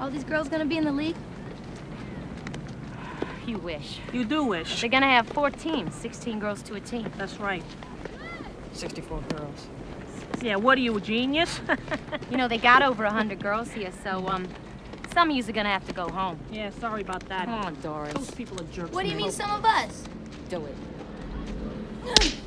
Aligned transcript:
All 0.00 0.10
these 0.10 0.24
girls 0.24 0.48
gonna 0.48 0.66
be 0.66 0.76
in 0.76 0.84
the 0.84 0.92
league? 0.92 1.16
You 3.46 3.58
wish. 3.58 4.00
You 4.12 4.24
do 4.24 4.42
wish. 4.44 4.80
They're 4.80 4.90
gonna 4.90 5.06
have 5.06 5.26
four 5.28 5.50
teams, 5.50 5.94
16 5.94 6.38
girls 6.40 6.62
to 6.62 6.74
a 6.74 6.80
team. 6.80 7.10
That's 7.16 7.38
right. 7.38 7.62
64 8.72 9.20
girls. 9.36 9.66
Yeah, 10.42 10.56
what 10.56 10.76
are 10.76 10.80
you, 10.80 10.96
a 10.96 11.00
genius? 11.00 11.60
You 12.30 12.36
know, 12.36 12.48
they 12.48 12.58
got 12.58 12.82
over 12.82 13.04
100 13.04 13.38
girls 13.38 13.70
here, 13.70 13.92
so, 14.02 14.26
um, 14.26 14.48
some 15.14 15.30
of 15.30 15.36
yous 15.36 15.48
are 15.48 15.52
gonna 15.52 15.68
have 15.70 15.86
to 15.86 15.92
go 15.94 16.08
home. 16.08 16.38
yeah, 16.50 16.70
sorry 16.70 17.02
about 17.02 17.26
that. 17.28 17.44
Come 17.44 17.64
on, 17.64 17.74
Doris. 17.80 18.12
Those 18.14 18.30
people 18.32 18.60
are 18.60 18.64
jerks. 18.64 18.90
What 18.92 19.02
do 19.02 19.08
you 19.08 19.14
man. 19.14 19.22
mean, 19.24 19.32
some 19.32 19.50
of 19.52 19.64
us? 19.64 20.02
Do 20.48 20.66
it. 20.66 20.74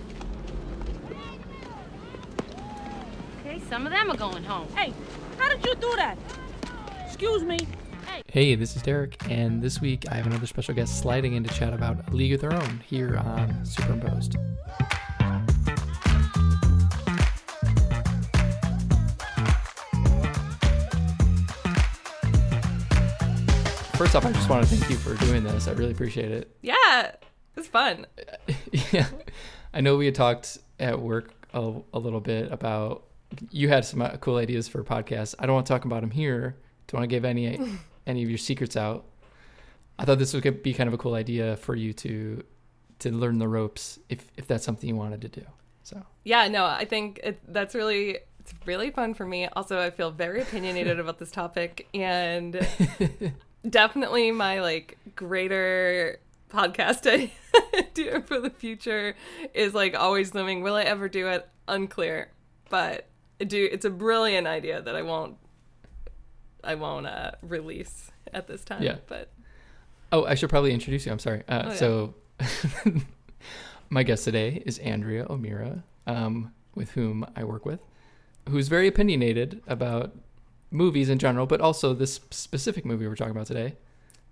Okay, 3.45 3.61
some 3.69 3.87
of 3.87 3.91
them 3.91 4.11
are 4.11 4.17
going 4.17 4.43
home. 4.43 4.67
Hey, 4.75 4.93
how 5.39 5.49
did 5.49 5.65
you 5.65 5.73
do 5.75 5.95
that? 5.95 6.17
Excuse 7.21 7.43
me. 7.43 7.59
Hey, 8.27 8.55
this 8.55 8.77
is 8.77 8.81
Derek, 8.81 9.29
and 9.29 9.61
this 9.61 9.81
week 9.81 10.05
I 10.09 10.15
have 10.15 10.25
another 10.25 10.47
special 10.47 10.73
guest 10.73 10.99
sliding 11.01 11.33
in 11.33 11.43
to 11.43 11.53
chat 11.53 11.73
about 11.73 12.07
A 12.07 12.15
League 12.15 12.31
of 12.31 12.39
Their 12.39 12.53
Own 12.53 12.81
here 12.87 13.17
on 13.17 13.65
Superimposed. 13.65 14.37
First 23.97 24.15
off, 24.15 24.25
I 24.25 24.31
just 24.31 24.49
want 24.49 24.65
to 24.65 24.73
thank 24.73 24.89
you 24.89 24.95
for 24.95 25.15
doing 25.25 25.43
this. 25.43 25.67
I 25.67 25.73
really 25.73 25.91
appreciate 25.91 26.31
it. 26.31 26.55
Yeah, 26.61 27.11
it's 27.57 27.67
fun. 27.67 28.07
yeah, 28.93 29.07
I 29.73 29.81
know 29.81 29.97
we 29.97 30.05
had 30.05 30.15
talked 30.15 30.59
at 30.79 31.01
work 31.01 31.33
a, 31.53 31.81
a 31.93 31.99
little 31.99 32.21
bit 32.21 32.49
about 32.49 33.03
you 33.51 33.67
had 33.67 33.83
some 33.83 34.01
uh, 34.01 34.15
cool 34.21 34.37
ideas 34.37 34.69
for 34.69 34.85
podcasts. 34.85 35.35
I 35.37 35.47
don't 35.47 35.55
want 35.55 35.67
to 35.67 35.73
talk 35.73 35.83
about 35.83 35.99
them 35.99 36.11
here. 36.11 36.55
Don't 36.89 36.99
want 36.99 37.09
to 37.09 37.15
give 37.15 37.25
any 37.25 37.59
any 38.07 38.23
of 38.23 38.29
your 38.29 38.37
secrets 38.37 38.75
out. 38.75 39.05
I 39.97 40.05
thought 40.05 40.19
this 40.19 40.33
would 40.33 40.63
be 40.63 40.73
kind 40.73 40.87
of 40.87 40.93
a 40.93 40.97
cool 40.97 41.13
idea 41.13 41.55
for 41.57 41.75
you 41.75 41.93
to 41.93 42.43
to 42.99 43.11
learn 43.11 43.39
the 43.39 43.47
ropes 43.47 43.99
if 44.09 44.25
if 44.37 44.47
that's 44.47 44.65
something 44.65 44.89
you 44.89 44.95
wanted 44.95 45.21
to 45.21 45.29
do. 45.29 45.45
So 45.83 46.03
Yeah, 46.23 46.47
no, 46.47 46.65
I 46.65 46.85
think 46.85 47.19
it, 47.23 47.39
that's 47.47 47.75
really 47.75 48.19
it's 48.39 48.53
really 48.65 48.91
fun 48.91 49.13
for 49.13 49.25
me. 49.25 49.47
Also, 49.47 49.79
I 49.79 49.91
feel 49.91 50.11
very 50.11 50.41
opinionated 50.41 50.99
about 50.99 51.19
this 51.19 51.31
topic 51.31 51.87
and 51.93 52.65
definitely 53.69 54.31
my 54.31 54.61
like 54.61 54.97
greater 55.15 56.19
podcast 56.49 57.05
idea 57.77 58.21
for 58.25 58.39
the 58.39 58.49
future 58.49 59.15
is 59.53 59.73
like 59.73 59.95
always 59.95 60.33
looming. 60.33 60.61
Will 60.61 60.75
I 60.75 60.83
ever 60.83 61.07
do 61.07 61.27
it? 61.27 61.47
Unclear, 61.67 62.29
but 62.69 63.07
do. 63.39 63.69
It's 63.71 63.85
a 63.85 63.89
brilliant 63.89 64.47
idea 64.47 64.81
that 64.81 64.95
I 64.95 65.01
won't. 65.01 65.37
I 66.63 66.75
won't 66.75 67.07
uh, 67.07 67.31
release 67.41 68.11
at 68.33 68.47
this 68.47 68.63
time. 68.63 68.83
Yeah. 68.83 68.97
but 69.07 69.29
Oh, 70.11 70.25
I 70.25 70.35
should 70.35 70.49
probably 70.49 70.73
introduce 70.73 71.05
you. 71.05 71.11
I'm 71.11 71.19
sorry. 71.19 71.43
Uh, 71.47 71.63
Oh, 71.65 71.69
yeah. 71.69 71.75
So, 71.75 72.13
my 73.89 74.03
guest 74.03 74.23
today 74.25 74.63
is 74.65 74.79
Andrea 74.79 75.25
O'Meara, 75.29 75.83
um, 76.07 76.51
with 76.75 76.91
whom 76.91 77.25
I 77.35 77.43
work 77.43 77.65
with, 77.65 77.79
who's 78.49 78.67
very 78.67 78.87
opinionated 78.87 79.61
about 79.67 80.15
movies 80.71 81.09
in 81.09 81.19
general, 81.19 81.45
but 81.45 81.61
also 81.61 81.93
this 81.93 82.19
specific 82.31 82.85
movie 82.85 83.07
we're 83.07 83.15
talking 83.15 83.31
about 83.31 83.47
today. 83.47 83.65
um, 83.67 83.73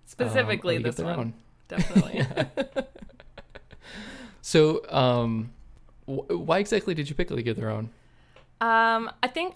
specifically 0.05 0.75
of 0.77 0.83
this 0.83 0.97
one, 0.99 1.19
Own. 1.19 1.33
definitely. 1.67 2.25
So, 4.41 4.81
um, 4.89 5.51
wh- 6.05 6.29
why 6.29 6.59
exactly 6.59 6.93
did 6.93 7.09
you 7.09 7.15
pick 7.15 7.29
League 7.31 7.49
of 7.49 7.57
Their 7.57 7.69
Own? 7.69 7.89
Um, 8.61 9.11
I 9.21 9.27
think 9.27 9.55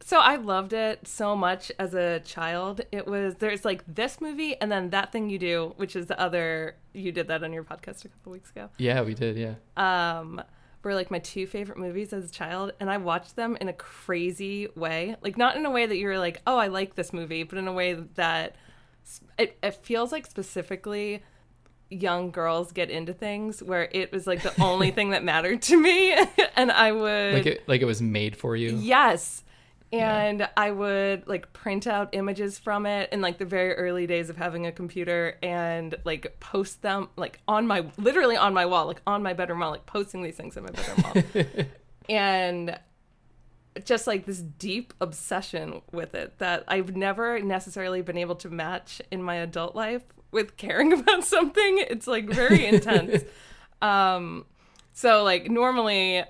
so. 0.00 0.18
I 0.18 0.36
loved 0.36 0.72
it 0.72 1.06
so 1.06 1.36
much 1.36 1.70
as 1.78 1.94
a 1.94 2.20
child. 2.20 2.80
It 2.92 3.06
was 3.06 3.34
there's 3.36 3.64
like 3.64 3.82
this 3.86 4.20
movie 4.20 4.56
and 4.60 4.70
then 4.70 4.90
that 4.90 5.12
thing 5.12 5.30
you 5.30 5.38
do, 5.38 5.74
which 5.76 5.96
is 5.96 6.06
the 6.06 6.18
other. 6.20 6.76
You 6.92 7.12
did 7.12 7.28
that 7.28 7.44
on 7.44 7.52
your 7.52 7.64
podcast 7.64 8.04
a 8.04 8.08
couple 8.08 8.32
weeks 8.32 8.50
ago. 8.50 8.68
Yeah, 8.78 9.02
we 9.02 9.14
did. 9.14 9.36
Yeah. 9.36 9.54
Um, 9.76 10.42
were 10.82 10.94
like 10.94 11.10
my 11.10 11.18
two 11.18 11.46
favorite 11.46 11.78
movies 11.78 12.12
as 12.12 12.24
a 12.24 12.32
child, 12.32 12.72
and 12.80 12.90
I 12.90 12.96
watched 12.96 13.36
them 13.36 13.56
in 13.60 13.68
a 13.68 13.72
crazy 13.74 14.68
way. 14.74 15.16
Like 15.22 15.36
not 15.36 15.56
in 15.56 15.66
a 15.66 15.70
way 15.70 15.86
that 15.86 15.96
you're 15.96 16.18
like, 16.18 16.40
oh, 16.46 16.56
I 16.56 16.68
like 16.68 16.94
this 16.94 17.12
movie, 17.12 17.42
but 17.42 17.58
in 17.58 17.68
a 17.68 17.72
way 17.72 17.94
that 18.14 18.56
it, 19.38 19.58
it 19.62 19.74
feels 19.84 20.12
like 20.12 20.26
specifically 20.26 21.22
young 21.90 22.30
girls 22.30 22.70
get 22.70 22.88
into 22.88 23.12
things 23.12 23.62
where 23.62 23.88
it 23.92 24.12
was 24.12 24.26
like 24.26 24.42
the 24.42 24.62
only 24.62 24.90
thing 24.96 25.10
that 25.10 25.24
mattered 25.24 25.60
to 25.60 25.76
me 25.76 26.12
and 26.56 26.70
i 26.70 26.92
would 26.92 27.34
Like 27.34 27.46
it, 27.46 27.68
like 27.68 27.80
it 27.80 27.84
was 27.84 28.00
made 28.00 28.36
for 28.36 28.54
you. 28.54 28.76
Yes. 28.76 29.42
And 29.92 30.48
I 30.56 30.70
would 30.70 31.26
like 31.26 31.52
print 31.52 31.86
out 31.86 32.10
images 32.12 32.58
from 32.58 32.86
it 32.86 33.12
in 33.12 33.20
like 33.20 33.38
the 33.38 33.44
very 33.44 33.74
early 33.74 34.06
days 34.06 34.30
of 34.30 34.36
having 34.36 34.66
a 34.66 34.72
computer 34.72 35.36
and 35.42 35.96
like 36.04 36.38
post 36.38 36.82
them 36.82 37.08
like 37.16 37.40
on 37.48 37.66
my 37.66 37.84
literally 37.98 38.36
on 38.36 38.54
my 38.54 38.66
wall, 38.66 38.86
like 38.86 39.02
on 39.06 39.22
my 39.22 39.32
bedroom 39.32 39.60
wall, 39.60 39.70
like 39.70 39.86
posting 39.86 40.22
these 40.22 40.36
things 40.36 40.56
on 40.56 40.64
my 40.64 40.70
bedroom 40.70 41.34
wall. 41.44 41.64
and 42.08 42.78
just 43.84 44.06
like 44.06 44.26
this 44.26 44.38
deep 44.38 44.94
obsession 45.00 45.82
with 45.92 46.14
it 46.14 46.38
that 46.38 46.64
I've 46.68 46.96
never 46.96 47.40
necessarily 47.40 48.02
been 48.02 48.18
able 48.18 48.36
to 48.36 48.50
match 48.50 49.00
in 49.10 49.22
my 49.22 49.36
adult 49.36 49.74
life 49.74 50.02
with 50.30 50.56
caring 50.56 50.92
about 51.00 51.24
something. 51.24 51.84
It's 51.88 52.06
like 52.06 52.28
very 52.28 52.64
intense. 52.64 53.24
um 53.82 54.44
so 54.92 55.24
like 55.24 55.50
normally 55.50 56.22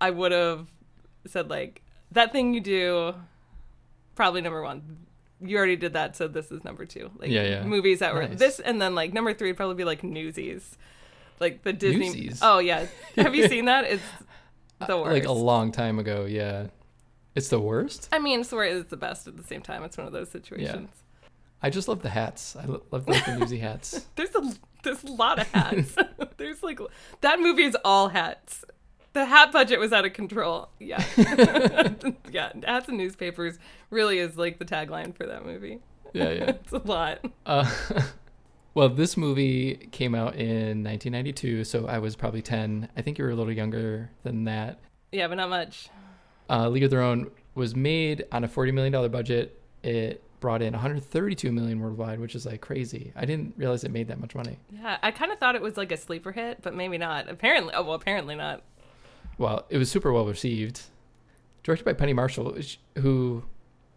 I 0.00 0.10
would 0.10 0.32
have 0.32 0.66
said 1.26 1.50
like 1.50 1.82
that 2.12 2.32
thing 2.32 2.54
you 2.54 2.60
do 2.60 3.14
probably 4.14 4.40
number 4.40 4.62
one. 4.62 5.06
You 5.42 5.56
already 5.56 5.76
did 5.76 5.94
that, 5.94 6.16
so 6.16 6.28
this 6.28 6.50
is 6.52 6.62
number 6.64 6.84
two. 6.84 7.10
Like 7.16 7.30
Yeah, 7.30 7.44
yeah. 7.44 7.62
movies 7.64 8.00
that 8.00 8.14
were 8.14 8.26
Nice. 8.28 8.38
this 8.38 8.60
and 8.60 8.80
then 8.80 8.94
like 8.94 9.12
number 9.14 9.32
three 9.32 9.48
would 9.50 9.56
probably 9.56 9.76
be 9.76 9.84
like 9.84 10.04
Newsies. 10.04 10.76
Like 11.38 11.62
the 11.62 11.72
Disney 11.72 12.06
Newsies? 12.10 12.40
Oh 12.42 12.58
yeah. 12.58 12.86
Have 13.16 13.34
you 13.34 13.48
seen 13.48 13.64
that? 13.64 13.84
It's 13.84 14.02
the 14.86 14.98
worst. 14.98 15.12
Like 15.12 15.24
a 15.24 15.32
long 15.32 15.72
time 15.72 15.98
ago. 15.98 16.26
Yeah. 16.26 16.66
It's 17.34 17.48
the 17.48 17.60
worst. 17.60 18.08
I 18.12 18.18
mean, 18.18 18.44
swear 18.44 18.64
it's 18.64 18.90
the 18.90 18.96
best 18.98 19.26
at 19.28 19.36
the 19.36 19.44
same 19.44 19.62
time. 19.62 19.82
It's 19.84 19.96
one 19.96 20.06
of 20.06 20.12
those 20.12 20.28
situations. 20.30 20.88
Yeah. 20.92 21.28
I 21.62 21.70
just 21.70 21.88
love 21.88 22.02
the 22.02 22.08
hats. 22.10 22.56
I 22.56 22.64
lo- 22.66 22.82
love 22.90 23.06
like, 23.08 23.24
the 23.24 23.36
newsy 23.38 23.58
hats. 23.58 24.06
There's 24.16 24.34
a 24.34 24.52
there's 24.82 25.04
a 25.04 25.12
lot 25.12 25.38
of 25.38 25.46
hats. 25.52 25.94
there's 26.38 26.62
like 26.62 26.80
that 27.20 27.38
movie 27.40 27.64
is 27.64 27.76
all 27.84 28.08
hats. 28.08 28.64
The 29.12 29.24
hat 29.24 29.52
budget 29.52 29.80
was 29.80 29.92
out 29.92 30.04
of 30.04 30.12
control. 30.12 30.68
Yeah, 30.78 31.04
yeah. 32.30 32.52
Hats 32.64 32.88
and 32.88 32.96
newspapers 32.96 33.58
really 33.90 34.18
is 34.18 34.36
like 34.36 34.58
the 34.58 34.64
tagline 34.64 35.14
for 35.16 35.26
that 35.26 35.44
movie. 35.44 35.80
Yeah, 36.12 36.30
yeah. 36.30 36.44
It's 36.62 36.72
a 36.72 36.78
lot. 36.78 37.24
Uh, 37.44 37.70
well, 38.74 38.88
this 38.88 39.16
movie 39.16 39.88
came 39.90 40.14
out 40.14 40.36
in 40.36 40.84
1992, 40.84 41.64
so 41.64 41.86
I 41.86 41.98
was 41.98 42.14
probably 42.14 42.42
10. 42.42 42.88
I 42.96 43.02
think 43.02 43.18
you 43.18 43.24
were 43.24 43.30
a 43.30 43.34
little 43.34 43.52
younger 43.52 44.10
than 44.22 44.44
that. 44.44 44.78
Yeah, 45.12 45.26
but 45.26 45.36
not 45.36 45.50
much. 45.50 45.88
Uh, 46.48 46.68
League 46.68 46.84
of 46.84 46.90
Their 46.90 47.02
Own 47.02 47.30
was 47.54 47.74
made 47.74 48.24
on 48.32 48.44
a 48.44 48.48
40 48.48 48.72
million 48.72 48.92
dollar 48.92 49.08
budget. 49.08 49.60
It 49.82 50.22
brought 50.40 50.62
in 50.62 50.72
132 50.72 51.52
million 51.52 51.80
worldwide, 51.80 52.18
which 52.18 52.34
is 52.34 52.46
like 52.46 52.60
crazy. 52.60 53.12
I 53.14 53.24
didn't 53.24 53.54
realize 53.56 53.84
it 53.84 53.90
made 53.90 54.08
that 54.08 54.20
much 54.20 54.34
money. 54.34 54.58
Yeah, 54.72 54.98
I 55.02 55.10
kind 55.10 55.30
of 55.30 55.38
thought 55.38 55.54
it 55.54 55.62
was 55.62 55.76
like 55.76 55.92
a 55.92 55.96
sleeper 55.96 56.32
hit, 56.32 56.62
but 56.62 56.74
maybe 56.74 56.98
not. 56.98 57.28
Apparently, 57.28 57.72
oh 57.74 57.82
well, 57.82 57.94
apparently 57.94 58.34
not. 58.34 58.62
Well, 59.40 59.64
it 59.70 59.78
was 59.78 59.90
super 59.90 60.12
well 60.12 60.26
received. 60.26 60.82
Directed 61.62 61.84
by 61.84 61.94
Penny 61.94 62.12
Marshall, 62.12 62.58
who 62.98 63.42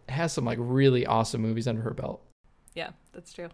has 0.08 0.32
some 0.32 0.46
like 0.46 0.56
really 0.58 1.04
awesome 1.04 1.42
movies 1.42 1.68
under 1.68 1.82
her 1.82 1.92
belt. 1.92 2.22
Yeah, 2.74 2.90
that's 3.12 3.30
true. 3.30 3.50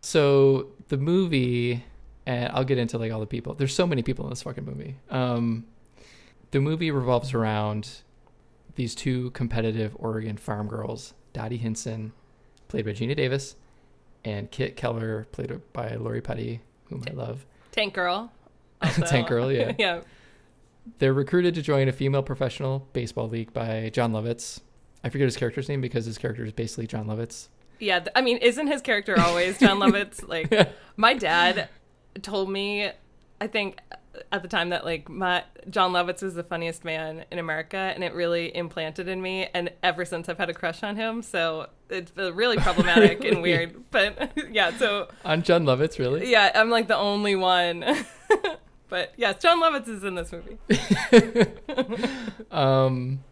So 0.00 0.72
the 0.88 0.96
movie, 0.96 1.84
and 2.26 2.50
I'll 2.52 2.64
get 2.64 2.78
into 2.78 2.98
like 2.98 3.12
all 3.12 3.20
the 3.20 3.26
people. 3.26 3.54
There's 3.54 3.72
so 3.72 3.86
many 3.86 4.02
people 4.02 4.24
in 4.24 4.30
this 4.30 4.42
fucking 4.42 4.64
movie. 4.64 4.96
Um, 5.08 5.66
the 6.50 6.60
movie 6.60 6.90
revolves 6.90 7.34
around 7.34 7.88
these 8.74 8.96
two 8.96 9.30
competitive 9.30 9.96
Oregon 10.00 10.36
farm 10.36 10.66
girls, 10.66 11.14
Dottie 11.32 11.56
Hinson, 11.56 12.12
played 12.66 12.84
by 12.84 12.90
Geena 12.90 13.14
Davis, 13.14 13.54
and 14.24 14.50
Kit 14.50 14.74
Keller, 14.74 15.28
played 15.30 15.52
by 15.72 15.94
Lori 15.94 16.20
Petty, 16.20 16.62
whom 16.88 17.04
I 17.08 17.12
love. 17.12 17.46
Tank 17.70 17.94
Girl. 17.94 18.32
Tank 18.82 19.28
Girl, 19.28 19.52
yeah. 19.52 19.72
yeah. 19.78 20.00
They're 20.98 21.12
recruited 21.14 21.54
to 21.56 21.62
join 21.62 21.88
a 21.88 21.92
female 21.92 22.22
professional 22.22 22.88
baseball 22.92 23.28
league 23.28 23.52
by 23.52 23.90
Jon 23.92 24.12
Lovitz. 24.12 24.60
I 25.04 25.08
forget 25.08 25.26
his 25.26 25.36
character's 25.36 25.68
name 25.68 25.80
because 25.80 26.04
his 26.06 26.18
character 26.18 26.44
is 26.44 26.52
basically 26.52 26.86
Jon 26.86 27.06
Lovitz. 27.06 27.48
Yeah, 27.78 27.98
th- 28.00 28.10
I 28.16 28.22
mean, 28.22 28.38
isn't 28.38 28.66
his 28.68 28.80
character 28.80 29.18
always 29.20 29.58
Jon 29.58 29.78
Lovitz? 29.78 30.26
Like, 30.28 30.70
my 30.96 31.14
dad 31.14 31.68
told 32.22 32.50
me, 32.50 32.90
I 33.40 33.46
think 33.46 33.78
uh, 33.92 33.96
at 34.32 34.40
the 34.42 34.48
time 34.48 34.70
that 34.70 34.84
like 34.86 35.10
my 35.10 35.44
Jon 35.68 35.92
Lovitz 35.92 36.22
was 36.22 36.34
the 36.34 36.42
funniest 36.42 36.84
man 36.84 37.26
in 37.30 37.38
America, 37.38 37.76
and 37.76 38.02
it 38.02 38.14
really 38.14 38.54
implanted 38.56 39.08
in 39.08 39.20
me. 39.20 39.46
And 39.52 39.70
ever 39.82 40.06
since, 40.06 40.28
I've 40.30 40.38
had 40.38 40.48
a 40.48 40.54
crush 40.54 40.82
on 40.82 40.96
him. 40.96 41.20
So 41.20 41.68
it's 41.90 42.12
really 42.16 42.56
problematic 42.56 43.22
and 43.24 43.42
weird. 43.42 43.74
But 43.90 44.32
yeah, 44.50 44.76
so 44.78 45.08
On 45.26 45.42
Jon 45.42 45.64
Lovitz, 45.64 45.98
really? 45.98 46.30
yeah, 46.30 46.50
I'm 46.54 46.70
like 46.70 46.88
the 46.88 46.96
only 46.96 47.36
one. 47.36 47.84
But 48.88 49.12
yes, 49.16 49.42
Jon 49.42 49.60
Lovitz 49.62 49.88
is 49.88 50.04
in 50.04 50.14
this 50.14 50.32
movie. 50.32 50.58
um 52.50 53.24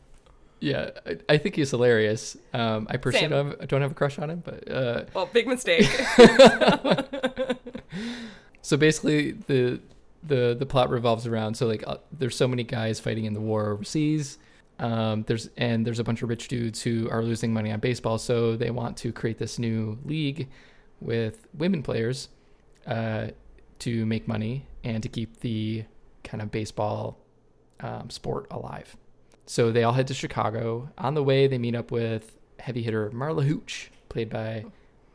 Yeah, 0.61 0.91
I, 1.07 1.19
I 1.29 1.39
think 1.39 1.57
he's 1.57 1.71
hilarious. 1.71 2.37
Um, 2.53 2.87
I 2.91 2.97
personally 2.97 3.29
don't 3.29 3.61
have, 3.61 3.69
don't 3.69 3.83
have 3.83 3.93
a 3.93 3.95
crush 3.95 4.19
on 4.19 4.31
him, 4.31 4.43
but 4.45 4.71
uh, 4.71 5.05
Well, 5.15 5.29
big 5.33 5.47
mistake. 5.47 5.85
so 8.63 8.77
basically 8.77 9.33
the 9.33 9.81
the 10.27 10.57
the 10.59 10.67
plot 10.67 10.89
revolves 10.89 11.27
around 11.27 11.55
so 11.55 11.67
like 11.67 11.85
uh, 11.87 11.99
there's 12.11 12.35
so 12.35 12.49
many 12.49 12.63
guys 12.63 12.99
fighting 12.99 13.27
in 13.27 13.35
the 13.35 13.41
war 13.41 13.71
overseas. 13.71 14.39
Um, 14.81 15.23
there's 15.29 15.51
and 15.57 15.87
there's 15.87 16.01
a 16.01 16.05
bunch 16.05 16.23
of 16.23 16.29
rich 16.29 16.49
dudes 16.49 16.83
who 16.83 17.09
are 17.11 17.23
losing 17.23 17.53
money 17.53 17.71
on 17.71 17.79
baseball, 17.79 18.19
so 18.19 18.57
they 18.57 18.71
want 18.71 18.97
to 18.99 19.13
create 19.13 19.39
this 19.39 19.59
new 19.59 19.99
league 20.05 20.49
with 21.01 21.47
women 21.55 21.83
players 21.83 22.29
uh, 22.87 23.29
to 23.81 24.07
make 24.07 24.27
money 24.27 24.67
and 24.85 25.03
to 25.03 25.09
keep 25.09 25.41
the 25.41 25.85
kind 26.23 26.41
of 26.43 26.51
baseball 26.51 27.19
um, 27.81 28.11
sport 28.11 28.47
alive. 28.51 28.97
So 29.47 29.73
they 29.73 29.83
all 29.83 29.93
head 29.93 30.07
to 30.09 30.15
Chicago. 30.15 30.91
On 30.99 31.15
the 31.15 31.23
way, 31.23 31.47
they 31.47 31.59
meet 31.59 31.75
up 31.75 31.91
with 31.91 32.37
heavy 32.61 32.83
hitter 32.83 33.11
Marla 33.11 33.45
Hooch, 33.45 33.91
played 34.09 34.31
by 34.31 34.65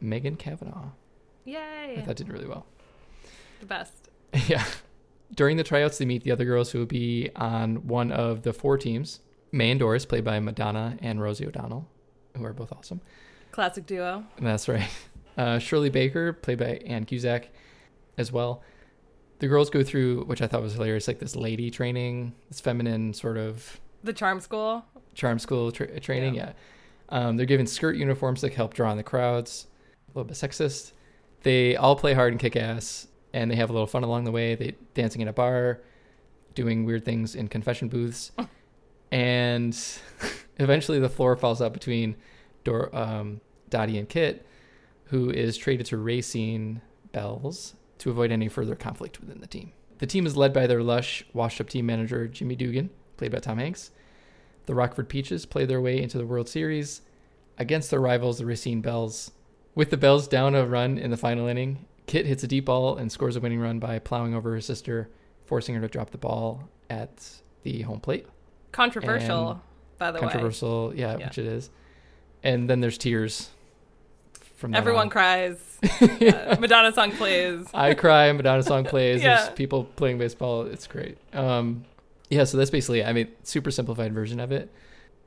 Megan 0.02 0.36
Cavanagh. 0.36 0.90
I 1.48 1.50
Yay. 1.50 2.04
thought 2.06 2.16
did 2.18 2.30
really 2.30 2.48
well. 2.48 2.66
The 3.60 3.66
best. 3.66 4.10
yeah. 4.48 4.66
During 5.34 5.58
the 5.58 5.64
tryouts, 5.64 5.98
they 5.98 6.06
meet 6.06 6.24
the 6.24 6.32
other 6.32 6.46
girls 6.46 6.72
who 6.72 6.80
will 6.80 6.86
be 6.86 7.30
on 7.36 7.88
one 7.88 8.12
of 8.12 8.44
the 8.44 8.54
four 8.54 8.78
teams. 8.78 9.20
May 9.52 9.72
and 9.72 9.80
Doris, 9.80 10.06
played 10.06 10.24
by 10.24 10.40
Madonna 10.40 10.98
and 11.02 11.22
Rosie 11.22 11.48
O'Donnell, 11.48 11.88
who 12.38 12.44
are 12.46 12.54
both 12.54 12.72
awesome. 12.72 13.02
Classic 13.52 13.86
duo. 13.86 14.26
That's 14.40 14.68
right. 14.68 14.90
Uh, 15.38 15.58
Shirley 15.58 15.90
Baker, 15.90 16.34
played 16.34 16.60
by 16.60 16.82
Ann 16.86 17.06
Cusack, 17.06 17.48
as 18.18 18.30
well. 18.30 18.62
The 19.40 19.48
girls 19.48 19.70
go 19.70 19.84
through, 19.84 20.26
which 20.26 20.42
I 20.42 20.48
thought 20.48 20.62
was 20.62 20.74
hilarious, 20.74 21.08
like 21.08 21.20
this 21.20 21.36
lady 21.36 21.72
training, 21.72 22.34
this 22.50 22.60
feminine 22.60 23.14
sort 23.14 23.38
of 23.38 23.80
The 24.04 24.14
charm 24.14 24.40
school. 24.42 24.86
charm 25.16 25.40
school 25.40 25.72
tra- 25.72 26.00
training. 26.00 26.36
Yeah. 26.36 26.48
Yeah. 26.48 26.54
Um, 27.28 27.38
they're 27.38 27.46
given 27.46 27.66
skirt 27.66 27.96
uniforms 27.96 28.42
that 28.42 28.54
help 28.54 28.74
draw 28.74 28.92
in 28.92 28.98
the 28.98 29.04
crowds. 29.04 29.68
A 30.08 30.18
little 30.18 30.28
bit 30.28 30.36
sexist. 30.38 30.92
They 31.44 31.76
all 31.76 31.96
play 31.96 32.14
hard 32.14 32.34
and 32.34 32.40
kick 32.40 32.56
ass, 32.56 33.08
and 33.34 33.50
they 33.50 33.56
have 33.56 33.70
a 33.70 33.74
little 33.74 33.88
fun 33.88 34.04
along 34.04 34.26
the 34.26 34.32
way. 34.32 34.56
They 34.56 34.76
dancing 34.94 35.22
in 35.22 35.28
a 35.30 35.34
bar, 35.34 35.80
doing 36.54 36.84
weird 36.84 37.06
things 37.06 37.34
in 37.36 37.48
confession 37.48 37.88
booths, 37.88 38.32
and 39.12 39.78
eventually 40.58 41.00
the 41.00 41.10
floor 41.10 41.36
falls 41.36 41.62
out 41.62 41.74
between 41.74 42.16
Dor- 42.64 42.94
um, 42.96 43.40
Dottie 43.70 43.98
and 43.98 44.08
Kit, 44.10 44.46
who 45.06 45.30
is 45.30 45.58
traded 45.58 45.86
to 45.88 45.98
Racine 45.98 46.82
Belles 47.12 47.76
to 48.00 48.10
avoid 48.10 48.32
any 48.32 48.48
further 48.48 48.76
conflict 48.76 49.20
within 49.22 49.40
the 49.42 49.48
team. 49.48 49.72
The 50.00 50.08
team 50.08 50.26
is 50.26 50.38
led 50.38 50.54
by 50.54 50.68
their 50.68 50.82
lush, 50.82 51.24
washed-up 51.34 51.70
team 51.70 51.86
manager 51.86 52.28
Jimmy 52.28 52.56
Dugan, 52.56 52.90
played 53.18 53.32
by 53.32 53.40
Tom 53.40 53.58
Hanks. 53.58 53.92
The 54.66 54.76
Rockford 54.76 55.10
Peaches 55.10 55.46
play 55.46 55.66
their 55.66 55.82
way 55.82 56.02
into 56.02 56.18
the 56.18 56.26
World 56.26 56.48
Series 56.48 57.02
against 57.58 57.92
their 57.92 58.00
rivals, 58.00 58.38
the 58.38 58.46
Racine 58.46 58.82
Belles. 58.82 59.32
With 59.76 59.90
the 59.90 59.98
Belles 59.98 60.28
down 60.28 60.56
a 60.56 60.66
run 60.66 60.98
in 60.98 61.12
the 61.12 61.18
final 61.18 61.48
inning, 61.48 61.86
Kit 62.08 62.26
hits 62.26 62.44
a 62.44 62.48
deep 62.48 62.66
ball 62.66 62.96
and 62.98 63.12
scores 63.12 63.36
a 63.36 63.40
winning 63.40 63.60
run 63.60 63.80
by 63.80 64.00
plowing 64.00 64.34
over 64.34 64.52
her 64.52 64.62
sister, 64.62 65.10
forcing 65.46 65.76
her 65.76 65.82
to 65.82 65.88
drop 65.88 66.12
the 66.12 66.18
ball 66.18 66.70
at 66.90 67.42
the 67.64 67.82
home 67.82 68.00
plate. 68.00 68.26
Controversial, 68.72 69.52
And 69.52 69.60
by 69.98 70.12
the 70.12 70.20
way. 70.20 70.22
Controversial, 70.22 70.94
yeah, 70.96 71.18
Yeah. 71.18 71.28
which 71.28 71.38
it 71.38 71.46
is. 71.46 71.70
And 72.44 72.70
then 72.70 72.80
there's 72.80 72.98
tears 72.98 73.50
from 74.60 74.76
Everyone 74.76 75.04
on. 75.04 75.10
cries. 75.10 75.58
Uh, 76.02 76.58
Madonna 76.60 76.92
song 76.94 77.12
plays. 77.12 77.66
I 77.74 77.94
cry, 77.94 78.32
Madonna 78.34 78.62
song 78.64 78.84
plays. 78.84 79.22
Yeah. 79.24 79.38
There's 79.44 79.50
people 79.56 79.86
playing 79.86 80.18
baseball. 80.18 80.64
It's 80.64 80.86
great. 80.88 81.18
Um, 81.34 81.86
yeah, 82.30 82.44
so 82.44 82.58
that's 82.58 82.70
basically. 82.70 83.04
I 83.04 83.14
mean, 83.14 83.30
super 83.44 83.72
simplified 83.72 84.14
version 84.14 84.40
of 84.40 84.52
it. 84.52 84.72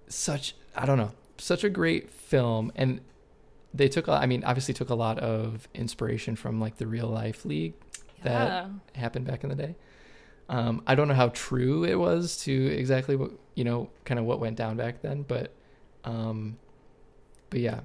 Such, 0.09 0.55
I 0.77 0.85
don't 0.87 0.99
know, 0.99 1.13
such 1.39 1.65
a 1.65 1.71
great 1.71 2.11
film, 2.11 2.71
and 2.77 3.01
they 3.73 3.89
took, 3.89 4.07
a, 4.09 4.13
I 4.13 4.27
mean, 4.27 4.45
obviously 4.45 4.75
took 4.75 4.91
a 4.91 4.95
lot 4.95 5.19
of 5.21 5.67
inspiration 5.75 6.37
from 6.37 6.61
like 6.61 6.77
the 6.77 6.87
real 6.87 7.07
life 7.09 7.45
league 7.47 7.73
that 8.23 8.49
Yeah. 8.49 8.69
happened 9.01 9.27
back 9.27 9.43
in 9.43 9.49
the 9.49 9.57
day. 9.57 9.75
Um, 10.51 10.83
I 10.87 10.95
don't 10.95 11.09
know 11.09 11.15
how 11.15 11.29
true 11.31 11.85
it 11.85 11.95
was 11.99 12.37
to 12.45 12.53
exactly 12.53 13.17
what 13.17 13.31
you 13.55 13.65
know, 13.65 13.89
kind 14.05 14.21
of 14.21 14.27
what 14.27 14.39
went 14.41 14.57
down 14.57 14.77
back 14.77 15.01
then, 15.03 15.23
but, 15.23 15.53
um, 16.05 16.59
but 17.51 17.61
yeah, 17.61 17.81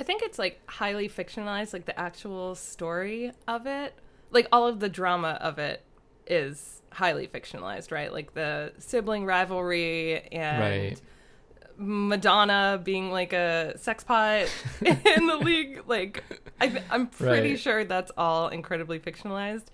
I 0.00 0.02
think 0.02 0.22
it's 0.22 0.38
like 0.38 0.60
highly 0.68 1.08
fictionalized, 1.08 1.72
like 1.74 1.84
the 1.84 1.98
actual 2.00 2.54
story 2.54 3.32
of 3.46 3.66
it. 3.66 3.94
Like 4.30 4.48
all 4.50 4.66
of 4.66 4.80
the 4.80 4.88
drama 4.88 5.38
of 5.40 5.58
it 5.58 5.84
is 6.26 6.80
highly 6.92 7.26
fictionalized, 7.28 7.92
right? 7.92 8.12
Like 8.12 8.32
the 8.34 8.72
sibling 8.78 9.26
rivalry 9.26 10.20
and 10.32 10.60
Right. 10.60 11.00
Madonna 11.76 12.80
being 12.82 13.10
like 13.10 13.32
a 13.32 13.74
sex 13.78 14.04
pot 14.04 14.46
in 14.80 15.26
the 15.26 15.36
league. 15.36 15.82
Like 15.86 16.22
I, 16.60 16.82
I'm 16.90 17.06
pretty 17.06 17.50
Right. 17.50 17.58
sure 17.58 17.84
that's 17.84 18.12
all 18.16 18.48
incredibly 18.48 18.98
fictionalized. 18.98 19.66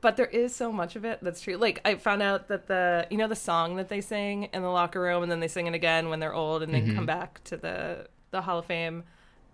But 0.00 0.16
there 0.16 0.26
is 0.26 0.54
so 0.54 0.70
much 0.72 0.94
of 0.94 1.04
it 1.04 1.18
that's 1.22 1.40
true. 1.40 1.56
Like 1.56 1.80
I 1.84 1.96
found 1.96 2.22
out 2.22 2.48
that 2.48 2.68
the 2.68 3.06
you 3.10 3.16
know 3.16 3.26
the 3.28 3.34
song 3.36 3.76
that 3.76 3.88
they 3.88 4.00
sing 4.00 4.44
in 4.52 4.62
the 4.62 4.68
locker 4.70 5.00
room 5.00 5.22
and 5.22 5.32
then 5.32 5.40
they 5.40 5.48
sing 5.48 5.66
it 5.66 5.74
again 5.74 6.08
when 6.10 6.20
they're 6.20 6.34
old 6.34 6.62
and 6.62 6.72
then 6.72 6.86
Mhm. 6.88 6.94
come 6.94 7.06
back 7.06 7.42
to 7.44 7.56
the 7.56 8.06
the 8.30 8.42
Hall 8.42 8.58
of 8.60 8.66
Fame. 8.66 9.04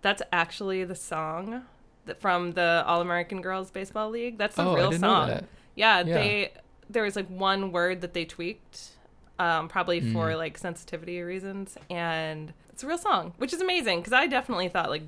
That's 0.03 0.21
actually 0.31 0.83
the 0.83 0.95
song 0.95 1.63
that 2.05 2.19
from 2.21 2.51
the 2.51 2.83
All 2.85 3.01
American 3.01 3.41
Girls 3.41 3.71
Baseball 3.71 4.09
League. 4.11 4.37
That's 4.37 4.55
the 4.55 4.63
oh, 4.63 4.75
real 4.75 4.87
I 4.87 4.89
didn't 4.91 5.01
song. 5.01 5.27
know 5.27 5.33
that. 5.33 5.45
Yeah, 5.75 5.99
Yeah. 6.01 6.13
they 6.13 6.51
there 6.89 7.01
was 7.03 7.15
like 7.15 7.27
one 7.29 7.71
word 7.71 8.01
that 8.01 8.13
they 8.13 8.25
tweaked, 8.25 8.89
um, 9.39 9.69
probably 9.69 9.99
for 10.01 10.27
Mm. 10.29 10.37
like 10.37 10.57
sensitivity 10.59 11.19
reasons, 11.21 11.77
and 11.89 12.53
it's 12.69 12.83
a 12.83 12.87
real 12.87 12.97
song, 12.99 13.33
which 13.37 13.53
is 13.53 13.61
amazing 13.61 13.99
because 14.01 14.13
I 14.13 14.27
definitely 14.27 14.67
thought 14.69 14.89
like 14.91 15.03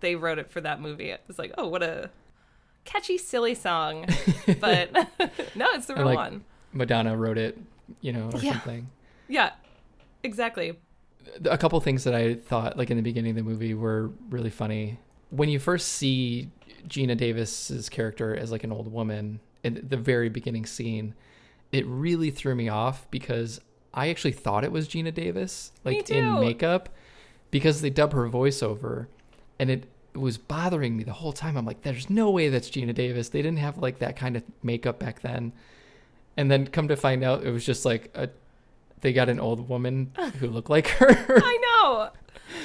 they 0.00 0.14
wrote 0.14 0.38
it 0.38 0.50
for 0.52 0.60
that 0.60 0.80
movie. 0.80 1.08
It 1.10 1.22
was 1.26 1.38
like, 1.38 1.52
oh, 1.58 1.66
what 1.66 1.82
a 1.82 2.10
catchy, 2.84 3.16
silly 3.18 3.54
song, 3.54 4.06
but 4.60 4.92
no, 5.56 5.66
it's 5.72 5.86
the 5.86 5.94
real 5.96 6.04
like- 6.04 6.16
one. 6.16 6.44
Madonna 6.72 7.16
wrote 7.16 7.38
it, 7.38 7.56
you 8.02 8.12
know, 8.12 8.30
or 8.32 8.38
Yeah. 8.40 8.52
something. 8.52 8.90
Yeah, 9.28 9.52
exactly. 10.22 10.78
A 11.44 11.58
couple 11.58 11.80
things 11.80 12.04
that 12.04 12.14
I 12.14 12.34
thought 12.34 12.76
like 12.76 12.90
in 12.90 12.96
the 12.96 13.02
beginning 13.02 13.30
of 13.30 13.36
the 13.36 13.42
movie 13.42 13.74
were 13.74 14.10
really 14.30 14.50
funny. 14.50 14.98
When 15.30 15.48
you 15.48 15.58
first 15.58 15.88
see 15.88 16.50
Geena 16.86 17.16
Davis's 17.16 17.88
character 17.88 18.36
as 18.36 18.52
like 18.52 18.64
an 18.64 18.72
old 18.72 18.92
woman 18.92 19.40
in 19.62 19.86
the 19.88 19.96
very 19.96 20.28
beginning 20.28 20.66
scene, 20.66 21.14
it 21.72 21.86
really 21.86 22.30
threw 22.30 22.54
me 22.54 22.68
off 22.68 23.10
because 23.10 23.60
I 23.92 24.08
actually 24.08 24.32
thought 24.32 24.64
it 24.64 24.72
was 24.72 24.88
Geena 24.88 25.12
Davis, 25.14 25.72
like 25.84 26.10
in 26.10 26.40
makeup, 26.40 26.88
because 27.50 27.80
they 27.80 27.90
dub 27.90 28.12
her 28.12 28.26
voice 28.28 28.62
over, 28.62 29.08
and 29.58 29.70
it 29.70 29.86
was 30.14 30.36
bothering 30.38 30.96
me 30.96 31.04
the 31.04 31.12
whole 31.12 31.32
time. 31.32 31.56
I'm 31.56 31.64
like, 31.64 31.82
there's 31.82 32.10
no 32.10 32.30
way 32.30 32.48
that's 32.48 32.70
Geena 32.70 32.94
Davis. 32.94 33.28
They 33.28 33.42
didn't 33.42 33.58
have 33.58 33.78
like 33.78 33.98
that 34.00 34.16
kind 34.16 34.36
of 34.36 34.42
makeup 34.62 34.98
back 34.98 35.22
then. 35.22 35.52
And 36.36 36.50
then 36.50 36.66
come 36.66 36.88
to 36.88 36.96
find 36.96 37.22
out, 37.22 37.44
it 37.44 37.50
was 37.50 37.64
just 37.64 37.84
like 37.84 38.10
a 38.14 38.28
they 39.04 39.12
got 39.12 39.28
an 39.28 39.38
old 39.38 39.68
woman 39.68 40.12
who 40.40 40.48
looked 40.48 40.70
like 40.70 40.88
her. 40.88 41.06
I 41.10 41.58
know. 41.62 42.10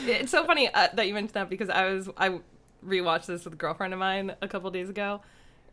It's 0.05 0.31
so 0.31 0.45
funny 0.45 0.73
uh, 0.73 0.87
that 0.93 1.05
you 1.05 1.13
mentioned 1.13 1.33
that 1.33 1.49
because 1.49 1.69
I 1.69 1.91
was 1.91 2.09
I 2.17 2.39
rewatched 2.83 3.25
this 3.25 3.43
with 3.43 3.53
a 3.53 3.57
girlfriend 3.57 3.93
of 3.93 3.99
mine 3.99 4.33
a 4.41 4.47
couple 4.47 4.71
days 4.71 4.89
ago, 4.89 5.19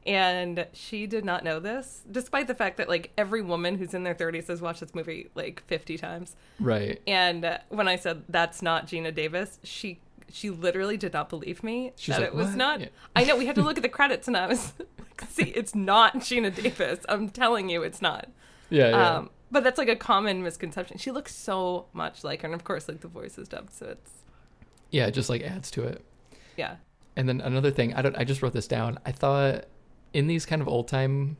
and 0.04 0.66
she 0.72 1.06
did 1.06 1.24
not 1.24 1.44
know 1.44 1.60
this, 1.60 2.02
despite 2.10 2.48
the 2.48 2.54
fact 2.54 2.78
that 2.78 2.88
like 2.88 3.12
every 3.16 3.42
woman 3.42 3.76
who's 3.78 3.94
in 3.94 4.02
their 4.02 4.14
30s 4.14 4.48
has 4.48 4.60
watched 4.60 4.80
this 4.80 4.92
movie 4.92 5.28
like 5.36 5.62
50 5.68 5.96
times. 5.98 6.34
right. 6.58 7.00
And 7.06 7.44
uh, 7.44 7.58
when 7.68 7.86
I 7.86 7.94
said 7.94 8.24
that's 8.28 8.60
not 8.60 8.88
Geena 8.88 9.14
Davis, 9.14 9.60
she 9.62 10.00
she 10.32 10.50
literally 10.50 10.96
did 10.96 11.12
not 11.12 11.28
believe 11.28 11.62
me 11.62 11.92
She's 11.94 12.16
that 12.16 12.22
like, 12.22 12.30
it 12.30 12.34
was 12.34 12.48
"What?" 12.48 12.56
not. 12.56 12.80
Yeah. 12.80 12.88
I 13.14 13.22
know 13.22 13.36
we 13.36 13.46
had 13.46 13.54
to 13.54 13.62
look 13.62 13.76
at 13.76 13.84
the 13.84 13.88
credits, 14.00 14.26
and 14.26 14.36
I 14.36 14.48
was 14.48 14.72
like, 14.98 15.30
"See, 15.30 15.44
it's 15.50 15.76
not 15.76 16.16
Geena 16.16 16.52
Davis. 16.52 16.98
I'm 17.08 17.28
telling 17.28 17.68
you, 17.68 17.84
it's 17.84 18.02
not." 18.02 18.28
Yeah, 18.68 18.88
yeah. 18.88 19.10
Um, 19.18 19.30
but 19.50 19.64
that's 19.64 19.78
like 19.78 19.88
a 19.88 19.96
common 19.96 20.42
misconception. 20.42 20.98
She 20.98 21.10
looks 21.10 21.34
so 21.34 21.86
much 21.92 22.24
like 22.24 22.42
her, 22.42 22.46
and 22.46 22.54
of 22.54 22.64
course, 22.64 22.88
like 22.88 23.00
the 23.00 23.08
voice 23.08 23.38
is 23.38 23.48
dubbed, 23.48 23.72
so 23.72 23.86
it's 23.86 24.10
yeah, 24.90 25.06
it 25.06 25.12
just 25.12 25.28
like 25.28 25.42
adds 25.42 25.70
to 25.72 25.84
it. 25.84 26.04
yeah. 26.56 26.76
And 27.16 27.28
then 27.28 27.40
another 27.40 27.70
thing, 27.70 27.94
I 27.94 28.02
don't 28.02 28.16
I 28.16 28.24
just 28.24 28.42
wrote 28.42 28.52
this 28.52 28.68
down. 28.68 28.98
I 29.06 29.12
thought 29.12 29.64
in 30.12 30.26
these 30.26 30.46
kind 30.46 30.60
of 30.62 30.68
old 30.68 30.88
time 30.88 31.36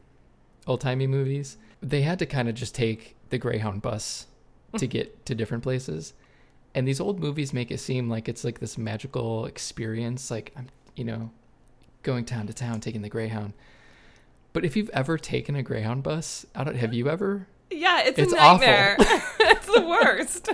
old 0.67 0.81
timey 0.81 1.07
movies, 1.07 1.59
they 1.83 2.03
had 2.03 2.19
to 2.19 2.27
kind 2.27 2.49
of 2.49 2.55
just 2.55 2.75
take 2.75 3.17
the 3.31 3.39
Greyhound 3.39 3.83
bus 3.83 4.27
to 4.73 4.79
mm-hmm. 4.79 4.87
get 4.87 5.27
to 5.27 5.35
different 5.35 5.63
places. 5.63 6.15
And 6.75 6.87
these 6.87 7.01
old 7.01 7.21
movies 7.21 7.53
make 7.53 7.71
it 7.71 7.79
seem 7.79 8.09
like 8.09 8.29
it's 8.29 8.45
like 8.45 8.59
this 8.59 8.77
magical 8.77 9.47
experience, 9.47 10.31
like 10.31 10.53
I'm 10.57 10.69
you 10.97 11.05
know, 11.05 11.31
going 12.03 12.25
town 12.25 12.47
to 12.47 12.53
town 12.53 12.81
taking 12.81 13.03
the 13.03 13.09
Greyhound. 13.09 13.53
But 14.53 14.65
if 14.65 14.77
you've 14.77 14.91
ever 14.91 15.19
taken 15.19 15.55
a 15.55 15.63
Greyhound 15.63 16.03
bus, 16.03 16.47
I 16.55 16.65
don't 16.65 16.77
have 16.77 16.91
mm-hmm. 16.91 16.99
you 16.99 17.09
ever? 17.11 17.47
Yeah, 17.71 18.03
it's, 18.05 18.19
It's 18.19 18.33
a 18.33 18.37
nightmare. 18.37 18.97
it's 19.01 19.67
the 19.67 19.81
worst. 19.83 20.51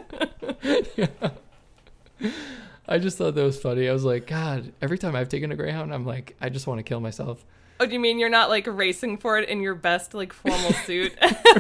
I 2.89 2.99
just 2.99 3.17
thought 3.19 3.35
that 3.35 3.43
was 3.43 3.61
funny. 3.61 3.89
I 3.89 3.93
was 3.93 4.05
like, 4.05 4.27
God, 4.27 4.73
every 4.83 4.99
time 4.99 5.15
I've 5.17 5.29
taken 5.29 5.53
a 5.53 5.57
Greyhound, 5.57 5.95
I'm 5.95 6.05
like, 6.05 6.37
I 6.41 6.49
just 6.49 6.67
want 6.67 6.79
to 6.79 6.83
kill 6.83 7.01
myself. 7.01 7.45
oh, 7.81 7.87
do 7.87 7.93
you 7.93 8.01
mean 8.01 8.19
you're 8.19 8.29
not 8.29 8.49
like 8.49 8.67
racing 8.67 9.19
for 9.19 9.39
it 9.39 9.49
in 9.49 9.61
your 9.61 9.75
best 9.75 10.15
like 10.15 10.33
formal 10.33 10.73
suit, 10.87 11.15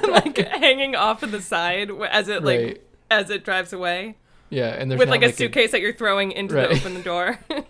like 0.08 0.36
hanging 0.38 0.94
off 0.96 1.22
of 1.22 1.30
the 1.32 1.40
side 1.40 1.90
as 2.10 2.28
it 2.28 2.42
like 2.44 2.60
Right. 2.60 2.82
as 3.10 3.30
it 3.30 3.44
drives 3.44 3.72
away? 3.72 4.16
Yeah, 4.50 4.68
and 4.68 4.90
there's 4.90 4.98
with 4.98 5.08
not 5.08 5.20
like, 5.20 5.30
a 5.30 5.32
suitcase 5.32 5.70
that 5.72 5.80
you're 5.80 5.94
throwing 5.94 6.32
into 6.32 6.54
Right. 6.56 6.70
to 6.70 6.76
open 6.76 6.94
the 6.94 7.02
door. 7.02 7.38
there's 7.48 7.64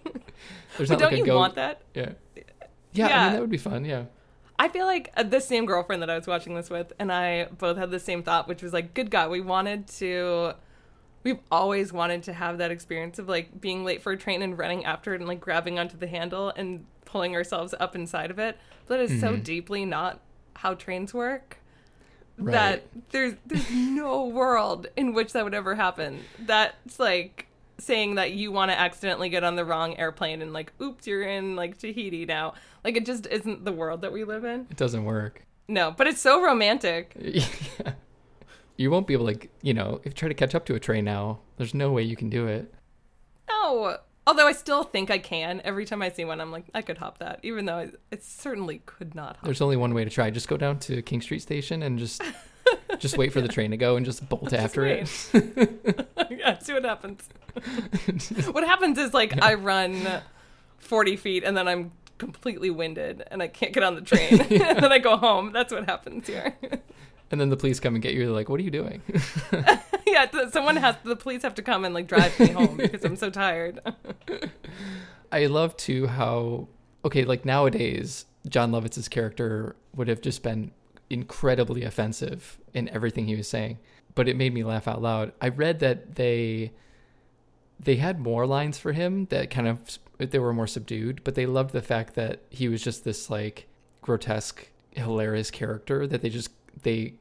but 0.78 0.90
not 0.90 0.98
don't 0.98 1.10
like 1.12 1.18
you 1.18 1.26
go- 1.26 1.36
want 1.38 1.54
that? 1.54 1.82
Yeah. 1.94 2.12
yeah. 2.92 3.06
I 3.06 3.24
mean 3.24 3.32
that 3.34 3.40
would 3.40 3.50
be 3.50 3.58
fun. 3.58 3.84
Yeah. 3.84 4.04
I 4.62 4.68
feel 4.68 4.86
like 4.86 5.10
uh, 5.16 5.24
the 5.24 5.40
same 5.40 5.66
girlfriend 5.66 6.02
that 6.02 6.08
I 6.10 6.14
was 6.16 6.28
watching 6.28 6.54
this 6.54 6.70
with 6.70 6.92
and 7.00 7.10
I 7.10 7.46
both 7.46 7.76
had 7.76 7.90
the 7.90 7.98
same 7.98 8.22
thought, 8.22 8.46
which 8.46 8.62
was 8.62 8.72
like, 8.72 8.94
good 8.94 9.10
God, 9.10 9.28
we 9.28 9.40
wanted 9.40 9.88
to. 9.98 10.54
We've 11.24 11.40
always 11.50 11.92
wanted 11.92 12.22
to 12.24 12.32
have 12.32 12.58
that 12.58 12.70
experience 12.70 13.18
of 13.18 13.28
like 13.28 13.60
being 13.60 13.84
late 13.84 14.02
for 14.02 14.12
a 14.12 14.16
train 14.16 14.40
and 14.40 14.56
running 14.56 14.84
after 14.84 15.14
it 15.14 15.20
and 15.20 15.26
like 15.26 15.40
grabbing 15.40 15.80
onto 15.80 15.96
the 15.96 16.06
handle 16.06 16.52
and 16.56 16.84
pulling 17.06 17.34
ourselves 17.34 17.74
up 17.80 17.96
inside 17.96 18.30
of 18.30 18.38
it. 18.38 18.56
But 18.86 19.00
it's 19.00 19.20
so 19.20 19.34
Mhm. 19.36 19.42
deeply 19.42 19.84
not 19.84 20.20
how 20.54 20.74
trains 20.74 21.12
work 21.12 21.58
Right. 22.38 22.52
that 22.52 22.82
there's 23.10 23.34
there's 23.44 23.68
no 23.70 24.24
world 24.26 24.86
in 24.96 25.12
which 25.12 25.32
that 25.32 25.42
would 25.42 25.54
ever 25.54 25.74
happen. 25.74 26.20
That's 26.38 27.00
like 27.00 27.46
saying 27.78 28.14
that 28.14 28.30
you 28.32 28.52
want 28.52 28.70
to 28.70 28.78
accidentally 28.78 29.28
get 29.28 29.42
on 29.42 29.56
the 29.56 29.64
wrong 29.64 29.96
airplane 29.98 30.40
and 30.40 30.52
like, 30.52 30.72
oops, 30.80 31.06
you're 31.08 31.22
in 31.24 31.56
like 31.56 31.78
Tahiti 31.78 32.24
now. 32.26 32.54
Like 32.84 32.96
it 32.96 33.06
just 33.06 33.26
isn't 33.26 33.64
the 33.64 33.72
world 33.72 34.02
that 34.02 34.12
we 34.12 34.24
live 34.24 34.44
in. 34.44 34.66
It 34.70 34.76
doesn't 34.76 35.04
work. 35.04 35.44
No, 35.68 35.90
but 35.90 36.06
it's 36.06 36.20
so 36.20 36.42
romantic. 36.42 37.14
yeah. 37.20 37.46
You 38.76 38.90
won't 38.90 39.06
be 39.06 39.14
able 39.14 39.26
to, 39.26 39.32
like, 39.32 39.50
you 39.62 39.74
know, 39.74 40.00
if 40.02 40.06
you 40.06 40.12
try 40.12 40.28
to 40.28 40.34
catch 40.34 40.54
up 40.54 40.64
to 40.66 40.74
a 40.74 40.80
train 40.80 41.04
now, 41.04 41.40
there's 41.56 41.74
no 41.74 41.92
way 41.92 42.02
you 42.02 42.16
can 42.16 42.28
do 42.28 42.46
it. 42.46 42.72
No. 43.48 43.98
Although 44.26 44.46
I 44.46 44.52
still 44.52 44.82
think 44.82 45.10
I 45.10 45.18
can. 45.18 45.60
Every 45.64 45.84
time 45.84 46.00
I 46.00 46.08
see 46.08 46.24
one, 46.24 46.40
I'm 46.40 46.50
like, 46.50 46.66
I 46.74 46.82
could 46.82 46.98
hop 46.98 47.18
that, 47.18 47.40
even 47.42 47.66
though 47.66 47.76
I, 47.76 47.90
it 48.10 48.24
certainly 48.24 48.82
could 48.86 49.14
not 49.14 49.36
hop. 49.36 49.44
There's 49.44 49.60
only 49.60 49.76
one 49.76 49.94
way 49.94 50.04
to 50.04 50.10
try. 50.10 50.30
Just 50.30 50.48
go 50.48 50.56
down 50.56 50.78
to 50.80 51.02
King 51.02 51.20
Street 51.20 51.42
Station 51.42 51.82
and 51.82 51.98
just 51.98 52.22
just 52.98 53.18
wait 53.18 53.32
for 53.32 53.40
the 53.40 53.48
train 53.48 53.72
to 53.72 53.76
go 53.76 53.96
and 53.96 54.06
just 54.06 54.28
bolt 54.28 54.52
after 54.52 54.86
it. 54.86 55.08
yeah, 56.30 56.58
see 56.58 56.72
what 56.72 56.84
happens. 56.84 57.28
what 58.52 58.64
happens 58.64 58.98
is 58.98 59.12
like 59.12 59.42
I 59.42 59.54
run 59.54 60.22
40 60.78 61.16
feet 61.16 61.44
and 61.44 61.56
then 61.56 61.66
I'm 61.66 61.90
completely 62.22 62.70
winded 62.70 63.24
and 63.32 63.42
I 63.42 63.48
can't 63.48 63.72
get 63.72 63.82
on 63.82 63.96
the 63.96 64.00
train. 64.00 64.40
and 64.50 64.78
then 64.78 64.92
I 64.92 64.98
go 65.00 65.16
home. 65.16 65.52
That's 65.52 65.72
what 65.72 65.86
happens 65.86 66.28
here. 66.28 66.54
and 67.32 67.40
then 67.40 67.50
the 67.50 67.56
police 67.56 67.80
come 67.80 67.96
and 67.96 68.02
get 68.02 68.14
you. 68.14 68.20
They're 68.20 68.30
like, 68.30 68.48
"What 68.48 68.60
are 68.60 68.62
you 68.62 68.70
doing?" 68.70 69.02
yeah, 70.06 70.30
someone 70.50 70.76
has 70.76 70.94
the 71.02 71.16
police 71.16 71.42
have 71.42 71.56
to 71.56 71.62
come 71.62 71.84
and 71.84 71.92
like 71.94 72.06
drive 72.06 72.38
me 72.38 72.48
home 72.48 72.76
because 72.76 73.04
I'm 73.04 73.16
so 73.16 73.28
tired. 73.28 73.80
I 75.32 75.46
love 75.46 75.76
too 75.76 76.06
how 76.06 76.68
okay, 77.04 77.24
like 77.24 77.44
nowadays, 77.44 78.26
Jon 78.48 78.70
Lovitz's 78.70 79.08
character 79.08 79.74
would 79.96 80.06
have 80.06 80.20
just 80.20 80.44
been 80.44 80.70
incredibly 81.10 81.82
offensive 81.82 82.60
in 82.72 82.88
everything 82.90 83.26
he 83.26 83.34
was 83.34 83.48
saying, 83.48 83.78
but 84.14 84.28
it 84.28 84.36
made 84.36 84.54
me 84.54 84.62
laugh 84.62 84.86
out 84.86 85.02
loud. 85.02 85.32
I 85.40 85.48
read 85.48 85.80
that 85.80 86.14
they 86.14 86.72
they 87.82 87.96
had 87.96 88.20
more 88.20 88.46
lines 88.46 88.78
for 88.78 88.92
him 88.92 89.26
that 89.26 89.50
kind 89.50 89.68
of 89.68 89.98
they 90.18 90.38
were 90.38 90.52
more 90.52 90.66
subdued, 90.66 91.22
but 91.24 91.34
they 91.34 91.46
loved 91.46 91.72
the 91.72 91.82
fact 91.82 92.14
that 92.14 92.42
he 92.50 92.68
was 92.68 92.82
just 92.82 93.04
this 93.04 93.28
like 93.28 93.66
grotesque, 94.02 94.68
hilarious 94.92 95.50
character 95.50 96.06
that 96.06 96.22
they 96.22 96.28
just 96.28 96.50
they 96.82 97.14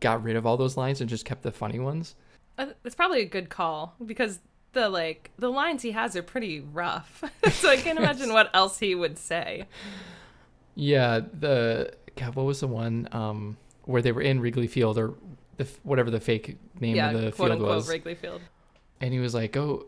got 0.00 0.22
rid 0.22 0.36
of 0.36 0.46
all 0.46 0.56
those 0.56 0.76
lines 0.76 1.00
and 1.00 1.08
just 1.10 1.24
kept 1.24 1.42
the 1.42 1.52
funny 1.52 1.78
ones. 1.78 2.14
Uh, 2.58 2.66
It's 2.84 2.94
probably 2.94 3.22
a 3.22 3.26
good 3.26 3.48
call 3.48 3.94
because 4.04 4.40
the 4.72 4.88
like 4.88 5.30
the 5.38 5.50
lines 5.50 5.82
he 5.82 5.92
has 5.92 6.14
are 6.16 6.22
pretty 6.22 6.60
rough. 6.60 7.24
so 7.50 7.70
I 7.70 7.76
can't 7.76 7.98
imagine 7.98 8.32
what 8.32 8.50
else 8.54 8.78
he 8.78 8.94
would 8.94 9.18
say. 9.18 9.66
Yeah, 10.74 11.20
the 11.38 11.92
God, 12.16 12.34
what 12.34 12.46
was 12.46 12.60
the 12.60 12.68
one 12.68 13.08
um, 13.12 13.56
where 13.84 14.02
they 14.02 14.12
were 14.12 14.22
in 14.22 14.40
Wrigley 14.40 14.66
Field 14.66 14.98
or 14.98 15.14
the, 15.56 15.68
whatever 15.82 16.10
the 16.10 16.20
fake 16.20 16.56
name 16.80 16.96
yeah, 16.96 17.10
of 17.10 17.14
the 17.14 17.32
quote 17.32 17.48
field 17.48 17.50
unquote 17.52 17.76
was, 17.76 17.88
Wrigley 17.88 18.14
Field. 18.14 18.40
And 19.02 19.12
he 19.12 19.18
was 19.20 19.34
like, 19.34 19.54
"Oh, 19.56 19.84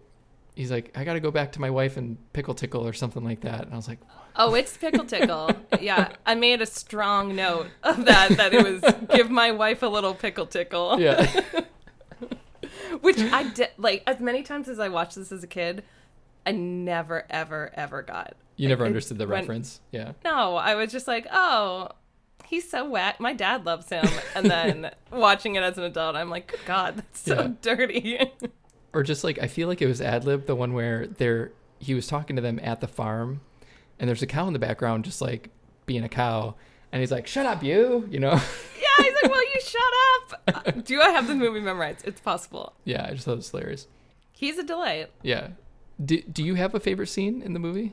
he's 0.54 0.70
like, 0.70 0.90
I 0.94 1.04
got 1.04 1.14
to 1.14 1.20
go 1.20 1.30
back 1.30 1.52
to 1.52 1.60
my 1.60 1.70
wife 1.70 1.96
and 1.96 2.18
pickle 2.34 2.52
tickle 2.54 2.86
or 2.86 2.92
something 2.92 3.24
like 3.24 3.40
that." 3.40 3.62
And 3.64 3.72
I 3.72 3.76
was 3.76 3.88
like, 3.88 4.00
Oh, 4.36 4.54
it's 4.54 4.76
pickle 4.76 5.04
tickle. 5.06 5.50
yeah, 5.80 6.12
I 6.26 6.34
made 6.34 6.60
a 6.60 6.66
strong 6.66 7.34
note 7.36 7.68
of 7.82 8.04
that. 8.04 8.30
That 8.36 8.52
it 8.52 8.62
was 8.64 8.82
give 9.14 9.30
my 9.30 9.52
wife 9.52 9.82
a 9.82 9.86
little 9.86 10.14
pickle 10.14 10.46
tickle. 10.46 11.00
"Yeah, 11.00 11.40
Which 13.00 13.18
I 13.18 13.48
did 13.50 13.70
like 13.76 14.02
as 14.06 14.20
many 14.20 14.42
times 14.42 14.68
as 14.68 14.78
I 14.78 14.88
watched 14.88 15.16
this 15.16 15.30
as 15.32 15.42
a 15.42 15.46
kid. 15.46 15.84
I 16.46 16.52
never, 16.52 17.24
ever, 17.30 17.70
ever 17.74 18.02
got. 18.02 18.34
you 18.56 18.68
never 18.68 18.84
It- 18.84 18.88
understood 18.88 19.18
the 19.18 19.26
reference." 19.26 19.80
Yeah, 19.92 20.12
No, 20.24 20.56
I 20.56 20.74
was 20.74 20.92
just 20.92 21.06
like, 21.08 21.26
oh, 21.32 21.88
he's 22.44 22.68
so 22.70 22.88
wet. 22.88 23.18
My 23.20 23.32
dad 23.32 23.64
loves 23.64 23.88
him. 23.88 24.06
And 24.34 24.50
then 24.50 24.90
watching 25.12 25.54
it 25.54 25.62
as 25.62 25.78
an 25.78 25.84
adult, 25.84 26.16
I'm 26.16 26.28
like, 26.30 26.58
God, 26.66 26.96
that's 26.96 27.20
so 27.20 27.34
Yeah. 27.40 27.48
dirty. 27.62 28.20
or 28.94 29.02
just 29.02 29.24
like 29.24 29.38
I 29.42 29.46
feel 29.46 29.68
like 29.68 29.82
it 29.82 29.86
was 29.86 30.00
ad 30.00 30.24
lib, 30.24 30.46
the 30.46 30.54
one 30.54 30.72
where 30.72 31.06
they're 31.06 31.52
he 31.78 31.94
was 31.94 32.06
talking 32.06 32.36
to 32.36 32.42
them 32.42 32.58
at 32.62 32.80
the 32.80 32.88
farm, 32.88 33.40
and 33.98 34.08
there's 34.08 34.22
a 34.22 34.26
cow 34.26 34.46
in 34.46 34.52
the 34.52 34.58
background, 34.58 35.04
just 35.04 35.20
like 35.20 35.50
being 35.86 36.04
a 36.04 36.08
cow, 36.08 36.54
and 36.92 37.00
he's 37.00 37.10
like, 37.10 37.26
"Shut 37.26 37.46
up, 37.46 37.62
you," 37.62 38.06
you 38.10 38.18
know. 38.20 38.32
yeah, 38.78 39.04
he's 39.04 39.14
like, 39.22 39.30
"Well, 39.30 39.42
you 39.42 39.60
shut 39.60 39.82
up? 40.14 40.42
Uh, 40.66 40.70
Do 40.80 41.00
I 41.00 41.10
have 41.10 41.26
the 41.26 41.34
movie 41.34 41.60
memorized? 41.60 42.06
It's 42.06 42.20
possible. 42.20 42.74
yeah, 42.84 43.06
I 43.08 43.12
just 43.14 43.24
thought 43.24 43.32
it 43.32 43.36
was 43.36 43.50
hilarious. 43.50 43.86
He's 44.32 44.58
a 44.58 44.64
delight. 44.64 45.10
Yeah. 45.22 45.48
Do, 46.04 46.20
do 46.22 46.42
you 46.42 46.54
have 46.56 46.74
a 46.74 46.80
favorite 46.80 47.06
scene 47.08 47.40
in 47.42 47.52
the 47.52 47.60
movie? 47.60 47.92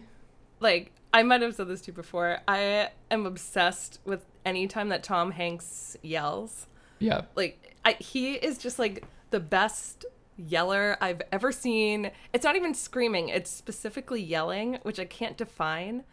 like 0.59 0.91
I 1.13 1.23
might 1.23 1.41
have 1.41 1.55
said 1.55 1.67
this 1.67 1.81
to 1.81 1.87
you 1.91 1.93
before. 1.95 2.37
I 2.47 2.89
am 3.09 3.25
obsessed 3.25 3.99
with 4.05 4.25
any 4.45 4.65
time 4.67 4.89
that 4.89 5.03
Tom 5.03 5.31
Hanks 5.31 5.97
yells. 6.01 6.67
Yeah. 6.99 7.23
Like 7.35 7.75
I, 7.83 7.93
he 7.99 8.33
is 8.35 8.57
just 8.57 8.79
like 8.79 9.03
the 9.31 9.39
best 9.39 10.05
yeller 10.47 10.97
I've 11.01 11.21
ever 11.31 11.51
seen. 11.51 12.11
It's 12.33 12.43
not 12.45 12.55
even 12.55 12.73
screaming; 12.73 13.29
it's 13.29 13.49
specifically 13.49 14.21
yelling, 14.21 14.79
which 14.83 14.99
I 14.99 15.05
can't 15.05 15.37
define. 15.37 16.03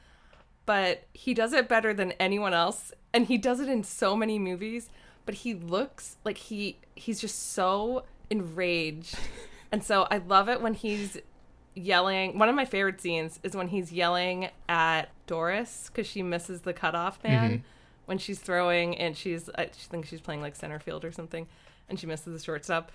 But 0.67 1.05
he 1.15 1.33
does 1.35 1.53
it 1.53 1.69
better 1.69 1.95
than 1.95 2.13
anyone 2.13 2.53
else, 2.53 2.93
and 3.15 3.27
he 3.27 3.39
does 3.39 3.59
it 3.61 3.69
in 3.69 3.83
so 3.85 4.15
many 4.15 4.39
movies. 4.39 4.91
But 5.25 5.37
he 5.37 5.55
looks 5.55 6.17
like 6.25 6.37
he 6.39 6.77
he's 6.95 7.21
just 7.21 7.53
so 7.53 8.05
enraged, 8.31 9.17
and 9.73 9.83
so 9.83 10.07
I 10.11 10.19
love 10.19 10.49
it 10.49 10.61
when 10.61 10.75
he's 10.75 11.19
yelling. 11.75 12.39
One 12.39 12.49
of 12.49 12.55
my 12.55 12.65
favorite 12.65 13.01
scenes 13.01 13.39
is 13.43 13.55
when 13.57 13.69
he's 13.69 13.93
yelling 13.93 14.51
at 14.69 15.11
Doris 15.27 15.91
because 15.93 16.07
she 16.07 16.23
misses 16.23 16.63
the 16.63 16.73
cutoff 16.73 17.23
man 17.23 17.51
Mhm. 17.59 17.63
when 18.07 18.19
she's 18.19 18.41
throwing 18.41 18.97
and 18.99 19.17
she's 19.17 19.49
I 19.57 19.67
think 19.67 20.07
she's 20.07 20.21
playing 20.21 20.43
like 20.43 20.57
center 20.57 20.79
field 20.81 21.05
or 21.05 21.13
something, 21.13 21.47
and 21.89 21.99
she 22.01 22.07
misses 22.07 22.33
the 22.39 22.45
shortstop. 22.45 22.91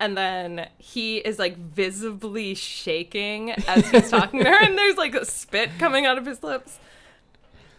And 0.00 0.16
then 0.16 0.68
he 0.78 1.18
is 1.18 1.38
like 1.38 1.56
visibly 1.56 2.54
shaking 2.54 3.52
as 3.52 3.88
he's 3.90 4.10
talking 4.10 4.42
to 4.42 4.50
her, 4.50 4.64
and 4.64 4.76
there's 4.76 4.96
like 4.96 5.14
a 5.14 5.24
spit 5.24 5.70
coming 5.78 6.04
out 6.04 6.18
of 6.18 6.26
his 6.26 6.42
lips. 6.42 6.78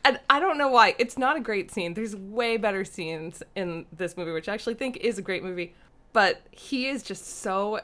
And 0.04 0.20
I 0.30 0.40
don't 0.40 0.58
know 0.58 0.68
why. 0.70 0.96
It's 1.00 1.18
not 1.18 1.36
a 1.36 1.40
great 1.40 1.72
scene. 1.72 1.94
There's 1.94 2.16
way 2.16 2.58
better 2.58 2.86
scenes 2.86 3.42
in 3.56 3.86
this 3.92 4.16
movie, 4.16 4.32
which 4.32 4.48
I 4.48 4.54
actually 4.54 4.76
think 4.76 4.98
is 4.98 5.18
a 5.18 5.22
great 5.22 5.44
movie. 5.44 5.74
But 6.14 6.42
he 6.52 6.88
is 6.88 7.02
just 7.04 7.40
so 7.42 7.82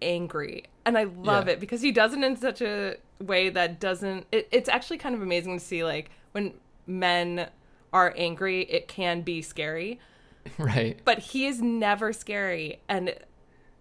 angry. 0.00 0.64
And 0.84 0.98
I 0.98 1.04
love 1.04 1.46
Yeah. 1.46 1.54
it 1.54 1.60
because 1.60 1.80
he 1.82 1.90
does 1.92 2.12
it 2.12 2.22
in 2.22 2.36
such 2.36 2.60
a 2.60 2.96
way 3.18 3.48
that 3.48 3.80
doesn't. 3.80 4.26
It, 4.30 4.48
it's 4.52 4.68
actually 4.68 4.98
kind 4.98 5.14
of 5.14 5.22
amazing 5.22 5.58
to 5.58 5.64
see, 5.64 5.84
like, 5.84 6.10
when 6.32 6.54
men 6.86 7.48
are 7.92 8.12
angry, 8.16 8.62
it 8.62 8.88
can 8.88 9.22
be 9.22 9.42
scary. 9.42 9.98
Right. 10.58 10.98
But 11.04 11.18
he 11.20 11.46
is 11.46 11.62
never 11.62 12.12
scary. 12.12 12.80
And 12.88 13.14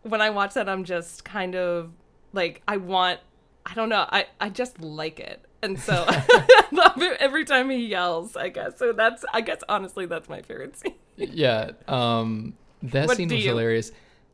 when 0.03 0.21
I 0.21 0.29
watch 0.29 0.53
that, 0.55 0.67
I'm 0.69 0.83
just 0.83 1.23
kind 1.25 1.55
of 1.55 1.91
like, 2.33 2.61
I 2.67 2.77
want. 2.77 3.19
I 3.65 3.75
don't 3.75 3.89
know. 3.89 4.07
I, 4.09 4.25
I 4.39 4.49
just 4.49 4.81
like 4.81 5.19
it. 5.19 5.45
And 5.61 5.79
so 5.79 6.05
I 6.07 6.65
love 6.71 6.99
it 7.01 7.17
every 7.19 7.45
time 7.45 7.69
he 7.69 7.85
yells, 7.85 8.35
I 8.35 8.49
guess. 8.49 8.79
So 8.79 8.91
that's, 8.93 9.23
I 9.33 9.41
guess, 9.41 9.59
honestly, 9.69 10.07
that's 10.07 10.27
my 10.27 10.41
favorite 10.41 10.75
scene. 10.77 10.95
yeah. 11.15 11.71
Um, 11.87 12.55
that 12.81 13.07
What 13.07 13.17
scene 13.17 13.29
was 13.29 13.37
you- 13.43 13.49
hilarious. 13.49 13.91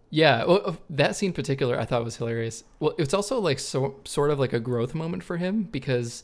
Yeah. 0.10 0.46
Well, 0.46 0.78
that 0.90 1.18
scene 1.18 1.32
in 1.32 1.34
particular, 1.34 1.78
I 1.78 1.84
thought 1.84 2.06
was 2.06 2.16
hilarious. 2.16 2.64
Well, 2.80 2.96
it's 2.98 3.14
also 3.14 3.40
like 3.40 3.60
so 3.60 3.96
sort 4.06 4.32
of 4.32 4.40
like 4.40 4.54
a 4.54 4.60
growth 4.62 4.96
moment 4.96 5.22
for 5.24 5.36
him 5.36 5.64
because 5.64 6.24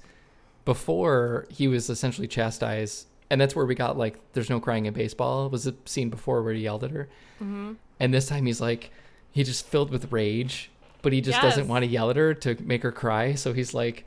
before 0.65 1.45
he 1.49 1.67
was 1.67 1.89
essentially 1.89 2.27
chastised, 2.27 3.07
and 3.29 3.41
that's 3.41 3.55
where 3.55 3.65
we 3.65 3.75
got 3.75 3.97
like 3.97 4.19
"There's 4.33 4.49
no 4.49 4.59
crying 4.59 4.85
in 4.85 4.93
baseball" 4.93 5.49
was 5.49 5.67
a 5.67 5.75
scene 5.85 6.09
before 6.09 6.41
where 6.43 6.53
he 6.53 6.61
yelled 6.61 6.83
at 6.83 6.91
her, 6.91 7.09
Mm-hmm. 7.41 7.73
and 7.99 8.13
this 8.13 8.27
time 8.27 8.45
he's 8.45 8.61
like 8.61 8.91
he 9.33 9.43
just 9.43 9.67
filled 9.67 9.89
with 9.91 10.09
rage, 10.11 10.71
but 11.01 11.11
he 11.11 11.19
just 11.19 11.35
Yes. 11.35 11.43
doesn't 11.55 11.67
want 11.67 11.83
to 11.83 11.91
yell 11.91 12.09
at 12.09 12.15
her 12.15 12.33
to 12.35 12.55
make 12.63 12.83
her 12.83 12.91
cry. 12.93 13.33
So 13.33 13.51
he's 13.51 13.73
like, 13.73 14.05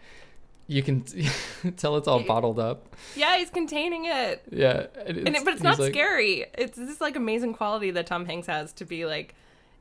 you 0.68 0.83
can 0.83 1.04
tell 1.76 1.97
it's 1.97 2.09
all 2.09 2.21
bottled 2.25 2.59
up. 2.59 2.97
Yeah, 3.14 3.37
he's 3.37 3.50
containing 3.50 4.06
it. 4.06 4.42
Yeah, 4.50 4.87
and 5.04 5.28
it, 5.28 5.45
but 5.45 5.52
it's 5.54 5.62
not 5.62 5.78
like- 5.78 5.92
scary. 5.92 6.47
It's 6.56 6.76
this 6.78 7.00
like 7.00 7.14
amazing 7.16 7.52
quality 7.54 7.90
that 7.90 8.06
Tom 8.06 8.25
Hanks 8.25 8.47
has 8.47 8.73
to 8.75 8.85
be 8.87 9.04
like 9.04 9.35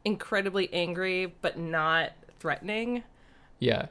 incredibly 0.04 0.72
angry 0.74 1.34
but 1.42 1.58
not 1.58 2.12
threatening. 2.40 3.04
Yeah. 3.60 3.88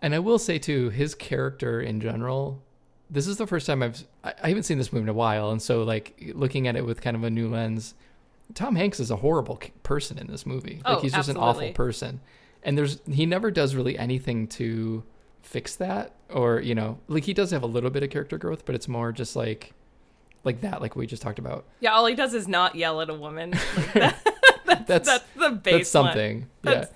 And 0.00 0.14
I 0.14 0.18
will 0.20 0.38
say 0.38 0.58
too, 0.58 0.90
his 0.90 1.14
character 1.14 1.80
in 1.80 2.00
general, 2.00 2.62
this 3.10 3.26
is 3.26 3.36
the 3.38 3.46
first 3.46 3.66
time 3.66 3.82
I've 3.82 4.04
I, 4.24 4.34
I 4.42 4.48
haven't 4.48 4.62
seen 4.64 4.78
this 4.78 4.92
movie 4.92 5.04
in 5.04 5.08
a 5.08 5.12
while, 5.14 5.50
and 5.50 5.60
so 5.60 5.82
like 5.82 6.32
looking 6.34 6.66
at 6.68 6.76
it 6.76 6.84
with 6.86 7.00
kind 7.00 7.16
of 7.16 7.24
a 7.24 7.30
new 7.30 7.48
lens, 7.48 7.94
Tom 8.54 8.76
Hanks 8.76 9.00
is 9.00 9.10
a 9.10 9.16
horrible 9.16 9.60
person 9.82 10.18
in 10.18 10.26
this 10.28 10.46
movie. 10.46 10.80
Oh, 10.84 10.94
like 10.94 11.02
he's 11.02 11.12
just 11.12 11.28
an 11.28 11.36
awful 11.36 11.70
person. 11.72 12.20
And 12.62 12.76
there's 12.76 13.00
he 13.10 13.26
never 13.26 13.50
does 13.50 13.74
really 13.74 13.98
anything 13.98 14.46
to 14.48 15.04
fix 15.42 15.76
that 15.76 16.12
or, 16.30 16.60
you 16.60 16.74
know, 16.74 16.98
like 17.08 17.24
he 17.24 17.32
does 17.34 17.50
have 17.52 17.62
a 17.62 17.66
little 17.66 17.90
bit 17.90 18.02
of 18.02 18.10
character 18.10 18.38
growth, 18.38 18.64
but 18.66 18.74
it's 18.74 18.88
more 18.88 19.12
just 19.12 19.36
like 19.36 19.72
like 20.44 20.60
that 20.62 20.80
like 20.80 20.96
we 20.96 21.06
just 21.06 21.22
talked 21.22 21.38
about. 21.38 21.64
Yeah, 21.80 21.92
all 21.92 22.06
he 22.06 22.14
does 22.14 22.34
is 22.34 22.48
not 22.48 22.74
yell 22.74 23.00
at 23.00 23.10
a 23.10 23.14
woman. 23.14 23.54
Like 24.66 24.78
that, 24.88 25.04
That's 25.04 25.08
that's 25.08 25.24
the 25.36 25.50
base. 25.50 25.74
that's 25.74 25.90
something. 25.90 26.48
Yeah. 26.64 26.70
That's- 26.72 26.90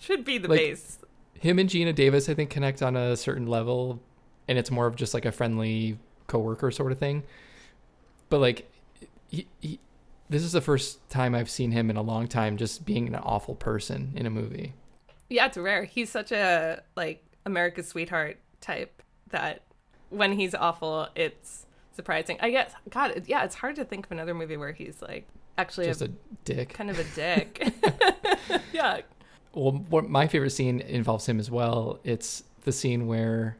Should 0.00 0.26
be 0.26 0.36
the 0.36 0.48
Like- 0.48 0.58
base. 0.58 0.98
him 1.40 1.58
and 1.58 1.70
Geena 1.70 1.94
Davis, 1.94 2.28
I 2.28 2.34
think, 2.34 2.50
connect 2.50 2.82
on 2.82 2.96
a 2.96 3.16
certain 3.16 3.46
level, 3.46 3.98
and 4.46 4.58
it's 4.58 4.70
more 4.70 4.86
of 4.86 4.94
just 4.94 5.14
like 5.14 5.24
a 5.24 5.32
friendly 5.32 5.98
coworker 6.26 6.70
sort 6.70 6.92
of 6.92 6.98
thing. 6.98 7.22
But 8.28 8.40
like, 8.40 8.70
he, 9.30 9.46
he, 9.60 9.80
this 10.28 10.42
is 10.42 10.52
the 10.52 10.60
first 10.60 11.08
time 11.10 11.34
I've 11.34 11.50
seen 11.50 11.72
him 11.72 11.90
in 11.90 11.96
a 11.96 12.02
long 12.02 12.26
time 12.28 12.56
just 12.56 12.84
being 12.84 13.08
an 13.08 13.14
awful 13.16 13.54
person 13.54 14.12
in 14.16 14.26
a 14.26 14.30
movie. 14.30 14.74
Yeah, 15.28 15.46
it's 15.46 15.56
rare. 15.56 15.84
He's 15.84 16.10
such 16.10 16.32
a 16.32 16.82
like 16.96 17.24
America's 17.46 17.88
sweetheart 17.88 18.38
type 18.60 19.02
that 19.30 19.62
when 20.10 20.32
he's 20.32 20.54
awful, 20.54 21.08
it's 21.14 21.66
surprising. 21.92 22.38
I 22.40 22.50
guess 22.50 22.72
God, 22.90 23.24
yeah, 23.26 23.44
it's 23.44 23.54
hard 23.56 23.76
to 23.76 23.84
think 23.84 24.06
of 24.06 24.12
another 24.12 24.34
movie 24.34 24.56
where 24.56 24.72
he's 24.72 25.00
like 25.02 25.26
actually 25.58 25.86
Just 25.86 26.02
a, 26.02 26.06
a 26.06 26.10
dick. 26.44 26.70
kind 26.70 26.90
of 26.90 26.98
a 26.98 27.04
dick. 27.14 27.72
yeah. 28.72 29.00
Well, 29.54 29.84
my 30.02 30.26
favorite 30.26 30.50
scene 30.50 30.80
involves 30.80 31.26
him 31.28 31.38
as 31.38 31.50
well. 31.50 32.00
It's 32.02 32.42
the 32.64 32.72
scene 32.72 33.06
where 33.06 33.56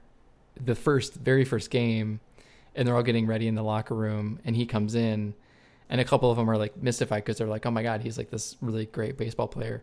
the 0.62 0.74
first, 0.74 1.14
very 1.14 1.44
first 1.44 1.70
game, 1.70 2.20
and 2.74 2.86
they're 2.86 2.96
all 2.96 3.02
getting 3.02 3.26
ready 3.26 3.46
in 3.46 3.54
the 3.54 3.62
locker 3.62 3.94
room, 3.94 4.40
and 4.44 4.56
he 4.56 4.66
comes 4.66 4.94
in, 4.94 5.34
and 5.88 6.00
a 6.00 6.04
couple 6.04 6.30
of 6.30 6.36
them 6.36 6.48
are 6.50 6.56
like 6.56 6.76
mystified 6.80 7.24
because 7.24 7.38
they're 7.38 7.46
like, 7.46 7.66
"Oh 7.66 7.70
my 7.70 7.82
god, 7.82 8.02
he's 8.02 8.18
like 8.18 8.30
this 8.30 8.56
really 8.60 8.86
great 8.86 9.16
baseball 9.16 9.48
player," 9.48 9.82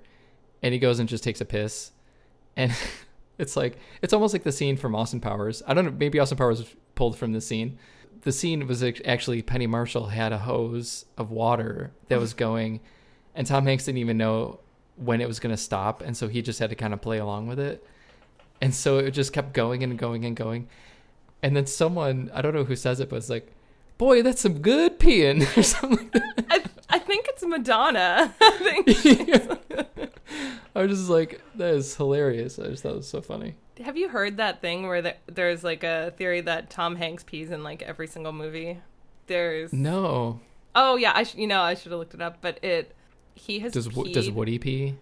and 0.61 0.73
he 0.73 0.79
goes 0.79 0.99
and 0.99 1.07
just 1.07 1.23
takes 1.23 1.41
a 1.41 1.45
piss, 1.45 1.91
and 2.55 2.73
it's 3.37 3.55
like 3.55 3.77
it's 4.01 4.13
almost 4.13 4.33
like 4.33 4.43
the 4.43 4.51
scene 4.51 4.77
from 4.77 4.95
Austin 4.95 5.19
Powers. 5.19 5.61
I 5.67 5.73
don't 5.73 5.85
know, 5.85 5.91
maybe 5.91 6.19
Austin 6.19 6.37
Powers 6.37 6.59
was 6.59 6.75
pulled 6.95 7.17
from 7.17 7.33
the 7.33 7.41
scene. 7.41 7.77
The 8.21 8.31
scene 8.31 8.67
was 8.67 8.83
act- 8.83 9.01
actually 9.05 9.41
Penny 9.41 9.67
Marshall 9.67 10.07
had 10.07 10.31
a 10.31 10.37
hose 10.39 11.05
of 11.17 11.31
water 11.31 11.91
that 12.09 12.19
was 12.19 12.33
going, 12.47 12.81
and 13.35 13.47
Tom 13.47 13.65
Hanks 13.65 13.85
didn't 13.85 13.99
even 13.99 14.17
know 14.17 14.59
when 15.01 15.19
it 15.19 15.27
was 15.27 15.39
going 15.39 15.53
to 15.53 15.61
stop 15.61 16.01
and 16.01 16.15
so 16.15 16.27
he 16.27 16.41
just 16.41 16.59
had 16.59 16.69
to 16.69 16.75
kind 16.75 16.93
of 16.93 17.01
play 17.01 17.17
along 17.17 17.47
with 17.47 17.59
it 17.59 17.83
and 18.61 18.73
so 18.73 18.99
it 18.99 19.11
just 19.11 19.33
kept 19.33 19.53
going 19.53 19.83
and 19.83 19.97
going 19.97 20.25
and 20.25 20.35
going 20.35 20.67
and 21.41 21.55
then 21.55 21.65
someone 21.65 22.29
i 22.33 22.41
don't 22.41 22.53
know 22.53 22.63
who 22.63 22.75
says 22.75 22.99
it 22.99 23.09
but 23.09 23.15
it's 23.15 23.29
like 23.29 23.51
boy 24.01 24.23
that's 24.23 24.41
some 24.41 24.57
good 24.59 24.97
peeing 24.99 25.45
or 25.57 25.61
something 25.61 26.09
like 26.11 26.23
I, 26.49 26.63
I 26.89 26.97
think 26.99 27.27
it's 27.29 27.45
Madonna. 27.45 28.33
I 28.41 28.51
think. 28.83 30.11
i 30.75 30.81
was 30.81 30.97
just 30.97 31.09
like 31.09 31.39
that 31.55 31.75
is 31.75 31.95
hilarious 31.95 32.57
i 32.57 32.63
just 32.67 32.81
thought 32.81 32.93
it 32.93 32.97
was 32.97 33.07
so 33.07 33.21
funny 33.21 33.55
Have 33.83 33.97
you 33.97 34.09
heard 34.09 34.37
that 34.37 34.59
thing 34.59 34.87
where 34.87 35.03
the, 35.03 35.15
there's 35.27 35.63
like 35.63 35.83
a 35.83 36.13
theory 36.17 36.41
that 36.41 36.69
Tom 36.71 36.95
Hanks 36.95 37.23
pees 37.23 37.51
in 37.51 37.61
like 37.63 37.81
every 37.83 38.07
single 38.07 38.31
movie? 38.33 38.79
There's 39.27 39.71
no 39.71 40.39
oh 40.75 40.95
yeah, 40.95 41.11
I 41.15 41.23
sh- 41.23 41.35
you 41.35 41.47
know 41.47 41.61
I 41.61 41.75
should 41.75 41.91
have 41.91 41.99
looked 41.99 42.13
it 42.15 42.21
up, 42.21 42.37
but 42.41 42.63
it 42.63 42.95
he 43.35 43.59
has 43.59 43.71
does 43.73 43.93
Wo- 43.93 44.05
does 44.05 44.29
peed- 44.29 44.33
woody 44.33 44.57
pee 44.59 44.95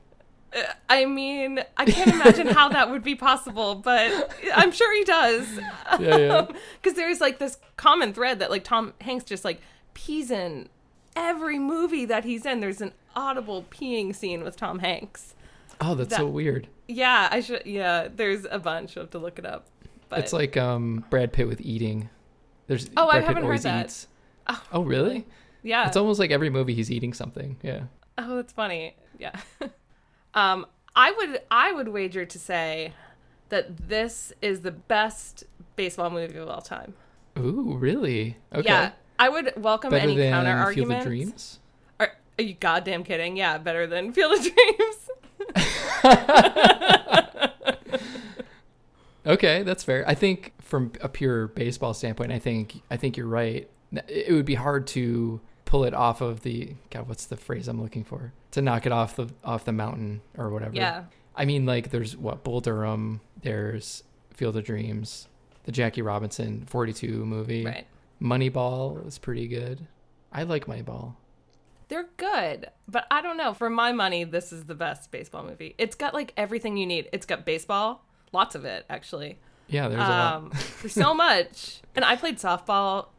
I 0.90 1.06
mean, 1.06 1.60
I 1.78 1.86
can't 1.86 2.12
imagine 2.12 2.48
how 2.48 2.70
that 2.70 2.90
would 2.90 3.04
be 3.04 3.16
possible, 3.16 3.76
but 3.76 4.34
I'm 4.56 4.72
sure 4.72 4.94
he 4.96 5.04
does. 5.04 5.48
Yeah, 6.00 6.18
yeah. 6.18 6.48
Because 6.82 6.96
there's 6.98 7.20
like 7.22 7.40
this 7.40 7.58
common 7.78 8.14
thread 8.14 8.40
that 8.40 8.50
like 8.50 8.64
Tom 8.64 8.94
Hanks 9.02 9.24
just 9.26 9.44
like 9.46 9.60
pees 9.94 10.32
in 10.32 10.70
every 11.16 11.60
movie 11.60 12.06
that 12.06 12.24
he's 12.26 12.46
in. 12.46 12.60
There's 12.62 12.82
an 12.82 12.94
audible 13.16 13.66
peeing 13.72 14.16
scene 14.16 14.44
with 14.44 14.56
Tom 14.56 14.80
Hanks. 14.80 15.36
oh 15.82 15.96
that's 15.96 16.16
so 16.16 16.28
weird 16.28 16.68
Yeah, 16.88 17.28
I 17.32 17.42
should. 17.42 17.64
Yeah, 17.66 18.08
there's 18.14 18.46
a 18.50 18.60
bunch. 18.60 18.98
I 18.98 19.02
have 19.02 19.10
to 19.12 19.20
look 19.20 19.40
it 19.40 19.46
up. 19.46 19.68
But 20.10 20.20
it's 20.20 20.34
like 20.34 20.58
um 20.58 21.06
brad 21.10 21.34
pitt 21.34 21.48
with 21.48 21.62
eating 21.62 22.10
there's 22.68 22.90
Oh, 22.98 23.08
I 23.08 23.20
brad 23.20 23.22
pitt 23.22 23.28
haven't 23.36 23.50
heard 23.50 23.62
that. 23.62 23.86
eats 23.86 24.08
oh 24.72 24.82
really 24.84 25.28
yeah. 25.64 25.88
it's 25.88 25.98
almost 25.98 26.20
like 26.20 26.32
every 26.32 26.50
movie 26.50 26.74
he's 26.74 26.90
eating 26.90 27.14
something 27.14 27.58
yeah 27.62 27.84
Oh, 28.18 28.36
that's 28.38 28.52
funny. 28.54 28.96
Yeah. 29.18 29.32
um, 30.34 30.66
I 30.96 31.12
would 31.12 31.42
I 31.52 31.72
would 31.72 31.90
wager 31.90 32.26
to 32.26 32.40
say 32.40 32.94
that 33.50 33.90
this 33.90 34.34
is 34.42 34.62
the 34.62 34.72
best 34.72 35.44
baseball 35.76 36.10
movie 36.10 36.38
of 36.38 36.50
all 36.50 36.62
time. 36.62 36.94
ooh 37.38 37.76
really 37.80 38.38
okay 38.54 38.68
Yeah. 38.68 38.92
I 39.18 39.30
would 39.30 39.54
welcome 39.58 39.90
better 39.92 40.04
any 40.04 40.16
than 40.16 40.32
counter 40.32 40.74
field 40.74 40.92
arguments. 40.92 41.06
of 41.06 41.10
dreams 41.10 41.60
Are, 42.00 42.12
are 42.38 42.44
you 42.44 42.54
goddamn 42.54 43.04
kidding? 43.04 43.36
Yeah, 43.38 43.58
better 43.58 43.86
than 43.88 44.14
Field 44.14 44.34
of 44.34 44.42
Dreams. 44.42 45.10
Okay, 49.26 49.64
that's 49.64 49.84
fair. 49.84 50.04
I 50.08 50.16
think 50.16 50.54
from 50.60 50.94
a 51.02 51.10
pure 51.10 51.48
baseball 51.50 51.94
standpoint, 51.94 52.32
I 52.32 52.40
think 52.40 52.82
I 52.90 52.98
think 52.98 53.18
you're 53.18 53.28
right. 53.28 53.70
It 54.08 54.34
would 54.34 54.46
be 54.46 54.56
hard 54.56 54.88
to 54.88 55.40
pull 55.70 55.84
it 55.84 55.94
off 55.94 56.20
of 56.20 56.42
the 56.42 56.74
God. 56.90 57.08
What's 57.08 57.28
the 57.28 57.38
phrase 57.38 57.68
I'm 57.68 57.80
looking 57.80 58.04
for? 58.04 58.34
To 58.52 58.62
knock 58.62 58.88
it 58.88 58.92
off 58.92 59.16
the 59.16 59.30
off 59.44 59.66
the 59.66 59.72
mountain 59.72 60.22
or 60.36 60.50
whatever. 60.50 60.76
yeah. 60.76 61.04
I 61.36 61.46
mean, 61.46 61.66
like 61.68 61.92
there's 61.92 62.18
what 62.18 62.44
Bull 62.44 62.60
Durham. 62.60 63.22
There's 63.44 64.04
Field 64.34 64.58
of 64.58 64.66
Dreams, 64.66 65.28
the 65.66 65.72
Jackie 65.72 66.02
Robinson 66.02 66.66
42 66.66 67.24
movie. 67.24 67.66
Right. 67.66 67.86
Moneyball 68.20 69.06
was 69.06 69.20
pretty 69.20 69.48
good. 69.48 69.86
I 70.34 70.44
like 70.44 70.66
Moneyball. 70.66 71.14
They're 71.88 72.10
good, 72.18 72.70
but 72.88 73.06
I 73.12 73.22
don't 73.22 73.38
know. 73.38 73.54
For 73.54 73.70
my 73.70 73.92
money, 73.92 74.24
this 74.24 74.52
is 74.52 74.66
the 74.66 74.76
best 74.76 75.12
baseball 75.12 75.44
movie. 75.44 75.76
It's 75.78 75.96
got 75.96 76.14
like 76.16 76.34
everything 76.36 76.78
you 76.78 76.88
need. 76.88 77.10
It's 77.14 77.28
got 77.28 77.46
baseball, 77.46 78.04
lots 78.34 78.56
of 78.56 78.66
it 78.66 78.86
actually. 78.90 79.38
Yeah, 79.68 79.88
there's 79.88 80.02
a 80.02 80.10
lot. 80.10 80.34
Um, 80.36 80.52
there's 80.82 80.94
so 80.94 81.14
much. 81.28 81.82
And 81.96 82.04
I 82.04 82.16
played 82.16 82.38
softball 82.38 83.10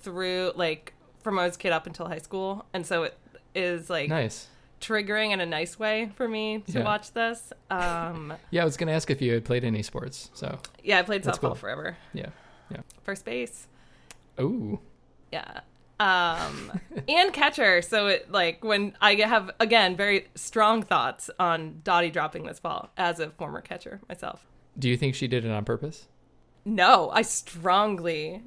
through 0.00 0.52
like 0.56 0.94
from 1.22 1.38
I 1.38 1.46
was 1.46 1.56
a 1.56 1.58
kid 1.58 1.72
up 1.72 1.86
until 1.86 2.06
high 2.08 2.18
school, 2.18 2.64
and 2.72 2.86
so 2.86 3.02
it 3.04 3.16
is 3.54 3.88
like 3.90 4.08
Nice. 4.08 4.48
triggering 4.80 5.32
in 5.32 5.40
a 5.40 5.46
nice 5.46 5.78
way 5.78 6.10
for 6.14 6.28
me 6.28 6.58
to 6.68 6.78
Yeah. 6.78 6.84
watch 6.84 7.12
this. 7.12 7.52
Um, 7.70 8.34
Yeah, 8.50 8.62
I 8.62 8.64
was 8.64 8.76
gonna 8.76 8.92
ask 8.92 9.10
if 9.10 9.20
you 9.20 9.32
had 9.34 9.44
played 9.44 9.64
any 9.64 9.82
sports. 9.82 10.30
So 10.34 10.58
yeah, 10.82 10.98
I 10.98 11.02
played 11.02 11.22
softball 11.24 11.40
cool. 11.40 11.54
forever. 11.56 11.96
yeah, 12.12 12.30
yeah. 12.70 12.80
First 13.02 13.24
base. 13.24 13.66
Ooh, 14.40 14.80
Yeah. 15.32 15.60
Um, 16.00 16.80
and 17.08 17.32
catcher. 17.32 17.82
So 17.82 18.06
it 18.06 18.30
like 18.30 18.62
when 18.62 18.96
I 19.00 19.14
have 19.16 19.50
again 19.58 19.96
very 19.96 20.28
strong 20.36 20.82
thoughts 20.84 21.28
on 21.40 21.80
Dottie 21.82 22.10
dropping 22.10 22.44
this 22.46 22.60
ball 22.60 22.90
as 22.96 23.18
a 23.18 23.30
former 23.30 23.60
catcher 23.60 24.00
myself. 24.08 24.46
do 24.78 24.88
you 24.88 24.96
think 24.96 25.16
she 25.16 25.26
did 25.26 25.44
it 25.44 25.50
on 25.50 25.64
purpose? 25.64 26.06
No, 26.64 27.10
I 27.10 27.22
strongly, 27.22 28.42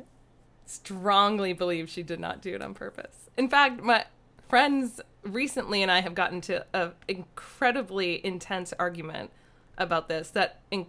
strongly 0.72 1.54
believe 1.54 1.90
she 1.90 2.04
did 2.04 2.20
not 2.20 2.42
do 2.42 2.56
it 2.56 2.62
on 2.62 2.74
purpose. 2.74 3.30
In 3.38 3.50
fact, 3.50 3.82
my 3.82 4.06
friends 4.48 5.02
recently 5.24 5.82
and 5.82 5.92
I 5.92 6.02
have 6.02 6.16
gotten 6.16 6.42
to 6.42 6.66
an 6.74 6.92
incredibly 7.08 8.26
intense 8.26 8.74
argument 8.80 9.32
about 9.78 10.08
this 10.10 10.30
that 10.32 10.60
in, 10.72 10.86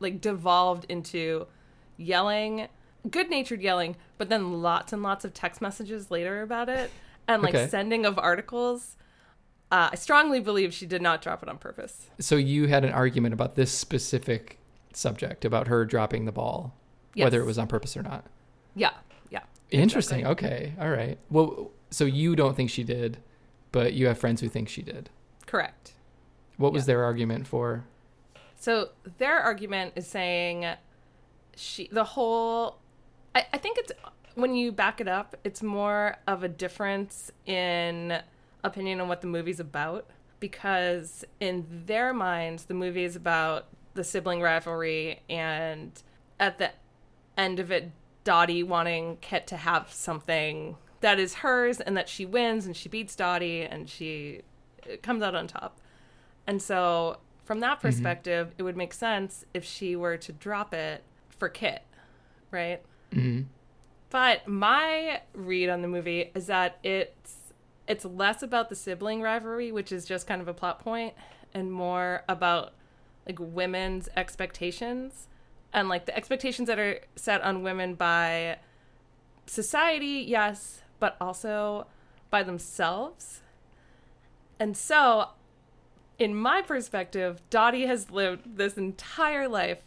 like 0.00 0.20
devolved 0.20 0.86
into 0.88 1.46
yelling, 1.96 2.68
good-natured 3.10 3.60
yelling, 3.60 3.96
but 4.16 4.28
then 4.28 4.62
lots 4.62 4.92
and 4.92 5.02
lots 5.02 5.24
of 5.24 5.34
text 5.34 5.60
messages 5.60 6.10
later 6.10 6.42
about 6.42 6.68
it 6.68 6.90
and 7.26 7.42
like 7.42 7.54
Okay. 7.54 7.68
sending 7.68 8.06
of 8.06 8.18
articles. 8.18 8.96
Uh, 9.70 9.90
I 9.92 9.96
strongly 9.96 10.40
believe 10.40 10.72
she 10.72 10.86
did 10.86 11.02
not 11.02 11.20
drop 11.20 11.42
it 11.42 11.48
on 11.48 11.58
purpose. 11.58 12.08
So 12.18 12.36
you 12.36 12.68
had 12.68 12.84
an 12.84 12.92
argument 12.92 13.34
about 13.34 13.54
this 13.54 13.70
specific 13.70 14.58
subject 14.94 15.44
about 15.44 15.68
her 15.68 15.84
dropping 15.84 16.24
the 16.24 16.32
ball, 16.32 16.74
whether 17.14 17.40
it 17.40 17.44
was 17.44 17.58
on 17.58 17.66
purpose 17.66 17.96
or 17.96 18.02
not. 18.02 18.24
Yeah, 18.74 18.92
yeah. 19.70 19.80
Interesting. 19.80 20.26
Okay. 20.26 20.74
All 20.80 20.90
right. 20.90 21.18
Well, 21.30 21.70
so 21.90 22.04
you 22.04 22.36
don't 22.36 22.56
think 22.56 22.70
she 22.70 22.84
did, 22.84 23.18
but 23.72 23.92
you 23.92 24.06
have 24.06 24.18
friends 24.18 24.40
who 24.40 24.48
think 24.48 24.68
she 24.68 24.82
did. 24.82 25.10
Correct. 25.46 25.92
What 26.56 26.72
was 26.72 26.86
their 26.86 27.04
argument 27.04 27.46
for? 27.46 27.84
So 28.56 28.90
their 29.18 29.38
argument 29.38 29.92
is 29.96 30.06
saying 30.06 30.66
she 31.56 31.88
the 31.90 32.04
whole 32.04 32.78
I, 33.34 33.46
I 33.52 33.58
think 33.58 33.78
it's 33.78 33.92
when 34.34 34.54
you 34.54 34.72
back 34.72 35.00
it 35.00 35.08
up, 35.08 35.36
it's 35.44 35.62
more 35.62 36.16
of 36.26 36.42
a 36.42 36.48
difference 36.48 37.32
in 37.46 38.20
opinion 38.62 39.00
on 39.00 39.08
what 39.08 39.20
the 39.20 39.26
movie's 39.26 39.60
about. 39.60 40.06
Because 40.40 41.24
in 41.40 41.66
their 41.86 42.14
minds, 42.14 42.66
the 42.66 42.74
movie 42.74 43.02
is 43.02 43.16
about 43.16 43.66
the 43.94 44.04
sibling 44.04 44.40
rivalry 44.40 45.20
and 45.28 46.00
at 46.38 46.58
the 46.58 46.70
end 47.36 47.58
of 47.58 47.72
it, 47.72 47.90
Dottie 48.28 48.62
wanting 48.62 49.16
Kit 49.22 49.46
to 49.46 49.56
have 49.56 49.90
something 49.90 50.76
that 51.00 51.18
is 51.18 51.36
hers 51.36 51.80
and 51.80 51.96
that 51.96 52.10
she 52.10 52.26
wins 52.26 52.66
and 52.66 52.76
she 52.76 52.86
beats 52.86 53.16
Dottie 53.16 53.62
and 53.62 53.88
she 53.88 54.42
comes 55.00 55.22
out 55.22 55.34
on 55.34 55.46
top. 55.46 55.78
And 56.46 56.60
so, 56.60 57.20
from 57.46 57.60
that 57.60 57.80
perspective, 57.80 58.52
it 58.58 58.64
would 58.64 58.76
make 58.76 58.92
sense 58.92 59.46
if 59.54 59.64
she 59.64 59.96
were 59.96 60.18
to 60.18 60.30
drop 60.30 60.74
it 60.74 61.04
for 61.30 61.48
Kit, 61.48 61.80
right? 62.50 62.82
hmm 63.14 63.44
But 64.10 64.46
my 64.46 65.22
read 65.32 65.70
on 65.70 65.80
the 65.80 65.88
movie 65.88 66.30
is 66.34 66.48
that 66.48 66.76
it's 66.84 67.54
it's 67.86 68.04
less 68.04 68.42
about 68.42 68.68
the 68.68 68.76
sibling 68.76 69.22
rivalry, 69.22 69.72
which 69.72 69.90
is 69.90 70.04
just 70.04 70.26
kind 70.26 70.42
of 70.42 70.48
a 70.48 70.52
plot 70.52 70.80
point, 70.80 71.14
and 71.54 71.72
more 71.72 72.24
about 72.28 72.74
like 73.26 73.38
women's 73.40 74.10
expectations 74.18 75.28
and 75.72 75.88
like 75.88 76.06
the 76.06 76.16
expectations 76.16 76.68
that 76.68 76.78
are 76.78 77.00
set 77.16 77.42
on 77.42 77.62
women 77.62 77.94
by 77.94 78.58
society, 79.46 80.24
yes, 80.26 80.82
but 80.98 81.16
also 81.20 81.86
by 82.30 82.42
themselves. 82.42 83.42
And 84.60 84.76
so, 84.76 85.28
in 86.18 86.34
my 86.34 86.62
perspective, 86.62 87.40
Dottie 87.50 87.86
has 87.86 88.10
lived 88.10 88.56
this 88.56 88.76
entire 88.76 89.48
life 89.48 89.78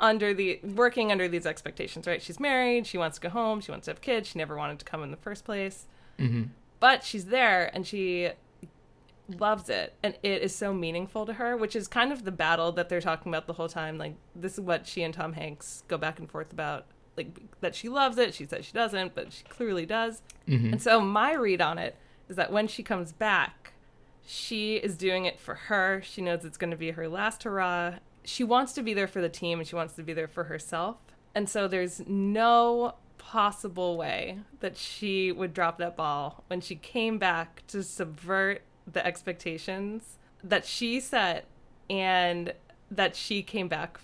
under 0.00 0.34
the 0.34 0.60
working 0.62 1.10
under 1.10 1.28
these 1.28 1.46
expectations, 1.46 2.06
right? 2.06 2.22
She's 2.22 2.38
married, 2.38 2.86
she 2.86 2.98
wants 2.98 3.18
to 3.18 3.22
go 3.22 3.28
home, 3.30 3.60
she 3.60 3.70
wants 3.70 3.86
to 3.86 3.90
have 3.92 4.00
kids, 4.00 4.28
she 4.28 4.38
never 4.38 4.56
wanted 4.56 4.78
to 4.78 4.84
come 4.84 5.02
in 5.02 5.10
the 5.10 5.16
first 5.16 5.44
place. 5.44 5.86
hmm 6.18 6.44
But 6.80 7.04
she's 7.04 7.26
there 7.26 7.70
and 7.74 7.86
she 7.86 8.30
loves 9.28 9.68
it 9.68 9.94
and 10.02 10.16
it 10.22 10.42
is 10.42 10.54
so 10.54 10.72
meaningful 10.72 11.26
to 11.26 11.34
her, 11.34 11.56
which 11.56 11.74
is 11.74 11.88
kind 11.88 12.12
of 12.12 12.24
the 12.24 12.32
battle 12.32 12.72
that 12.72 12.88
they're 12.88 13.00
talking 13.00 13.30
about 13.32 13.46
the 13.46 13.54
whole 13.54 13.68
time. 13.68 13.98
Like 13.98 14.14
this 14.34 14.54
is 14.54 14.60
what 14.60 14.86
she 14.86 15.02
and 15.02 15.14
Tom 15.14 15.32
Hanks 15.32 15.82
go 15.88 15.96
back 15.96 16.18
and 16.18 16.30
forth 16.30 16.52
about. 16.52 16.86
Like 17.16 17.40
that 17.60 17.74
she 17.74 17.88
loves 17.88 18.18
it, 18.18 18.34
she 18.34 18.44
says 18.44 18.64
she 18.66 18.72
doesn't, 18.72 19.14
but 19.14 19.32
she 19.32 19.44
clearly 19.44 19.86
does. 19.86 20.22
hmm 20.46 20.72
And 20.72 20.82
so 20.82 21.00
my 21.00 21.32
read 21.34 21.60
on 21.60 21.78
it 21.78 21.96
is 22.28 22.36
that 22.36 22.52
when 22.52 22.66
she 22.68 22.82
comes 22.82 23.12
back, 23.12 23.72
she 24.26 24.76
is 24.76 24.96
doing 24.96 25.24
it 25.26 25.38
for 25.38 25.54
her. 25.54 26.02
She 26.02 26.22
knows 26.22 26.44
it's 26.44 26.56
going 26.56 26.70
to 26.70 26.76
be 26.76 26.92
her 26.92 27.08
last 27.08 27.42
hurrah. 27.44 27.96
She 28.24 28.42
wants 28.42 28.72
to 28.72 28.82
be 28.82 28.94
there 28.94 29.06
for 29.06 29.20
the 29.20 29.28
team 29.28 29.58
and 29.58 29.68
she 29.68 29.76
wants 29.76 29.94
to 29.94 30.02
be 30.02 30.12
there 30.12 30.28
for 30.28 30.44
herself. 30.44 30.96
And 31.34 31.48
so 31.48 31.68
there's 31.68 32.00
no 32.06 32.94
possible 33.18 33.96
way 33.96 34.38
that 34.60 34.76
she 34.76 35.30
would 35.32 35.54
drop 35.54 35.78
that 35.78 35.96
ball 35.96 36.44
when 36.48 36.60
she 36.60 36.76
came 36.76 37.18
back 37.18 37.62
to 37.68 37.82
subvert 37.82 38.62
the 38.90 39.04
expectations 39.04 40.18
that 40.42 40.64
she 40.66 41.00
set 41.00 41.46
and 41.88 42.52
that 42.90 43.16
she 43.16 43.42
came 43.42 43.68
back 43.68 43.98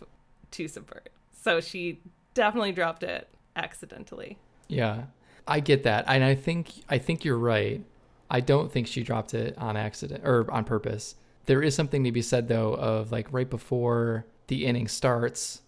to 0.50 0.68
subvert. 0.68 1.10
So 1.32 1.60
she 1.60 2.00
definitely 2.34 2.72
dropped 2.72 3.02
it 3.02 3.28
accidentally. 3.56 4.38
Yeah, 4.68 5.04
I 5.46 5.60
get 5.60 5.82
that, 5.84 6.04
and 6.06 6.22
I 6.24 6.34
think 6.34 6.72
I 6.88 6.98
think 6.98 7.24
you're 7.24 7.38
right. 7.38 7.84
I 8.30 8.40
don't 8.40 8.70
think 8.70 8.86
she 8.86 9.02
dropped 9.02 9.34
it 9.34 9.56
on 9.58 9.76
accident 9.76 10.22
or 10.24 10.50
on 10.50 10.64
purpose. 10.64 11.16
There 11.46 11.62
is 11.62 11.74
something 11.74 12.04
to 12.04 12.12
be 12.12 12.22
said 12.22 12.48
though 12.48 12.74
of 12.74 13.10
like 13.10 13.32
right 13.32 13.48
before 13.50 14.26
the 14.46 14.66
inning 14.66 14.88
starts, 14.88 15.62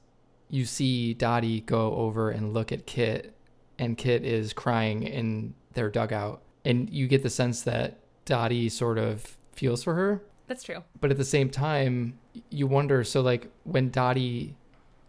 you 0.48 0.64
see 0.64 1.14
Dottie 1.14 1.60
go 1.60 1.94
over 1.94 2.30
and 2.30 2.52
look 2.52 2.72
at 2.72 2.86
Kit, 2.86 3.34
and 3.78 3.96
Kit 3.96 4.24
is 4.24 4.52
crying 4.52 5.02
in 5.02 5.54
their 5.72 5.90
dugout, 5.90 6.42
and 6.64 6.88
you 6.90 7.08
get 7.08 7.22
the 7.22 7.30
sense 7.30 7.62
that 7.62 7.98
Dottie 8.24 8.68
sort 8.68 8.98
of 8.98 9.36
feels 9.52 9.82
for 9.82 9.94
her, 9.94 10.22
That's 10.46 10.62
true. 10.62 10.82
but 11.00 11.10
at 11.10 11.16
the 11.16 11.24
same 11.24 11.50
time, 11.50 12.18
you 12.50 12.66
wonder. 12.66 13.04
So 13.04 13.20
like 13.20 13.48
when 13.64 13.90
Dottie, 13.90 14.56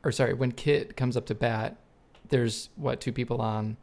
or 0.04 0.12
sorry, 0.12 0.34
when 0.34 0.52
Kit 0.52 0.96
comes 0.98 1.16
up 1.18 1.26
to 1.28 1.36
bat, 1.36 1.78
there's 2.30 2.70
what 2.76 3.00
two 3.02 3.12
people 3.12 3.42
on, 3.42 3.78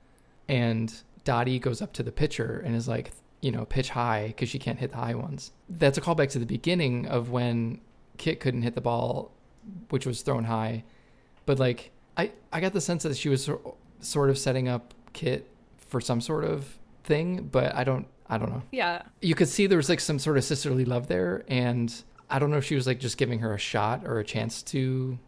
and 0.49 0.93
Dottie 1.25 1.59
goes 1.59 1.81
up 1.81 1.93
to 1.95 2.03
the 2.03 2.13
pitcher 2.13 2.63
and 2.65 2.75
is 2.75 2.89
like, 2.89 3.13
you 3.41 3.51
know, 3.53 3.65
pitch 3.65 3.91
high 3.91 4.29
because 4.29 4.49
she 4.49 4.59
can't 4.59 4.79
hit 4.79 4.91
the 4.91 4.97
high 4.99 5.15
ones. 5.15 5.53
That's 5.69 5.97
a 5.97 6.01
callback 6.01 6.31
to 6.31 6.39
the 6.39 6.47
beginning 6.47 7.07
of 7.07 7.31
when 7.31 7.81
Kit 8.19 8.41
couldn't 8.41 8.63
hit 8.63 8.75
the 8.75 8.81
ball, 8.81 9.31
which 9.91 10.07
was 10.07 10.23
thrown 10.23 10.45
high, 10.45 10.85
but 11.47 11.59
like 11.59 11.91
I 12.17 12.33
I 12.53 12.61
got 12.61 12.73
the 12.73 12.81
sense 12.81 13.03
that 13.05 13.17
she 13.17 13.29
was 13.29 13.49
sort 14.01 14.31
of 14.31 14.39
setting 14.39 14.69
up 14.69 14.93
Kit 15.13 15.47
for 15.77 16.01
some 16.01 16.21
sort 16.21 16.45
of 16.45 16.79
thing, 17.05 17.49
but 17.51 17.75
I 17.75 17.85
don't 17.85 18.07
I 18.31 18.39
don't 18.39 18.51
know. 18.51 18.63
Yeah. 18.71 19.03
you 19.21 19.35
could 19.35 19.49
see 19.49 19.67
there 19.67 19.77
was 19.77 19.89
like 19.89 20.01
some 20.01 20.19
sort 20.19 20.39
of 20.39 20.45
sisterly 20.45 20.85
love 20.85 21.09
there 21.09 21.45
and 21.49 21.93
i 22.31 22.39
don't 22.39 22.51
know 22.51 22.59
if 22.59 22.65
she 22.65 22.77
was 22.77 22.87
like 22.87 23.01
just 23.01 23.19
giving 23.19 23.41
her 23.41 23.53
a 23.53 23.59
shot 23.59 24.07
or 24.07 24.21
a 24.21 24.25
chance 24.25 24.63
to 24.63 25.19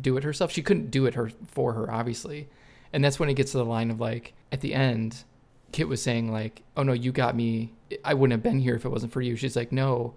do 0.00 0.16
it 0.16 0.24
herself. 0.24 0.50
She 0.50 0.62
couldn't 0.62 0.90
do 0.90 1.06
it 1.06 1.14
her 1.14 1.30
for 1.46 1.72
her 1.74 1.90
obviously. 1.92 2.48
And 2.92 3.04
that's 3.04 3.18
when 3.20 3.28
it 3.28 3.34
gets 3.34 3.52
to 3.52 3.58
the 3.58 3.64
line 3.64 3.90
of 3.90 4.00
like 4.00 4.34
at 4.52 4.60
the 4.60 4.72
end 4.74 5.24
kit 5.72 5.88
was 5.88 6.00
saying 6.02 6.30
like 6.32 6.62
oh 6.76 6.82
no 6.84 6.92
you 6.92 7.10
got 7.12 7.34
me. 7.36 7.72
I 8.04 8.14
wouldn't 8.14 8.32
have 8.32 8.42
been 8.42 8.60
here 8.60 8.76
if 8.76 8.84
it 8.84 8.88
wasn't 8.88 9.12
for 9.12 9.20
you. 9.20 9.36
She's 9.36 9.56
like 9.56 9.72
no 9.72 10.14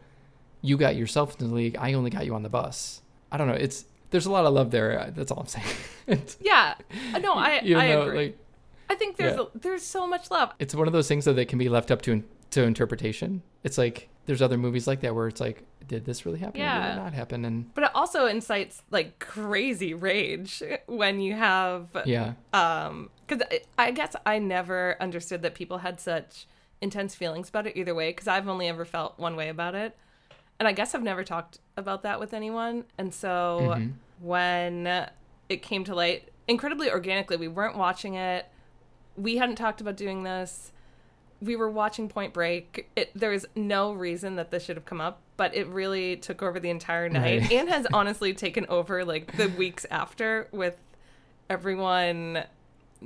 you 0.62 0.78
got 0.78 0.95
yourself 0.95 1.34
into 1.34 1.45
the 1.47 1.54
league. 1.54 1.76
I 1.80 1.93
only 1.93 2.10
got 2.10 2.26
you 2.26 2.34
on 2.36 2.43
the 2.43 2.50
bus. 2.50 3.02
I 3.32 3.38
don't 3.38 3.47
know. 3.47 3.54
It's 3.54 3.86
there's 4.10 4.26
a 4.26 4.32
lot 4.32 4.45
of 4.45 4.54
love 4.54 4.71
there. 4.71 5.12
That's 5.15 5.32
all 5.32 5.39
i'm 5.39 5.47
saying. 5.47 5.65
Yeah. 6.41 6.76
No, 7.19 7.34
I 7.34 7.62
you 7.62 7.78
I 7.78 7.86
agree. 7.86 8.17
like 8.17 8.39
I 8.89 8.95
think 8.95 9.17
there's 9.17 9.36
yeah. 9.38 9.43
a, 9.54 9.58
there's 9.60 9.84
so 9.84 10.08
much 10.08 10.32
love. 10.32 10.54
it's 10.60 10.73
one 10.76 10.88
of 10.88 10.93
those 10.93 11.08
things 11.08 11.26
though 11.26 11.34
that 11.34 11.47
can 11.47 11.60
be 11.60 11.69
left 11.69 11.91
up 11.91 12.02
to 12.04 12.23
to 12.52 12.63
interpretation. 12.63 13.41
It's 13.63 13.78
like 13.78 14.10
there's 14.26 14.41
other 14.41 14.58
movies 14.58 14.88
like 14.88 15.02
that 15.02 15.13
where 15.15 15.28
it's 15.28 15.39
like, 15.41 15.63
did 15.88 16.06
this 16.06 16.26
really 16.26 16.39
happen? 16.39 16.62
Or 16.62 16.63
did 16.82 16.91
it 16.91 16.95
not 16.95 17.13
happen? 17.13 17.45
And 17.45 17.73
But 17.73 17.86
it 17.86 17.91
also 17.95 18.26
incites 18.26 18.82
like 18.91 19.19
crazy 19.19 19.93
rage 19.93 20.62
when 20.86 21.19
you 21.19 21.34
have 21.36 21.88
yeah, 22.06 22.34
um 22.54 23.10
cuz 23.28 23.41
I 23.78 23.91
guess 23.91 24.15
I 24.26 24.39
never 24.39 24.95
understood 25.02 25.41
that 25.41 25.56
people 25.56 25.80
had 25.80 26.00
such 26.00 26.45
intense 26.82 27.15
feelings 27.15 27.50
about 27.50 27.67
it 27.67 27.76
either 27.76 27.93
way 27.95 28.13
cuz 28.13 28.28
I've 28.28 28.47
only 28.47 28.67
ever 28.67 28.86
felt 28.86 29.17
one 29.19 29.36
way 29.36 29.50
about 29.50 29.76
it. 29.76 29.97
And 30.60 30.67
I 30.67 30.71
guess 30.71 30.95
I've 30.95 31.04
never 31.04 31.23
talked 31.23 31.60
about 31.76 32.04
that 32.04 32.19
with 32.19 32.34
anyone. 32.34 32.86
And 32.97 33.13
so 33.13 33.73
Mhm. 33.76 33.93
when 34.19 35.08
it 35.50 35.62
came 35.62 35.84
to 35.86 35.93
light 35.95 36.30
incredibly 36.47 36.89
organically, 36.89 37.38
we 37.38 37.47
weren't 37.47 37.78
watching 37.78 38.15
it. 38.15 38.45
We 39.17 39.38
hadn't 39.38 39.56
talked 39.56 39.82
about 39.82 39.97
doing 39.97 40.23
this. 40.23 40.71
We 41.41 41.56
were 41.56 41.69
watching 41.69 42.08
Point 42.10 42.34
Break. 42.34 42.89
It, 42.95 43.12
there 43.13 43.32
was 43.32 43.45
no 43.56 43.91
reason 43.93 44.36
that 44.38 44.49
this 44.51 44.63
should 44.65 44.75
have 44.77 44.86
come 44.86 45.01
up, 45.01 45.19
but 45.36 45.53
it 45.56 45.67
really 45.67 46.15
took 46.15 46.41
over 46.41 46.60
the 46.60 46.69
entire 46.69 47.10
night 47.10 47.41
Right. 47.41 47.51
and 47.60 47.69
has 47.69 47.86
honestly 47.93 48.34
taken 48.34 48.65
over 48.67 49.03
like 49.06 49.36
the 49.38 49.47
weeks 49.49 49.86
after 49.91 50.47
with 50.51 50.77
everyone 51.49 52.43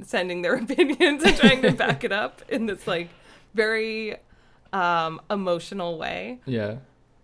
sending 0.03 0.41
their 0.41 0.55
opinions 0.63 1.23
and 1.23 1.35
trying 1.37 1.61
to 1.61 1.71
back 1.73 2.03
it 2.03 2.11
up 2.11 2.41
in 2.49 2.65
this 2.65 2.87
like 2.87 3.09
very 3.53 4.15
um, 4.73 5.19
emotional 5.29 5.97
way. 5.97 6.39
yeah, 6.45 6.77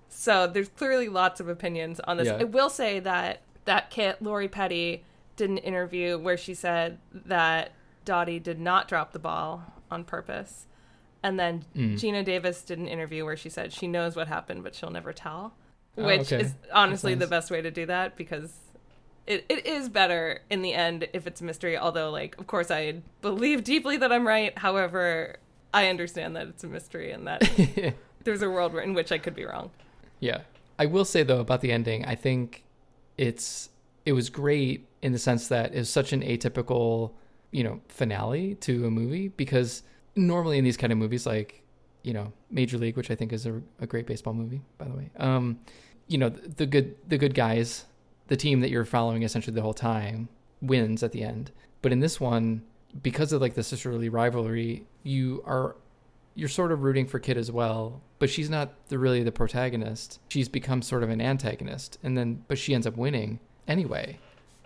So 0.09 0.47
there's 0.47 0.67
clearly 0.69 1.07
lots 1.07 1.39
of 1.39 1.47
opinions 1.47 1.99
on 2.01 2.17
this. 2.17 2.27
Yeah. 2.27 2.37
I 2.41 2.43
will 2.43 2.69
say 2.69 2.99
that 2.99 3.41
that 3.65 3.89
kit, 3.89 4.21
Lori 4.21 4.47
Petty, 4.49 5.03
did 5.37 5.49
an 5.49 5.57
interview 5.57 6.17
where 6.17 6.35
she 6.37 6.53
said 6.53 6.99
that 7.13 7.71
Dottie 8.07 8.39
did 8.39 8.59
not 8.59 8.87
drop 8.87 9.11
the 9.11 9.19
ball 9.19 9.63
on 9.91 10.03
purpose. 10.03 10.65
And 11.21 11.39
then 11.39 11.65
Mm. 11.75 11.93
Geena 11.95 12.23
Davis 12.23 12.61
did 12.63 12.79
an 12.79 12.87
interview 12.87 13.25
where 13.25 13.37
she 13.37 13.49
said 13.49 13.73
she 13.73 13.87
knows 13.87 14.15
what 14.15 14.27
happened, 14.27 14.63
but 14.63 14.73
she'll 14.73 14.89
never 14.89 15.11
tell. 15.13 15.53
Oh, 15.97 16.05
Which 16.05 16.31
okay. 16.31 16.41
is 16.43 16.53
honestly 16.73 17.13
That's 17.15 17.27
the 17.27 17.35
best 17.35 17.51
way 17.51 17.61
to 17.61 17.69
do 17.71 17.85
that 17.87 18.15
because 18.15 18.53
it, 19.25 19.45
it 19.49 19.65
is 19.65 19.89
better 19.89 20.41
in 20.49 20.61
the 20.61 20.73
end 20.73 21.07
if 21.13 21.27
it's 21.27 21.41
a 21.41 21.43
mystery. 21.43 21.77
Although, 21.77 22.09
like, 22.11 22.37
of 22.39 22.47
course, 22.47 22.71
I 22.71 23.01
believe 23.21 23.63
deeply 23.63 23.97
that 23.97 24.11
I'm 24.11 24.25
right. 24.25 24.57
However, 24.57 25.37
I 25.73 25.89
understand 25.89 26.35
that 26.37 26.47
it's 26.47 26.63
a 26.63 26.67
mystery 26.67 27.11
and 27.11 27.27
that 27.27 27.93
there's 28.23 28.41
a 28.41 28.49
world 28.49 28.75
in 28.77 28.93
which 28.93 29.11
I 29.11 29.17
could 29.17 29.35
be 29.35 29.45
wrong. 29.45 29.69
yeah. 30.19 30.41
I 30.79 30.85
will 30.85 31.05
say 31.05 31.23
though 31.23 31.39
about 31.39 31.61
the 31.61 31.71
ending, 31.71 32.05
I 32.05 32.13
think 32.13 32.63
it's 33.17 33.69
it 34.05 34.13
was 34.13 34.29
great 34.29 34.85
in 35.01 35.11
the 35.11 35.17
sense 35.19 35.47
that 35.47 35.73
it's 35.73 35.89
such 35.89 36.13
an 36.13 36.21
atypical, 36.21 37.11
you 37.51 37.63
know, 37.63 37.81
finale 37.87 38.55
to 38.55 38.85
a 38.85 38.91
movie 38.91 39.29
because 39.29 39.83
normally 40.15 40.57
in 40.57 40.63
these 40.63 40.77
kind 40.77 40.91
of 40.91 40.97
movies 40.97 41.25
like 41.25 41.63
you 42.03 42.13
know 42.13 42.31
Major 42.49 42.77
League, 42.77 42.97
which 42.97 43.11
I 43.11 43.15
think 43.15 43.33
is 43.33 43.45
a, 43.45 43.61
a 43.79 43.87
great 43.87 44.07
baseball 44.07 44.33
movie, 44.33 44.61
by 44.77 44.85
the 44.85 44.95
way. 44.95 45.09
Um, 45.17 45.59
you 46.07 46.17
know 46.17 46.29
the, 46.29 46.49
the 46.49 46.65
good 46.65 46.95
the 47.07 47.17
good 47.17 47.33
guys, 47.33 47.85
the 48.27 48.37
team 48.37 48.61
that 48.61 48.69
you're 48.69 48.85
following 48.85 49.23
essentially 49.23 49.53
the 49.53 49.61
whole 49.61 49.73
time 49.73 50.29
wins 50.61 51.03
at 51.03 51.11
the 51.11 51.23
end. 51.23 51.51
But 51.81 51.91
in 51.91 51.99
this 51.99 52.19
one, 52.19 52.63
because 53.01 53.33
of 53.33 53.41
like 53.41 53.55
the 53.55 53.63
sisterly 53.63 54.09
rivalry, 54.09 54.85
you 55.03 55.43
are 55.45 55.75
you're 56.35 56.49
sort 56.49 56.71
of 56.71 56.83
rooting 56.83 57.07
for 57.07 57.19
Kit 57.19 57.35
as 57.35 57.51
well, 57.51 58.01
but 58.19 58.29
she's 58.29 58.49
not 58.49 58.87
the, 58.89 58.99
really 58.99 59.23
the 59.23 59.31
protagonist. 59.31 60.19
She's 60.29 60.47
become 60.47 60.83
sort 60.83 61.03
of 61.03 61.09
an 61.09 61.19
antagonist, 61.19 61.97
and 62.03 62.17
then 62.17 62.43
but 62.47 62.57
she 62.57 62.73
ends 62.73 62.87
up 62.87 62.95
winning 62.95 63.39
anyway, 63.67 64.19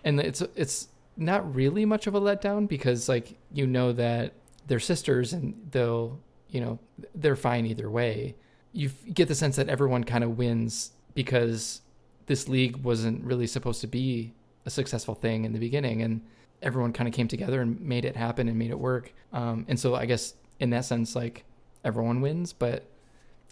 and 0.04 0.20
it's 0.20 0.42
it's 0.54 0.88
not 1.16 1.54
really 1.54 1.84
much 1.84 2.06
of 2.06 2.14
a 2.14 2.20
letdown 2.20 2.68
because 2.68 3.08
like 3.08 3.36
you 3.52 3.66
know 3.66 3.92
that 3.92 4.32
they're 4.66 4.80
sisters 4.80 5.32
and 5.32 5.54
they'll 5.70 6.18
you 6.48 6.60
know 6.60 6.78
they're 7.14 7.36
fine 7.36 7.66
either 7.66 7.90
way. 7.90 8.34
You 8.72 8.90
get 9.12 9.28
the 9.28 9.34
sense 9.34 9.56
that 9.56 9.68
everyone 9.68 10.04
kind 10.04 10.24
of 10.24 10.38
wins 10.38 10.92
because 11.14 11.82
this 12.26 12.48
league 12.48 12.76
wasn't 12.76 13.22
really 13.24 13.46
supposed 13.46 13.80
to 13.82 13.86
be 13.86 14.32
a 14.64 14.70
successful 14.70 15.14
thing 15.14 15.44
in 15.44 15.52
the 15.52 15.58
beginning, 15.58 16.02
and 16.02 16.22
everyone 16.62 16.92
kind 16.92 17.08
of 17.08 17.14
came 17.14 17.28
together 17.28 17.60
and 17.60 17.80
made 17.80 18.04
it 18.04 18.16
happen 18.16 18.48
and 18.48 18.58
made 18.58 18.70
it 18.70 18.78
work. 18.78 19.12
Um, 19.32 19.66
and 19.68 19.78
so 19.78 19.94
I 19.94 20.06
guess 20.06 20.34
in 20.60 20.70
that 20.70 20.84
sense, 20.84 21.14
like 21.14 21.44
everyone 21.84 22.20
wins, 22.20 22.52
but 22.52 22.86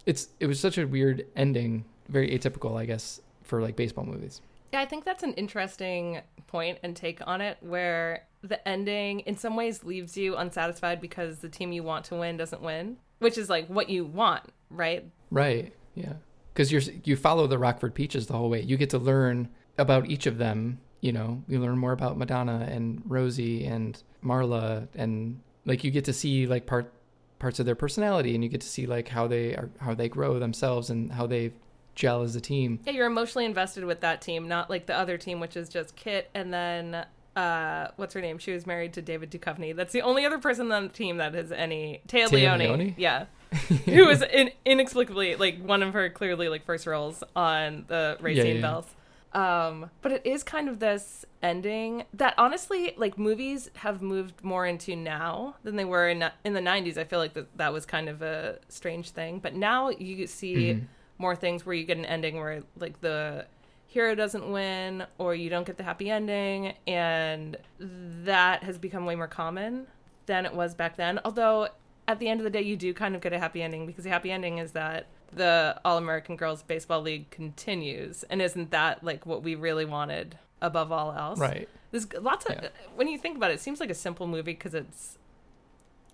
it's 0.06 0.28
it 0.38 0.46
was 0.46 0.60
such 0.60 0.78
a 0.78 0.86
weird 0.86 1.26
ending, 1.36 1.84
very 2.08 2.30
atypical, 2.30 2.78
I 2.78 2.86
guess, 2.86 3.20
for 3.42 3.60
like 3.60 3.76
baseball 3.76 4.04
movies. 4.04 4.40
Yeah, 4.72 4.80
I 4.80 4.86
think 4.86 5.04
that's 5.04 5.22
an 5.22 5.34
interesting 5.34 6.20
point 6.46 6.78
and 6.82 6.94
take 6.94 7.20
on 7.26 7.40
it 7.40 7.58
where 7.60 8.26
the 8.42 8.66
ending 8.68 9.20
in 9.20 9.36
some 9.36 9.56
ways 9.56 9.84
leaves 9.84 10.16
you 10.16 10.36
unsatisfied 10.36 11.00
because 11.00 11.38
the 11.40 11.48
team 11.48 11.72
you 11.72 11.82
want 11.82 12.04
to 12.06 12.14
win 12.16 12.36
doesn't 12.36 12.62
win. 12.62 12.96
which 13.18 13.36
is 13.36 13.50
like 13.50 13.66
what 13.68 13.88
you 13.90 14.04
want, 14.04 14.44
right? 14.70 15.04
Right. 15.30 15.72
Yeah. 15.94 16.14
Because 16.52 16.72
you're 16.72 16.82
you 17.04 17.16
follow 17.16 17.46
the 17.46 17.58
Rockford 17.58 17.94
Peaches 17.94 18.26
the 18.26 18.32
whole 18.34 18.50
way. 18.50 18.62
You 18.62 18.76
get 18.76 18.90
to 18.90 18.98
learn 18.98 19.48
about 19.78 20.08
each 20.08 20.26
of 20.26 20.38
them. 20.38 20.80
You 21.00 21.12
know, 21.12 21.42
you 21.48 21.60
learn 21.60 21.78
more 21.78 21.92
about 21.92 22.18
Madonna 22.18 22.66
and 22.70 23.02
Rosie 23.06 23.64
and 23.64 24.02
Marla, 24.22 24.86
and 24.94 25.40
like 25.64 25.82
you 25.84 25.90
get 25.90 26.04
to 26.06 26.12
see 26.12 26.46
like 26.46 26.66
part 26.66 26.92
parts 27.38 27.58
of 27.58 27.66
their 27.66 27.74
personality, 27.74 28.34
and 28.34 28.44
you 28.44 28.50
get 28.50 28.60
to 28.60 28.68
see 28.68 28.86
like 28.86 29.08
how 29.08 29.26
they 29.26 29.54
are 29.56 29.70
how 29.80 29.94
they 29.94 30.08
grow 30.08 30.38
themselves 30.38 30.90
and 30.90 31.10
how 31.12 31.26
they 31.26 31.52
gel 31.94 32.22
as 32.22 32.34
a 32.36 32.40
team. 32.40 32.80
Yeah, 32.86 32.92
you're 32.92 33.06
emotionally 33.06 33.44
invested 33.44 33.84
with 33.84 34.00
that 34.00 34.22
team, 34.22 34.48
not 34.48 34.70
like 34.70 34.86
the 34.86 34.96
other 34.96 35.18
team, 35.18 35.40
which 35.40 35.56
is 35.56 35.68
just 35.68 35.96
Kit 35.96 36.30
and 36.34 36.52
then 36.52 37.04
uh, 37.36 37.88
what's 37.96 38.12
her 38.14 38.20
name? 38.20 38.38
She 38.38 38.52
was 38.52 38.66
married 38.66 38.92
to 38.94 39.02
David 39.02 39.30
Duchovny. 39.30 39.74
That's 39.74 39.92
the 39.92 40.02
only 40.02 40.24
other 40.24 40.38
person 40.38 40.70
on 40.72 40.84
the 40.84 40.88
team 40.88 41.18
that 41.18 41.34
has 41.34 41.52
any 41.52 42.02
Téa, 42.08 42.26
Téa 42.26 42.32
Leoni. 42.32 42.66
Leoni? 42.66 42.94
Yeah. 42.98 43.26
Who 43.86 44.06
was 44.06 44.22
in, 44.22 44.50
inexplicably 44.64 45.36
like 45.36 45.60
one 45.62 45.82
of 45.82 45.92
her 45.94 46.08
clearly 46.10 46.48
like 46.48 46.64
first 46.64 46.86
roles 46.86 47.22
on 47.36 47.84
the 47.88 48.16
Racine 48.20 48.46
Yeah, 48.46 48.52
yeah. 48.54 48.60
Belles. 48.60 48.86
Um, 49.32 49.90
but 50.02 50.10
it 50.10 50.22
is 50.26 50.42
kind 50.42 50.68
of 50.68 50.80
this 50.80 51.24
ending 51.40 52.04
that 52.14 52.34
honestly, 52.36 52.94
like 52.96 53.16
movies 53.16 53.70
have 53.76 54.02
moved 54.02 54.42
more 54.42 54.66
into 54.66 54.96
now 54.96 55.54
than 55.62 55.76
they 55.76 55.84
were 55.84 56.08
in 56.08 56.24
in 56.44 56.52
the 56.54 56.60
'90s. 56.60 56.96
I 56.98 57.04
feel 57.04 57.20
like 57.20 57.34
that 57.34 57.56
that 57.56 57.72
was 57.72 57.86
kind 57.86 58.08
of 58.08 58.22
a 58.22 58.58
strange 58.68 59.10
thing, 59.10 59.38
but 59.38 59.54
now 59.54 59.90
you 59.90 60.26
see 60.26 60.54
Mhm. 60.74 60.84
More 61.20 61.36
things 61.36 61.64
where 61.66 61.74
you 61.74 61.84
get 61.84 61.98
an 61.98 62.06
ending 62.06 62.36
where 62.38 62.62
like 62.78 63.00
the 63.00 63.46
hero 63.86 64.14
doesn't 64.14 64.50
win 64.50 65.04
or 65.18 65.34
you 65.34 65.50
don't 65.50 65.66
get 65.66 65.76
the 65.76 65.82
happy 65.82 66.10
ending, 66.10 66.74
and 66.86 67.56
that 67.78 68.62
has 68.64 68.78
become 68.78 69.04
way 69.06 69.14
more 69.14 69.28
common 69.28 69.86
than 70.26 70.46
it 70.46 70.54
was 70.54 70.74
back 70.74 70.96
then. 70.96 71.20
Although 71.24 71.68
at 72.08 72.18
the 72.18 72.28
end 72.28 72.40
of 72.40 72.44
the 72.44 72.50
day, 72.50 72.62
you 72.62 72.76
do 72.76 72.94
kind 72.94 73.14
of 73.14 73.20
get 73.20 73.32
a 73.32 73.38
happy 73.38 73.62
ending 73.62 73.86
because 73.86 74.04
the 74.04 74.10
happy 74.10 74.30
ending 74.32 74.58
is 74.58 74.72
that 74.72 75.06
the 75.32 75.80
All 75.84 75.98
American 75.98 76.36
Girls 76.36 76.62
Baseball 76.62 77.02
League 77.02 77.30
continues, 77.30 78.24
and 78.24 78.40
isn't 78.40 78.70
that 78.70 79.04
like 79.04 79.26
what 79.26 79.42
we 79.42 79.54
really 79.54 79.84
wanted 79.84 80.38
above 80.62 80.90
all 80.90 81.12
else? 81.12 81.38
Right. 81.38 81.68
There's 81.90 82.12
lots 82.14 82.46
of 82.46 82.56
Yeah. 82.62 82.68
when 82.94 83.08
you 83.08 83.18
think 83.18 83.36
about 83.36 83.50
it, 83.50 83.54
it 83.54 83.60
seems 83.60 83.80
like 83.80 83.90
a 83.90 83.94
simple 83.94 84.26
movie 84.26 84.52
because 84.52 84.74
it's 84.74 85.18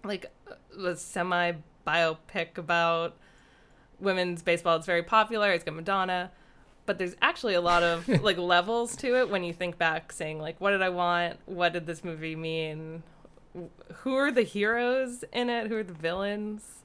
like 0.04 0.26
a 0.78 0.96
semi 0.96 1.52
biopic 1.86 2.58
about 2.58 3.16
women's 4.00 4.42
baseball. 4.42 4.76
It's 4.76 4.86
very 4.86 5.02
popular. 5.02 5.50
It's 5.52 5.64
got 5.64 5.74
Madonna, 5.74 6.30
but 6.86 6.98
there's 6.98 7.16
actually 7.22 7.54
a 7.54 7.60
lot 7.60 7.82
of 7.82 8.06
like 8.22 8.38
levels 8.38 8.96
to 8.96 9.16
it 9.18 9.28
when 9.30 9.44
you 9.44 9.52
think 9.52 9.78
back, 9.78 10.12
saying 10.12 10.38
like, 10.40 10.60
what 10.60 10.70
did 10.72 10.82
I 10.82 10.88
want? 10.90 11.38
What 11.46 11.72
did 11.72 11.86
this 11.86 12.04
movie 12.04 12.36
mean? 12.36 13.02
Who 13.98 14.14
are 14.16 14.30
the 14.30 14.42
heroes 14.42 15.24
in 15.32 15.48
it? 15.48 15.68
Who 15.68 15.76
are 15.76 15.82
the 15.82 15.94
villains? 15.94 16.82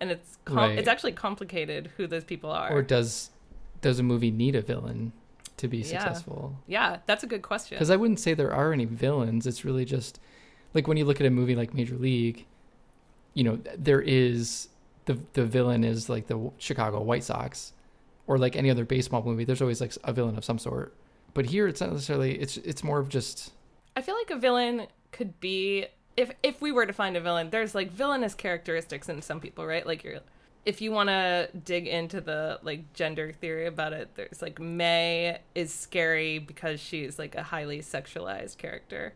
And 0.00 0.10
it's 0.10 0.38
com- 0.44 0.56
Right. 0.58 0.78
it's 0.78 0.88
actually 0.88 1.12
complicated 1.12 1.90
who 1.96 2.06
those 2.06 2.24
people 2.24 2.50
are. 2.50 2.70
Or 2.72 2.82
does 2.82 3.30
does 3.80 3.98
a 3.98 4.02
movie 4.02 4.30
need 4.30 4.54
a 4.56 4.60
villain 4.62 5.12
to 5.56 5.68
be 5.68 5.78
Yeah. 5.78 5.84
successful? 5.84 6.56
yeah, 6.66 6.98
that's 7.06 7.24
a 7.24 7.26
good 7.26 7.42
question. 7.42 7.76
Because 7.76 7.90
I 7.90 7.96
wouldn't 7.96 8.20
say 8.20 8.34
there 8.34 8.52
are 8.52 8.72
any 8.72 8.84
villains. 8.84 9.46
It's 9.46 9.64
really 9.64 9.84
just 9.84 10.20
like 10.74 10.86
when 10.86 10.96
you 10.96 11.04
look 11.04 11.20
at 11.20 11.26
a 11.26 11.30
movie 11.30 11.56
like 11.56 11.72
Major 11.74 11.96
League, 11.96 12.46
you 13.34 13.42
know, 13.44 13.58
there 13.76 14.00
is 14.00 14.68
the 15.06 15.18
the 15.32 15.44
villain 15.44 15.82
is 15.82 16.08
like 16.08 16.26
the 16.26 16.50
Chicago 16.58 17.00
White 17.00 17.24
Sox, 17.24 17.72
or 18.26 18.38
like 18.38 18.54
any 18.56 18.70
other 18.70 18.84
baseball 18.84 19.22
movie. 19.22 19.44
There's 19.44 19.62
always 19.62 19.80
like 19.80 19.92
a 20.04 20.12
villain 20.12 20.36
of 20.36 20.44
some 20.44 20.58
sort. 20.58 20.94
But 21.34 21.46
here, 21.46 21.66
it's 21.68 21.80
not 21.80 21.92
necessarily. 21.92 22.38
It's 22.38 22.56
it's 22.58 22.84
more 22.84 22.98
of 22.98 23.08
just 23.08 23.52
I 23.96 24.02
feel 24.02 24.14
like 24.14 24.30
a 24.30 24.36
villain 24.36 24.86
could 25.12 25.40
be 25.40 25.86
if 26.16 26.30
if 26.42 26.60
we 26.60 26.72
were 26.72 26.86
to 26.86 26.92
find 26.92 27.16
a 27.16 27.20
villain, 27.20 27.50
there's 27.50 27.74
like 27.74 27.90
villainous 27.90 28.34
characteristics 28.34 29.08
in 29.08 29.22
some 29.22 29.40
people, 29.40 29.66
right? 29.66 29.86
Like 29.86 30.04
you're 30.04 30.20
if 30.64 30.80
you 30.80 30.90
want 30.90 31.08
to 31.08 31.48
dig 31.64 31.86
into 31.86 32.20
the 32.20 32.58
like 32.62 32.92
gender 32.92 33.32
theory 33.32 33.66
about 33.66 33.92
it, 33.92 34.10
there's 34.16 34.42
like 34.42 34.58
May 34.58 35.38
is 35.54 35.72
scary 35.72 36.38
because 36.38 36.80
she's 36.80 37.18
like 37.18 37.36
a 37.36 37.42
highly 37.42 37.80
sexualized 37.80 38.58
character. 38.58 39.14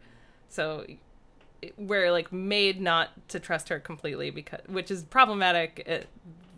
So 0.49 0.87
we're 1.77 2.11
like 2.11 2.33
made 2.33 2.81
not 2.81 3.11
to 3.29 3.39
trust 3.41 3.69
her 3.69 3.79
completely 3.79 4.31
because 4.31 4.61
which 4.69 4.91
is 4.91 5.03
problematic 5.05 5.83
at 5.87 6.07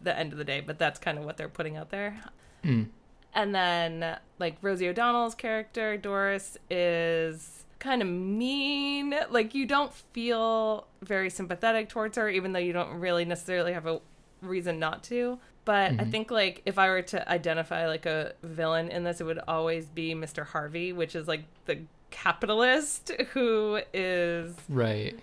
the 0.02 0.16
end 0.18 0.32
of 0.32 0.38
the 0.38 0.44
day, 0.44 0.60
but 0.60 0.78
that's 0.78 0.98
kind 0.98 1.18
of 1.18 1.24
what 1.24 1.36
they're 1.36 1.48
putting 1.48 1.76
out 1.76 1.90
there. 1.90 2.20
mm, 2.64 2.86
And 3.34 3.54
then 3.54 4.18
like 4.38 4.56
Rosie 4.62 4.88
O'Donnell's 4.88 5.34
character, 5.34 5.96
Doris, 5.96 6.58
is 6.70 7.64
kind 7.78 8.02
of 8.02 8.08
mean. 8.08 9.14
Like 9.30 9.54
you 9.54 9.66
don't 9.66 9.92
feel 10.12 10.86
very 11.02 11.30
sympathetic 11.30 11.88
towards 11.88 12.16
her, 12.16 12.28
even 12.28 12.52
though 12.52 12.58
you 12.60 12.72
don't 12.72 12.98
really 13.00 13.24
necessarily 13.24 13.72
have 13.72 13.86
a 13.86 14.00
reason 14.40 14.78
not 14.78 15.02
to. 15.04 15.38
But 15.64 15.92
I 15.92 16.04
Mhm. 16.04 16.10
think 16.10 16.30
like 16.32 16.62
if 16.66 16.76
I 16.78 16.88
were 16.88 17.02
to 17.02 17.28
identify 17.30 17.86
like 17.86 18.04
a 18.06 18.32
villain 18.42 18.88
in 18.88 19.04
this, 19.04 19.20
it 19.20 19.24
would 19.24 19.38
always 19.46 19.86
be 19.86 20.14
Mr. 20.14 20.44
Harvey, 20.46 20.92
which 20.92 21.14
is 21.14 21.28
like 21.28 21.44
the 21.66 21.78
capitalist 22.12 23.10
who 23.32 23.80
is 23.92 24.54
right. 24.68 25.18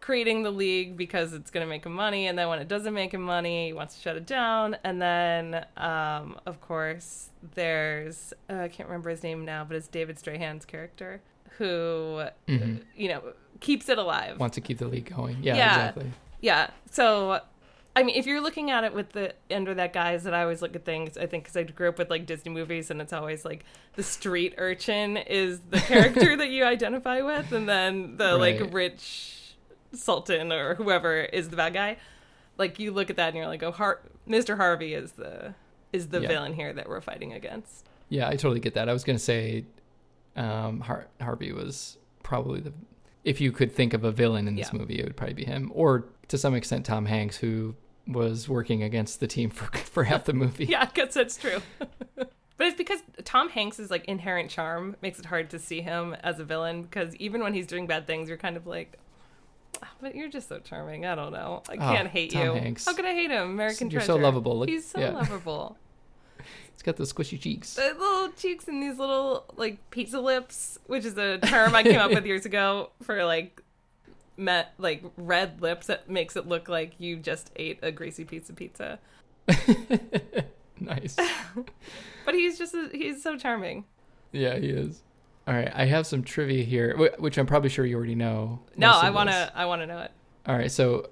creating 0.00 0.42
the 0.42 0.50
league 0.50 0.96
because 0.96 1.32
it's 1.34 1.50
going 1.50 1.64
to 1.66 1.68
make 1.68 1.84
him 1.84 1.92
money 1.92 2.26
and 2.26 2.38
then 2.38 2.48
when 2.48 2.58
it 2.58 2.68
doesn't 2.68 2.94
make 2.94 3.12
him 3.12 3.20
money 3.22 3.66
he 3.66 3.72
wants 3.72 3.96
to 3.96 4.00
shut 4.00 4.16
it 4.16 4.26
down 4.26 4.76
and 4.84 5.02
then 5.02 5.66
um, 5.76 6.38
of 6.46 6.60
course 6.60 7.28
there's 7.54 8.32
uh, 8.48 8.60
i 8.60 8.68
can't 8.68 8.88
remember 8.88 9.10
his 9.10 9.22
name 9.22 9.44
now 9.44 9.64
but 9.64 9.76
it's 9.76 9.88
david 9.88 10.16
Strathairn's 10.16 10.64
character 10.64 11.20
who 11.58 12.22
Mhm. 12.48 12.82
you 12.96 13.08
know 13.08 13.22
keeps 13.60 13.88
it 13.90 13.98
alive 13.98 14.38
wants 14.40 14.54
to 14.54 14.60
keep 14.62 14.78
the 14.78 14.88
league 14.88 15.14
going? 15.14 15.36
Yeah, 15.42 15.56
Yeah. 15.56 15.74
exactly. 15.74 16.12
yeah 16.40 16.70
so 16.90 17.40
i 18.00 18.02
mean 18.02 18.16
if 18.16 18.26
you're 18.26 18.40
looking 18.40 18.70
at 18.70 18.82
it 18.84 18.92
with 18.94 19.10
the 19.12 19.32
under 19.50 19.74
that 19.74 19.92
guise 19.92 20.24
that 20.24 20.34
i 20.34 20.42
always 20.42 20.62
look 20.62 20.74
at 20.74 20.84
things 20.84 21.16
i 21.16 21.26
think 21.26 21.44
because 21.44 21.56
i 21.56 21.62
grew 21.62 21.88
up 21.88 21.98
with 21.98 22.10
like 22.10 22.26
disney 22.26 22.50
movies 22.50 22.90
and 22.90 23.00
it's 23.00 23.12
always 23.12 23.44
like 23.44 23.64
the 23.94 24.02
street 24.02 24.54
urchin 24.58 25.16
is 25.16 25.60
the 25.70 25.78
character 25.92 26.36
that 26.36 26.48
you 26.50 26.64
identify 26.64 27.20
with 27.20 27.52
and 27.52 27.68
then 27.68 28.16
the 28.16 28.36
like 28.36 28.60
rich 28.72 29.54
sultan 29.92 30.52
or 30.52 30.74
whoever 30.76 31.20
is 31.20 31.48
the 31.50 31.56
bad 31.56 31.74
guy 31.74 31.96
like 32.58 32.78
you 32.78 32.90
look 32.92 33.10
at 33.10 33.16
that 33.16 33.28
and 33.28 33.36
you're 33.36 33.46
like 33.46 33.62
oh 33.62 33.72
Har- 33.72 34.00
mr 34.28 34.56
harvey 34.56 34.94
is 34.94 35.12
the 35.12 35.54
is 35.92 36.08
the 36.08 36.20
Yeah. 36.20 36.28
villain 36.28 36.52
here 36.54 36.72
that 36.72 36.88
we're 36.88 37.00
fighting 37.00 37.32
against 37.32 37.86
Yeah, 38.10 38.28
I 38.28 38.32
totally 38.32 38.60
get 38.60 38.74
that. 38.74 38.88
I 38.88 38.92
was 38.92 39.04
gonna 39.04 39.18
say, 39.20 39.64
um, 40.36 40.80
Har- 40.80 41.06
Harvey 41.20 41.52
was 41.52 41.96
probably 42.24 42.60
the. 42.60 42.72
If 43.24 43.40
you 43.40 43.52
could 43.52 43.72
think 43.72 43.92
of 43.94 44.02
a 44.04 44.10
villain 44.12 44.48
in 44.48 44.54
this 44.56 44.70
Yeah. 44.72 44.78
movie, 44.80 44.98
it 44.98 45.04
would 45.04 45.16
probably 45.16 45.34
be 45.34 45.44
him, 45.44 45.70
or 45.74 46.06
to 46.28 46.36
some 46.38 46.54
extent 46.54 46.86
Tom 46.86 47.06
Hanks, 47.06 47.36
who 47.36 47.74
was 48.12 48.48
working 48.48 48.82
against 48.82 49.20
the 49.20 49.26
team 49.26 49.50
for 49.50 49.64
for 49.78 50.04
half 50.04 50.24
the 50.24 50.32
movie. 50.32 50.66
yeah 50.66 50.82
i 50.82 50.86
guess 50.94 51.14
that's 51.14 51.36
true 51.36 51.60
but 52.16 52.66
it's 52.66 52.76
because 52.76 53.00
tom 53.24 53.48
hanks' 53.48 53.90
like 53.90 54.04
inherent 54.06 54.50
charm 54.50 54.96
makes 55.02 55.18
it 55.18 55.26
hard 55.26 55.48
to 55.50 55.58
see 55.58 55.80
him 55.80 56.14
as 56.22 56.38
a 56.40 56.44
villain 56.44 56.82
because 56.82 57.14
even 57.16 57.42
when 57.42 57.54
he's 57.54 57.66
doing 57.66 57.86
bad 57.86 58.06
things 58.06 58.28
you're 58.28 58.38
kind 58.38 58.56
of 58.56 58.66
like 58.66 58.98
"Ah, 59.82 59.88
but 60.02 60.14
you're 60.14 60.28
just 60.28 60.48
so 60.48 60.58
charming 60.58 61.06
i 61.06 61.14
don't 61.14 61.32
know 61.32 61.62
i 61.68 61.74
Oh, 61.74 61.78
can't 61.78 62.08
hate 62.08 62.32
Tom 62.32 62.42
you 62.44 62.52
Hanks. 62.54 62.84
how 62.86 62.94
could 62.94 63.04
i 63.06 63.12
hate 63.14 63.30
him 63.30 63.50
american 63.50 63.90
You're 63.90 64.00
treasure 64.00 64.12
so 64.12 64.16
lovable. 64.18 64.58
Look- 64.58 64.68
he's 64.68 64.86
so 64.90 65.00
yeah. 65.00 65.10
lovable 65.22 65.76
He's 66.72 66.82
got 66.86 66.96
those 66.96 67.12
squishy 67.12 67.38
cheeks. 67.38 67.74
the 67.74 67.94
little 67.98 68.30
cheeks 68.32 68.66
and 68.66 68.82
these 68.82 68.98
little 68.98 69.44
like 69.56 69.90
pizza 69.90 70.18
lips 70.18 70.78
which 70.86 71.04
is 71.04 71.16
a 71.18 71.36
term 71.38 71.74
i 71.74 71.82
came 71.82 71.98
up 72.00 72.10
with 72.10 72.24
years 72.24 72.46
ago 72.46 72.90
for 73.02 73.22
like 73.24 73.62
met 74.40 74.72
like 74.78 75.04
red 75.16 75.60
lips 75.60 75.86
that 75.86 76.08
makes 76.10 76.34
it 76.36 76.46
look 76.48 76.68
like 76.68 76.94
you 76.98 77.16
just 77.16 77.50
ate 77.56 77.78
a 77.82 77.92
greasy 77.92 78.24
piece 78.24 78.48
of 78.50 78.56
pizza 78.56 78.98
nice. 80.80 81.16
but 82.24 82.34
he's 82.34 82.58
just 82.58 82.74
a, 82.74 82.88
he's 82.92 83.22
so 83.22 83.36
charming 83.36 83.84
Yeah, 84.32 84.56
he 84.58 84.68
is. 84.68 85.02
All 85.46 85.54
right, 85.54 85.70
I 85.74 85.86
have 85.86 86.06
some 86.06 86.22
trivia 86.22 86.62
here, 86.62 86.96
which 87.18 87.36
I'm 87.38 87.46
probably 87.46 87.70
sure 87.70 87.84
you 87.84 87.96
already 87.96 88.14
know. 88.14 88.60
no 88.76 88.90
i 88.92 89.10
want 89.10 89.30
to 89.30 89.52
I 89.54 89.64
want 89.66 89.82
to 89.82 89.86
know 89.86 89.98
it 90.00 90.10
All 90.46 90.56
right, 90.56 90.70
so 90.70 91.10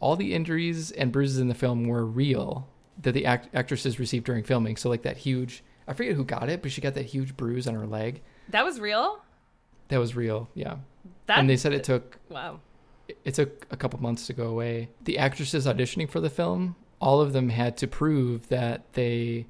all 0.00 0.16
the 0.16 0.34
injuries 0.34 0.90
and 0.92 1.10
bruises 1.12 1.38
in 1.38 1.48
the 1.48 1.54
film 1.54 1.84
were 1.86 2.04
real 2.04 2.68
that 3.00 3.12
the 3.12 3.24
act- 3.26 3.48
actresses 3.54 3.98
received 3.98 4.26
during 4.26 4.44
filming. 4.44 4.76
So 4.76 4.88
like 4.88 5.02
that 5.02 5.16
huge, 5.16 5.62
I 5.88 5.92
forget 5.94 6.14
who 6.14 6.24
got 6.24 6.48
it, 6.48 6.60
but 6.62 6.70
she 6.70 6.80
got 6.80 6.94
that 6.94 7.06
huge 7.06 7.36
bruise 7.36 7.66
on 7.66 7.74
her 7.74 7.86
leg. 7.86 8.20
that 8.50 8.64
was 8.64 8.78
real 8.80 9.24
That 9.88 9.98
was 9.98 10.14
real, 10.14 10.48
yeah. 10.54 10.76
That 11.26 11.38
and 11.38 11.48
they 11.48 11.56
said 11.56 11.72
it 11.72 11.84
took 11.84 12.18
wow 12.28 12.60
it 13.24 13.34
took 13.34 13.66
a 13.70 13.76
couple 13.76 14.00
months 14.00 14.26
to 14.28 14.32
go 14.32 14.46
away. 14.46 14.88
The 15.02 15.18
actresses 15.18 15.66
auditioning 15.66 16.08
for 16.08 16.20
the 16.20 16.30
film, 16.30 16.76
all 17.00 17.20
of 17.20 17.32
them 17.32 17.50
had 17.50 17.76
to 17.78 17.86
prove 17.86 18.48
that 18.48 18.92
they 18.94 19.46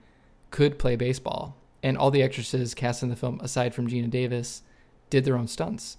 could 0.51 0.79
play 0.79 0.97
baseball. 0.97 1.57
And 1.83 1.99
all 1.99 2.11
the 2.11 2.23
actresses 2.23 2.75
cast 2.75 3.03
in 3.03 3.09
the 3.09 3.17
film, 3.17 3.41
aside 3.43 3.75
from 3.75 3.89
Geena 3.89 4.09
Davis, 4.09 4.63
did 5.11 5.25
their 5.25 5.37
own 5.37 5.49
stunts. 5.49 5.97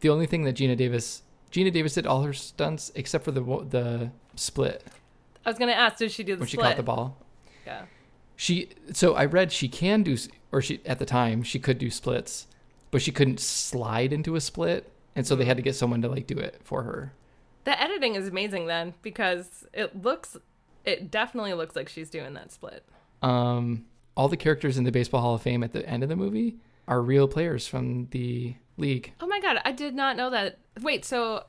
The 0.00 0.08
only 0.08 0.26
thing 0.26 0.44
that 0.44 0.56
Geena 0.56 0.76
Davis, 0.76 1.22
Geena 1.52 1.72
Davis 1.72 1.94
did 1.94 2.06
all 2.06 2.22
her 2.22 2.32
stunts 2.32 2.90
except 2.94 3.24
for 3.24 3.30
the 3.30 3.42
the 3.68 4.10
split 4.36 4.82
i 5.46 5.50
was 5.50 5.58
gonna 5.58 5.72
ask 5.72 5.98
did 5.98 6.10
she 6.10 6.24
do 6.24 6.34
the 6.34 6.40
when 6.40 6.48
she 6.48 6.56
caught 6.56 6.76
the 6.76 6.82
ball. 6.82 7.16
yeah 7.66 7.82
She 8.36 8.70
so 8.92 9.14
I 9.14 9.26
read 9.26 9.52
she 9.52 9.68
can 9.68 10.02
do 10.02 10.16
or 10.50 10.60
she 10.60 10.80
at 10.84 10.98
the 10.98 11.06
time 11.06 11.42
she 11.42 11.58
could 11.58 11.78
do 11.78 11.90
splits, 11.90 12.46
but 12.90 13.00
she 13.02 13.12
couldn't 13.12 13.38
slide 13.40 14.12
into 14.12 14.34
a 14.34 14.40
split, 14.40 14.90
and 15.16 15.26
so 15.26 15.36
they 15.36 15.44
had 15.44 15.56
to 15.56 15.62
get 15.62 15.74
someone 15.74 16.02
to 16.02 16.08
like 16.08 16.26
do 16.26 16.38
it 16.38 16.60
for 16.64 16.82
her. 16.82 17.12
The 17.64 17.80
editing 17.80 18.14
is 18.14 18.28
amazing 18.28 18.66
then 18.66 18.94
because 19.02 19.66
it 19.72 20.02
looks, 20.02 20.36
it 20.84 21.10
definitely 21.10 21.54
looks 21.54 21.74
like 21.74 21.88
she's 21.88 22.10
doing 22.10 22.34
that 22.34 22.52
split. 22.52 22.84
Um, 23.22 23.86
all 24.16 24.28
the 24.28 24.36
characters 24.36 24.76
in 24.76 24.84
the 24.84 24.92
Baseball 24.92 25.22
Hall 25.22 25.34
of 25.34 25.42
Fame 25.42 25.62
at 25.62 25.72
the 25.72 25.88
end 25.88 26.02
of 26.02 26.08
the 26.08 26.16
movie 26.16 26.56
are 26.86 27.00
real 27.00 27.26
players 27.26 27.66
from 27.66 28.08
the 28.10 28.54
league. 28.76 29.12
Oh 29.20 29.26
my 29.26 29.40
god, 29.40 29.60
I 29.64 29.72
did 29.72 29.94
not 29.94 30.16
know 30.16 30.30
that. 30.30 30.58
Wait, 30.80 31.04
so 31.04 31.44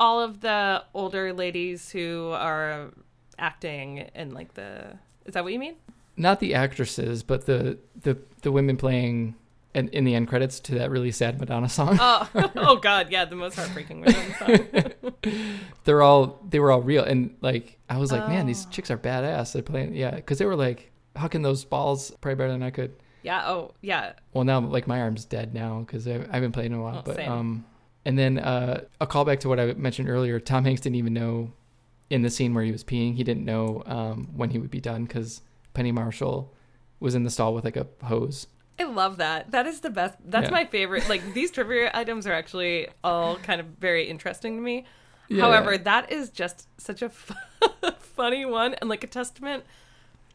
all 0.00 0.20
of 0.20 0.40
the 0.40 0.82
older 0.94 1.32
ladies 1.32 1.90
who 1.90 2.30
are 2.32 2.90
acting 3.38 3.98
in 4.14 4.32
like 4.32 4.54
the 4.54 4.98
is 5.26 5.34
that 5.34 5.44
what 5.44 5.52
you 5.52 5.58
mean? 5.58 5.76
Not 6.16 6.40
the 6.40 6.54
actresses, 6.54 7.22
but 7.22 7.46
the 7.46 7.78
the 8.00 8.18
the 8.42 8.50
women 8.50 8.76
playing 8.76 9.34
in, 9.78 9.88
in 9.88 10.04
the 10.04 10.14
end 10.14 10.28
credits 10.28 10.60
to 10.60 10.74
that 10.76 10.90
really 10.90 11.10
sad 11.12 11.38
Madonna 11.40 11.68
song. 11.68 11.96
Oh, 12.00 12.28
oh 12.56 12.76
god, 12.76 13.10
yeah, 13.10 13.24
the 13.24 13.36
most 13.36 13.54
heartbreaking 13.56 14.00
Madonna 14.00 14.34
song. 14.38 14.92
They're 15.84 16.02
all 16.02 16.44
they 16.48 16.58
were 16.60 16.70
all 16.70 16.82
real, 16.82 17.04
and 17.04 17.36
like 17.40 17.78
I 17.88 17.98
was 17.98 18.12
like, 18.12 18.28
man, 18.28 18.46
these 18.46 18.66
Oh. 18.66 18.70
chicks 18.70 18.90
are 18.90 18.98
badass. 18.98 19.52
They're 19.52 19.62
playing, 19.62 19.94
yeah, 19.94 20.14
because 20.14 20.38
they 20.38 20.44
were 20.44 20.56
like 20.56 20.90
hucking 21.16 21.42
those 21.42 21.64
balls 21.64 22.10
probably 22.20 22.36
better 22.36 22.52
than 22.52 22.62
I 22.62 22.70
could. 22.70 22.94
yeah, 23.22 23.48
oh 23.48 23.72
yeah. 23.80 24.12
Well, 24.32 24.44
now 24.44 24.60
like 24.60 24.86
my 24.86 25.00
arm's 25.00 25.24
dead 25.24 25.54
now 25.54 25.80
because 25.80 26.06
I, 26.06 26.16
I 26.30 26.34
haven't 26.34 26.52
played 26.52 26.66
in 26.66 26.74
a 26.74 26.82
while. 26.82 26.98
Oh, 26.98 27.02
but 27.04 27.16
same. 27.16 27.30
um, 27.32 27.64
and 28.04 28.18
then 28.18 28.38
uh, 28.38 28.82
a 29.00 29.06
callback 29.06 29.40
to 29.40 29.48
what 29.48 29.58
I 29.60 29.72
mentioned 29.74 30.08
earlier. 30.08 30.38
Tom 30.40 30.64
Hanks 30.64 30.80
didn't 30.80 30.96
even 30.96 31.12
know 31.14 31.52
in 32.10 32.22
the 32.22 32.30
scene 32.30 32.54
where 32.54 32.64
he 32.64 32.72
was 32.72 32.84
peeing. 32.84 33.14
He 33.16 33.24
didn't 33.24 33.44
know 33.44 33.82
um, 33.86 34.28
when 34.36 34.50
he 34.50 34.58
would 34.58 34.70
be 34.70 34.80
done 34.80 35.04
because 35.04 35.42
Penny 35.74 35.92
Marshall 35.92 36.54
was 37.00 37.14
in 37.14 37.22
the 37.24 37.30
stall 37.30 37.54
with 37.54 37.64
like 37.64 37.76
a 37.76 37.86
hose. 38.04 38.46
I 38.80 38.84
love 38.84 39.16
that. 39.18 39.50
That 39.50 39.66
is 39.66 39.80
the 39.80 39.90
best. 39.90 40.16
That's 40.24 40.46
Yeah. 40.46 40.50
my 40.52 40.64
favorite. 40.64 41.08
Like 41.08 41.34
these 41.34 41.50
trivia 41.50 41.90
items 41.94 42.26
are 42.26 42.32
actually 42.32 42.88
all 43.02 43.36
kind 43.36 43.60
of 43.60 43.66
very 43.80 44.04
interesting 44.08 44.56
to 44.56 44.62
me. 44.62 44.84
Yeah, 45.28 45.42
However, 45.44 45.76
that 45.76 46.10
is 46.12 46.30
just 46.30 46.68
such 46.80 47.02
a 47.02 47.06
f- 47.06 47.32
funny 48.00 48.44
one 48.46 48.74
and 48.74 48.88
like 48.88 49.04
a 49.04 49.06
testament 49.08 49.64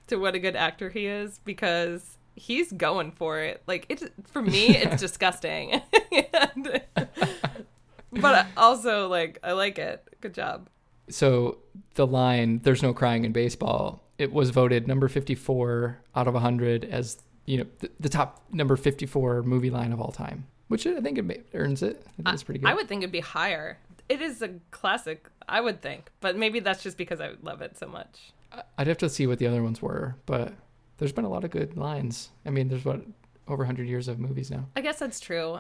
to 0.08 0.18
what 0.18 0.36
a 0.36 0.40
good 0.40 0.56
actor 0.56 0.90
he 0.90 1.06
is 1.08 1.40
because 1.46 2.18
he's 2.36 2.72
going 2.72 3.12
for 3.12 3.40
it. 3.40 3.64
Like 3.66 3.86
it 3.90 4.12
for 4.28 4.42
me, 4.42 4.68
it's 4.78 5.02
disgusting. 5.02 5.82
And- 6.34 6.82
but 8.12 8.48
also 8.58 9.08
like 9.08 9.40
I 9.44 9.54
like 9.54 9.80
it. 9.80 10.04
Good 10.22 10.34
job. 10.34 10.70
so 11.10 11.58
the 11.96 12.06
line 12.08 12.60
"There's 12.64 12.84
no 12.84 12.94
crying 12.94 13.26
in 13.26 13.32
baseball" 13.32 14.02
it 14.20 14.32
was 14.32 14.52
voted 14.52 14.88
number 14.88 15.08
54 15.08 16.00
out 16.16 16.28
of 16.28 16.34
100 16.36 16.86
as 16.86 17.18
you 17.46 17.58
know 17.58 17.66
the, 17.80 17.90
the 18.00 18.10
top 18.10 18.44
number 18.52 18.76
54 18.76 19.44
movie 19.44 19.70
line 19.70 19.92
of 19.92 20.02
all 20.02 20.12
time, 20.12 20.48
which 20.68 20.88
I 20.88 21.00
think 21.02 21.18
it 21.18 21.48
earns 21.54 21.84
it. 21.84 22.04
I 22.08 22.12
think 22.12 22.30
it's 22.30 22.44
pretty 22.44 22.60
good. 22.60 22.70
I 22.70 22.74
would 22.74 22.88
think 22.88 23.04
it'd 23.04 23.12
be 23.12 23.20
higher. 23.20 23.80
It 24.10 24.22
is 24.22 24.42
a 24.42 24.50
classic, 24.72 25.30
I 25.48 25.62
would 25.62 25.82
think, 25.82 26.12
but 26.20 26.36
maybe 26.36 26.60
that's 26.60 26.84
just 26.84 26.98
because 26.98 27.22
I 27.22 27.32
love 27.42 27.62
it 27.62 27.78
so 27.78 27.88
much. 27.88 28.34
I'd 28.78 28.88
have 28.88 28.98
to 29.00 29.10
see 29.10 29.28
what 29.28 29.40
the 29.40 29.48
other 29.48 29.64
ones 29.64 29.82
were, 29.82 30.16
but 30.26 30.54
there's 30.98 31.14
been 31.14 31.26
a 31.26 31.30
lot 31.30 31.44
of 31.44 31.52
good 31.52 31.78
lines. 31.78 32.30
I 32.46 32.50
mean, 32.50 32.68
there's 32.68 32.86
what 32.86 33.02
over 33.48 33.64
100 33.64 33.88
years 33.88 34.08
of 34.08 34.20
movies 34.20 34.52
now. 34.52 34.68
I 34.76 34.82
guess 34.82 35.00
that's 35.00 35.20
true. 35.20 35.60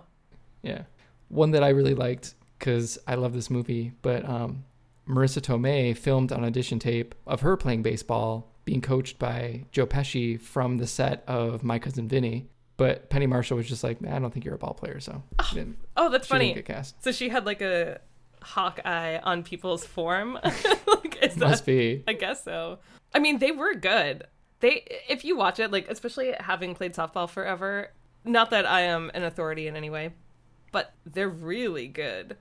Yeah. 0.61 0.83
One 1.29 1.51
that 1.51 1.63
I 1.63 1.69
really 1.69 1.95
liked 1.95 2.35
because 2.59 2.97
I 3.07 3.15
love 3.15 3.33
this 3.33 3.49
movie, 3.49 3.93
but 4.01 4.27
um, 4.27 4.63
Marisa 5.07 5.41
Tomei 5.41 5.97
filmed 5.97 6.31
an 6.31 6.43
audition 6.43 6.79
tape 6.79 7.15
of 7.27 7.41
her 7.41 7.57
playing 7.57 7.83
baseball, 7.83 8.52
being 8.65 8.81
coached 8.81 9.19
by 9.19 9.65
Joe 9.71 9.85
Pesci 9.85 10.39
from 10.39 10.77
the 10.77 10.87
set 10.87 11.23
of 11.27 11.63
My 11.63 11.79
Cousin 11.79 12.07
Vinny. 12.07 12.47
But 12.75 13.09
Penny 13.09 13.27
Marshall 13.27 13.57
was 13.57 13.67
just 13.67 13.83
like, 13.83 14.01
"Man, 14.01 14.13
I 14.13 14.19
don't 14.19 14.33
think 14.33 14.45
you're 14.45 14.55
a 14.55 14.57
ball 14.57 14.73
player, 14.73 14.99
so 14.99 15.21
ah, 15.39 15.51
didn't, 15.53 15.77
Oh, 15.95 16.09
that's 16.09 16.27
funny. 16.27 16.63
So 17.01 17.11
she 17.11 17.29
had 17.29 17.45
like 17.45 17.61
a 17.61 17.99
hawk 18.41 18.79
eye 18.83 19.19
on 19.23 19.43
people's 19.43 19.85
form. 19.85 20.33
like, 20.43 21.37
Must 21.37 21.37
that, 21.37 21.65
be. 21.65 22.03
I 22.07 22.13
guess 22.13 22.43
so. 22.43 22.79
I 23.13 23.19
mean, 23.19 23.37
they 23.39 23.51
were 23.51 23.75
good. 23.75 24.25
They, 24.59 24.85
if 25.07 25.23
you 25.23 25.35
watch 25.35 25.59
it, 25.59 25.71
like 25.71 25.87
especially 25.89 26.33
having 26.39 26.73
played 26.73 26.93
softball 26.93 27.29
forever, 27.29 27.91
not 28.25 28.49
that 28.49 28.65
I 28.65 28.81
am 28.81 29.11
an 29.13 29.23
authority 29.23 29.67
in 29.67 29.75
any 29.75 29.89
way, 29.89 30.13
but 30.71 30.93
they're 31.05 31.29
really 31.29 31.87
good. 31.87 32.37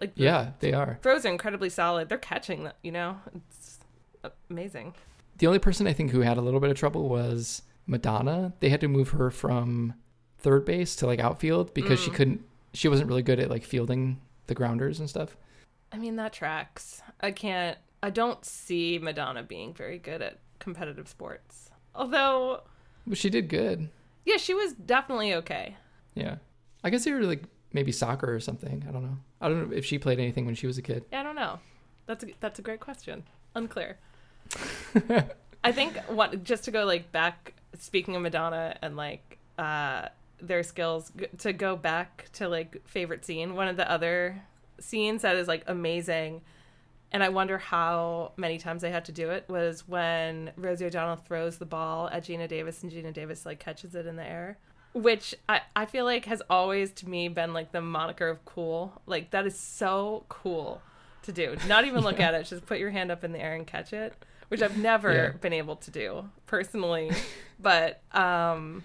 Like 0.00 0.12
Yeah, 0.16 0.52
they 0.60 0.72
are. 0.72 0.98
throws 1.02 1.24
are 1.26 1.30
incredibly 1.30 1.68
solid. 1.68 2.08
They're 2.08 2.18
catching 2.18 2.70
you 2.82 2.92
know, 2.92 3.18
it's 3.50 3.78
amazing. 4.48 4.94
The 5.40 5.46
only 5.46 5.58
person 5.58 5.86
I 5.86 5.94
think 5.94 6.10
who 6.10 6.20
had 6.20 6.36
a 6.36 6.42
little 6.42 6.60
bit 6.60 6.68
of 6.68 6.76
trouble 6.76 7.08
was 7.08 7.62
Madonna. 7.86 8.52
They 8.60 8.68
had 8.68 8.82
to 8.82 8.88
move 8.88 9.08
her 9.10 9.30
from 9.30 9.94
third 10.38 10.66
base 10.66 10.94
to 10.96 11.06
like 11.06 11.18
outfield 11.18 11.72
because 11.72 11.98
she 11.98 12.10
mm. 12.10 12.14
couldn't. 12.14 12.44
She 12.74 12.88
wasn't 12.88 13.08
really 13.08 13.22
good 13.22 13.40
at 13.40 13.48
like 13.48 13.64
fielding 13.64 14.20
the 14.48 14.54
grounders 14.54 15.00
and 15.00 15.08
stuff. 15.08 15.38
I 15.92 15.96
mean, 15.96 16.16
that 16.16 16.34
tracks. 16.34 17.00
I 17.22 17.30
can't. 17.30 17.78
I 18.02 18.10
don't 18.10 18.44
see 18.44 18.98
Madonna 18.98 19.42
being 19.42 19.72
very 19.72 19.96
good 19.96 20.20
at 20.20 20.40
competitive 20.58 21.08
sports. 21.08 21.70
Although, 21.94 22.60
But 23.06 23.16
she 23.16 23.30
did 23.30 23.48
good. 23.48 23.88
yeah, 24.26 24.36
she 24.36 24.52
was 24.52 24.74
definitely 24.74 25.32
okay. 25.34 25.74
Yeah. 26.14 26.36
I 26.84 26.90
guess 26.90 27.04
they 27.04 27.12
were 27.12 27.22
like 27.22 27.44
maybe 27.72 27.92
soccer 27.92 28.30
or 28.30 28.40
something. 28.40 28.84
I 28.86 28.92
don't 28.92 29.04
know. 29.04 29.16
I 29.40 29.48
don't 29.48 29.70
know 29.70 29.74
if 29.74 29.86
she 29.86 29.98
played 29.98 30.18
anything 30.18 30.44
when 30.44 30.54
she 30.54 30.66
was 30.66 30.76
a 30.76 30.82
kid. 30.82 31.06
Yeah, 31.10 31.20
I 31.20 31.22
don't 31.22 31.34
know. 31.34 31.60
That's 32.04 32.24
a, 32.24 32.28
that's 32.40 32.58
a 32.58 32.62
great 32.62 32.80
question. 32.80 33.22
Unclear. 33.54 33.96
I 35.64 35.72
think 35.72 35.96
what 36.08 36.42
just 36.44 36.64
to 36.64 36.70
go 36.70 36.84
like 36.84 37.12
back. 37.12 37.54
Speaking 37.78 38.16
of 38.16 38.22
Madonna 38.22 38.76
and 38.82 38.96
like 38.96 39.38
uh 39.58 40.08
their 40.42 40.62
skills 40.62 41.12
to 41.38 41.52
go 41.52 41.76
back 41.76 42.28
to 42.34 42.48
like 42.48 42.86
favorite 42.86 43.24
scene. 43.24 43.54
One 43.54 43.68
of 43.68 43.76
the 43.76 43.90
other 43.90 44.42
scenes 44.78 45.22
that 45.22 45.36
is 45.36 45.48
like 45.48 45.64
amazing, 45.66 46.42
and 47.12 47.22
I 47.22 47.28
wonder 47.28 47.58
how 47.58 48.32
many 48.36 48.58
times 48.58 48.82
they 48.82 48.90
had 48.90 49.04
to 49.06 49.12
do 49.12 49.30
it 49.30 49.44
was 49.48 49.86
when 49.86 50.52
Rosie 50.56 50.86
O'Donnell 50.86 51.16
throws 51.16 51.58
the 51.58 51.66
ball 51.66 52.08
at 52.10 52.24
Geena 52.24 52.48
Davis 52.48 52.82
and 52.82 52.90
Geena 52.90 53.12
Davis 53.12 53.44
like 53.44 53.58
catches 53.58 53.94
it 53.94 54.06
in 54.06 54.16
the 54.16 54.26
air. 54.26 54.58
Which 54.92 55.36
I, 55.48 55.60
I 55.76 55.86
feel 55.86 56.04
like 56.04 56.24
has 56.24 56.42
always 56.50 56.90
to 56.92 57.08
me 57.08 57.28
been 57.28 57.52
like 57.52 57.70
the 57.70 57.80
moniker 57.80 58.28
of 58.28 58.44
cool. 58.44 59.00
Like 59.06 59.30
that 59.30 59.46
is 59.46 59.58
so 59.58 60.24
cool 60.28 60.82
to 61.22 61.32
do. 61.32 61.56
Not 61.68 61.84
even 61.84 62.02
look 62.02 62.18
at 62.18 62.34
it, 62.34 62.46
just 62.46 62.66
put 62.66 62.78
your 62.78 62.90
hand 62.90 63.10
up 63.10 63.22
in 63.22 63.32
the 63.32 63.40
air 63.40 63.54
and 63.54 63.66
catch 63.66 63.92
it. 63.92 64.14
Which 64.50 64.62
I've 64.62 64.76
never 64.76 65.12
Yeah. 65.12 65.30
been 65.32 65.52
able 65.54 65.76
to 65.76 65.90
do 65.90 66.28
personally. 66.46 67.10
but 67.60 68.02
um 68.12 68.84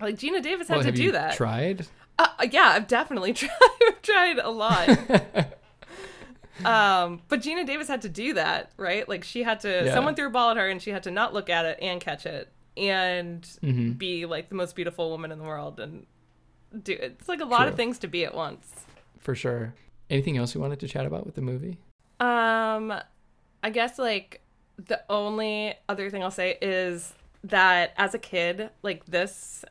like 0.00 0.16
Geena 0.16 0.42
Davis 0.42 0.68
had 0.68 0.76
Well, 0.78 0.84
to 0.84 0.92
do 0.92 1.02
you 1.04 1.12
that. 1.12 1.34
tried? 1.36 1.86
Uh, 2.18 2.26
yeah, 2.50 2.72
I've 2.74 2.86
definitely 2.86 3.32
tried. 3.34 3.50
I've 3.88 4.02
tried 4.02 4.38
a 4.38 4.50
lot. 4.50 4.88
um, 6.64 7.22
but 7.28 7.40
Geena 7.40 7.66
Davis 7.66 7.88
had 7.88 8.02
to 8.02 8.08
do 8.08 8.34
that, 8.34 8.70
right? 8.76 9.08
Like 9.08 9.24
she 9.24 9.42
had 9.42 9.60
to. 9.60 9.68
Yeah. 9.86 9.94
Someone 9.94 10.14
threw 10.14 10.26
a 10.26 10.30
ball 10.30 10.50
at 10.50 10.56
her, 10.56 10.68
and 10.68 10.80
she 10.80 10.90
had 10.90 11.02
to 11.04 11.10
not 11.10 11.32
look 11.32 11.48
at 11.50 11.64
it 11.64 11.78
and 11.80 12.00
catch 12.00 12.26
it, 12.26 12.52
and 12.76 13.42
Mhm. 13.62 13.96
be 13.98 14.26
like 14.26 14.48
the 14.50 14.54
most 14.54 14.76
beautiful 14.76 15.10
woman 15.10 15.32
in 15.32 15.38
the 15.38 15.44
world, 15.44 15.80
and 15.80 16.06
do. 16.82 16.92
It's 17.00 17.28
like 17.28 17.40
a 17.40 17.44
lot 17.46 17.66
of 17.68 17.74
things 17.74 17.98
to 18.00 18.06
be 18.06 18.24
at 18.24 18.34
once. 18.34 18.84
For 19.18 19.34
sure. 19.34 19.74
Anything 20.10 20.36
else 20.36 20.54
you 20.54 20.60
wanted 20.60 20.80
to 20.80 20.88
chat 20.88 21.06
about 21.06 21.24
with 21.24 21.34
the 21.36 21.40
movie? 21.42 21.78
Um, 22.20 22.92
I 23.62 23.70
guess 23.70 23.98
like 23.98 24.41
the 24.76 25.02
only 25.08 25.74
other 25.88 26.10
thing 26.10 26.22
I'll 26.22 26.30
say 26.30 26.58
is 26.60 27.14
that 27.44 27.92
as 27.96 28.14
a 28.14 28.18
kid, 28.18 28.70
like 28.82 29.04
this, 29.06 29.64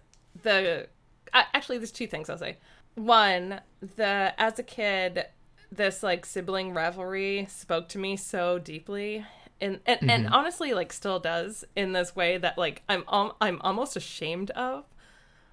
the 0.43 0.87
actually 1.33 1.77
there's 1.77 1.91
two 1.91 2.07
things 2.07 2.29
I'll 2.29 2.37
say. 2.37 2.57
One, 2.95 3.61
the 3.95 4.33
as 4.37 4.59
a 4.59 4.63
kid, 4.63 5.25
this 5.71 6.03
like 6.03 6.25
sibling 6.25 6.73
rivalry 6.73 7.47
spoke 7.49 7.87
to 7.89 7.97
me 7.97 8.17
so 8.17 8.59
deeply. 8.59 9.25
And, 9.59 9.79
and, 9.85 10.09
and 10.09 10.27
honestly 10.27 10.73
like 10.73 10.91
still 10.91 11.19
does 11.19 11.63
in 11.75 11.91
this 11.93 12.15
way 12.15 12.39
that 12.39 12.57
like 12.57 12.81
I'm 12.89 13.03
um, 13.07 13.33
I'm 13.39 13.61
almost 13.61 13.95
ashamed 13.95 14.49
of 14.51 14.85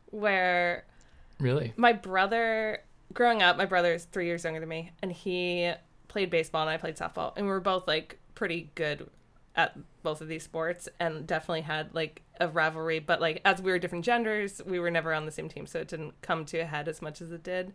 where 0.07 0.87
Really? 1.39 1.75
my 1.77 1.93
brother 1.93 2.79
growing 3.13 3.43
up 3.43 3.59
my 3.59 3.67
brother 3.67 3.93
is 3.93 4.05
three 4.05 4.25
years 4.25 4.45
younger 4.45 4.61
than 4.61 4.69
me 4.71 4.93
and 5.03 5.13
he 5.13 5.73
played 6.09 6.31
baseball 6.31 6.63
and 6.63 6.71
i 6.71 6.79
played 6.79 6.97
softball 6.97 7.35
and 7.37 7.45
we 7.45 7.53
were 7.53 7.61
both 7.61 7.87
like 7.87 8.19
pretty 8.35 8.71
good 8.75 9.11
at 9.59 9.77
both 10.03 10.23
of 10.23 10.29
these 10.29 10.42
sports 10.42 10.88
and 10.99 11.27
definitely 11.27 11.61
had 11.61 11.95
like 11.95 12.22
a 12.41 12.49
rivalry. 12.49 12.99
But 12.99 13.20
like 13.20 13.43
as 13.45 13.61
we 13.61 13.70
were 13.70 13.78
different 13.78 14.07
genders 14.07 14.62
we 14.64 14.78
were 14.78 14.91
never 14.91 15.12
on 15.12 15.26
the 15.26 15.33
same 15.33 15.51
team 15.51 15.66
so 15.66 15.80
it 15.80 15.89
didn't 15.89 16.20
come 16.22 16.47
to 16.47 16.59
a 16.59 16.64
head 16.64 16.89
as 16.89 17.03
much 17.03 17.20
as 17.20 17.30
it 17.30 17.43
did 17.43 17.74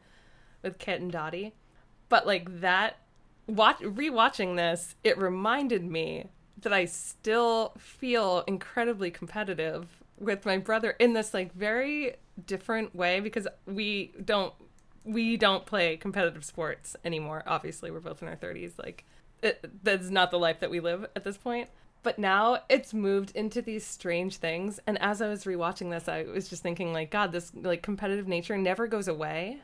with 0.63 0.79
kit 0.79 0.99
and 0.99 1.11
dottie. 1.11 1.53
But 2.09 2.25
like 2.25 2.61
that 2.61 2.97
watch 3.45 3.79
rewatching 3.79 4.55
this 4.55 4.95
it 5.03 5.17
reminded 5.17 5.83
me 5.83 6.27
that 6.61 6.71
i 6.71 6.85
still 6.85 7.73
feel 7.77 8.41
incredibly 8.47 9.11
competitive 9.11 10.01
with 10.17 10.45
my 10.45 10.57
brother 10.57 10.91
in 10.91 11.11
this 11.11 11.33
like 11.33 11.53
very 11.53 12.15
different 12.45 12.95
way 12.95 13.19
because 13.19 13.47
we 13.65 14.13
don't 14.23 14.53
we 15.03 15.37
don't 15.37 15.65
play 15.65 15.97
competitive 15.97 16.45
sports 16.45 16.95
anymore. 17.03 17.43
Obviously 17.45 17.91
we're 17.91 17.99
both 17.99 18.21
in 18.21 18.27
our 18.27 18.35
30s 18.35 18.73
like 18.77 19.03
it, 19.43 19.83
that's 19.83 20.09
not 20.09 20.31
the 20.31 20.39
life 20.39 20.59
that 20.61 20.71
we 20.71 20.79
live 20.79 21.05
at 21.15 21.23
this 21.23 21.37
point. 21.37 21.69
But 22.01 22.19
now 22.19 22.59
it's 22.69 22.93
moved 22.93 23.31
into 23.35 23.61
these 23.61 23.85
strange 23.85 24.37
things. 24.37 24.79
And 24.85 25.01
as 25.01 25.21
i 25.21 25.27
was 25.29 25.45
rewatching 25.45 25.89
this 25.89 26.07
i 26.09 26.23
was 26.23 26.49
just 26.49 26.61
thinking 26.63 26.91
like 26.93 27.11
god 27.11 27.31
this 27.31 27.51
like 27.55 27.81
competitive 27.81 28.27
nature 28.27 28.57
never 28.57 28.87
goes 28.87 29.07
away 29.07 29.59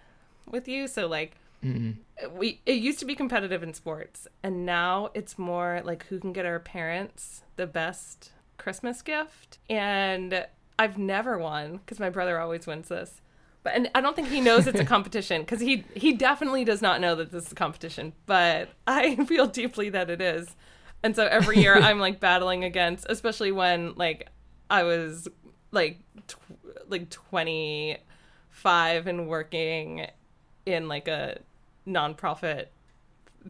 with 0.50 0.68
you. 0.68 0.88
So 0.88 1.08
like 1.08 1.36
Mm. 1.62 1.98
we 2.32 2.62
it 2.66 2.76
used 2.76 3.00
to 3.00 3.06
be 3.06 3.16
competitive 3.16 3.64
in 3.64 3.74
sports. 3.74 4.30
And 4.42 4.66
now 4.66 5.10
it's 5.14 5.38
more 5.38 5.82
like 5.84 6.06
who 6.06 6.18
can 6.18 6.32
get 6.32 6.46
our 6.46 6.60
parents 6.60 7.44
the 7.58 7.68
best 7.68 8.32
christmas 8.58 9.02
gift? 9.02 9.58
And 9.70 10.46
i've 10.78 10.98
never 10.98 11.38
won 11.38 11.78
because 11.78 12.00
my 12.00 12.10
brother 12.10 12.40
always 12.40 12.66
wins 12.66 12.88
this 12.88 13.20
but 13.64 13.74
and 13.74 13.90
i 13.96 14.02
don't 14.02 14.16
think 14.16 14.28
he 14.28 14.42
knows 14.42 14.68
it's 14.68 14.80
a 14.80 14.86
competition 14.96 15.42
because 15.42 15.60
he 15.60 15.84
he 15.96 16.14
definitely 16.14 16.64
does 16.64 16.82
not 16.82 17.02
know 17.02 17.16
that 17.16 17.32
this 17.32 17.46
is 17.46 17.52
a 17.52 17.56
competition 17.56 18.14
but 18.26 18.70
i 18.88 19.16
feel 19.26 19.48
deeply 19.48 19.90
that 19.90 20.10
it 20.10 20.22
is 20.22 20.56
and 21.04 21.16
so 21.16 21.26
every 21.28 21.58
year 21.58 21.76
i'm 21.82 22.00
like 22.00 22.20
battling 22.20 22.64
against 22.64 23.06
especially 23.10 23.52
when 23.52 23.94
like 23.96 24.28
i 24.70 24.84
was 24.84 25.28
like 25.72 26.00
tw- 26.28 26.38
like 26.88 27.10
25 27.10 29.08
and 29.08 29.28
working 29.28 30.08
in 30.66 30.88
like 30.88 31.08
a 31.08 31.38
nonprofit 31.88 32.68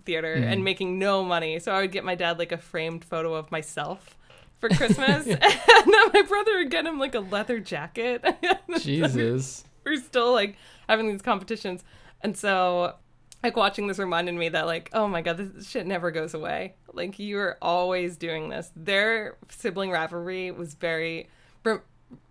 theater 0.06 0.38
hmm. 0.38 0.44
and 0.44 0.64
making 0.64 1.00
no 1.00 1.24
money. 1.24 1.60
So 1.60 1.72
I 1.72 1.82
would 1.82 1.92
get 1.92 2.04
my 2.04 2.16
dad 2.16 2.40
like 2.40 2.52
a 2.52 2.58
framed 2.58 3.04
photo 3.04 3.34
of 3.34 3.52
myself 3.52 4.18
for 4.60 4.70
Christmas. 4.70 5.28
and 5.28 5.42
then 5.42 6.10
my 6.14 6.24
brother 6.28 6.58
would 6.58 6.72
get 6.72 6.86
him 6.86 7.00
like 7.00 7.16
a 7.16 7.20
leather 7.20 7.60
jacket. 7.60 8.24
Jesus. 8.80 9.64
We're 9.86 9.98
still 9.98 10.34
like 10.34 10.58
having 10.88 11.10
these 11.10 11.22
competitions. 11.22 11.84
And 12.22 12.38
so 12.38 12.96
like 13.44 13.56
watching 13.56 13.88
this 13.88 14.00
reminded 14.00 14.36
me 14.36 14.50
that 14.50 14.66
like, 14.66 14.90
oh 14.94 15.08
my 15.08 15.22
god, 15.22 15.38
this 15.38 15.70
shit 15.70 15.88
never 15.88 16.12
goes 16.12 16.34
away. 16.34 16.76
Like 16.94 17.20
you 17.20 17.38
are 17.40 17.58
always 17.62 18.18
doing 18.18 18.50
this. 18.50 18.72
Their 18.76 19.38
sibling 19.50 19.92
rivalry 19.92 20.52
was 20.52 20.74
very 20.74 21.30
re- 21.64 21.80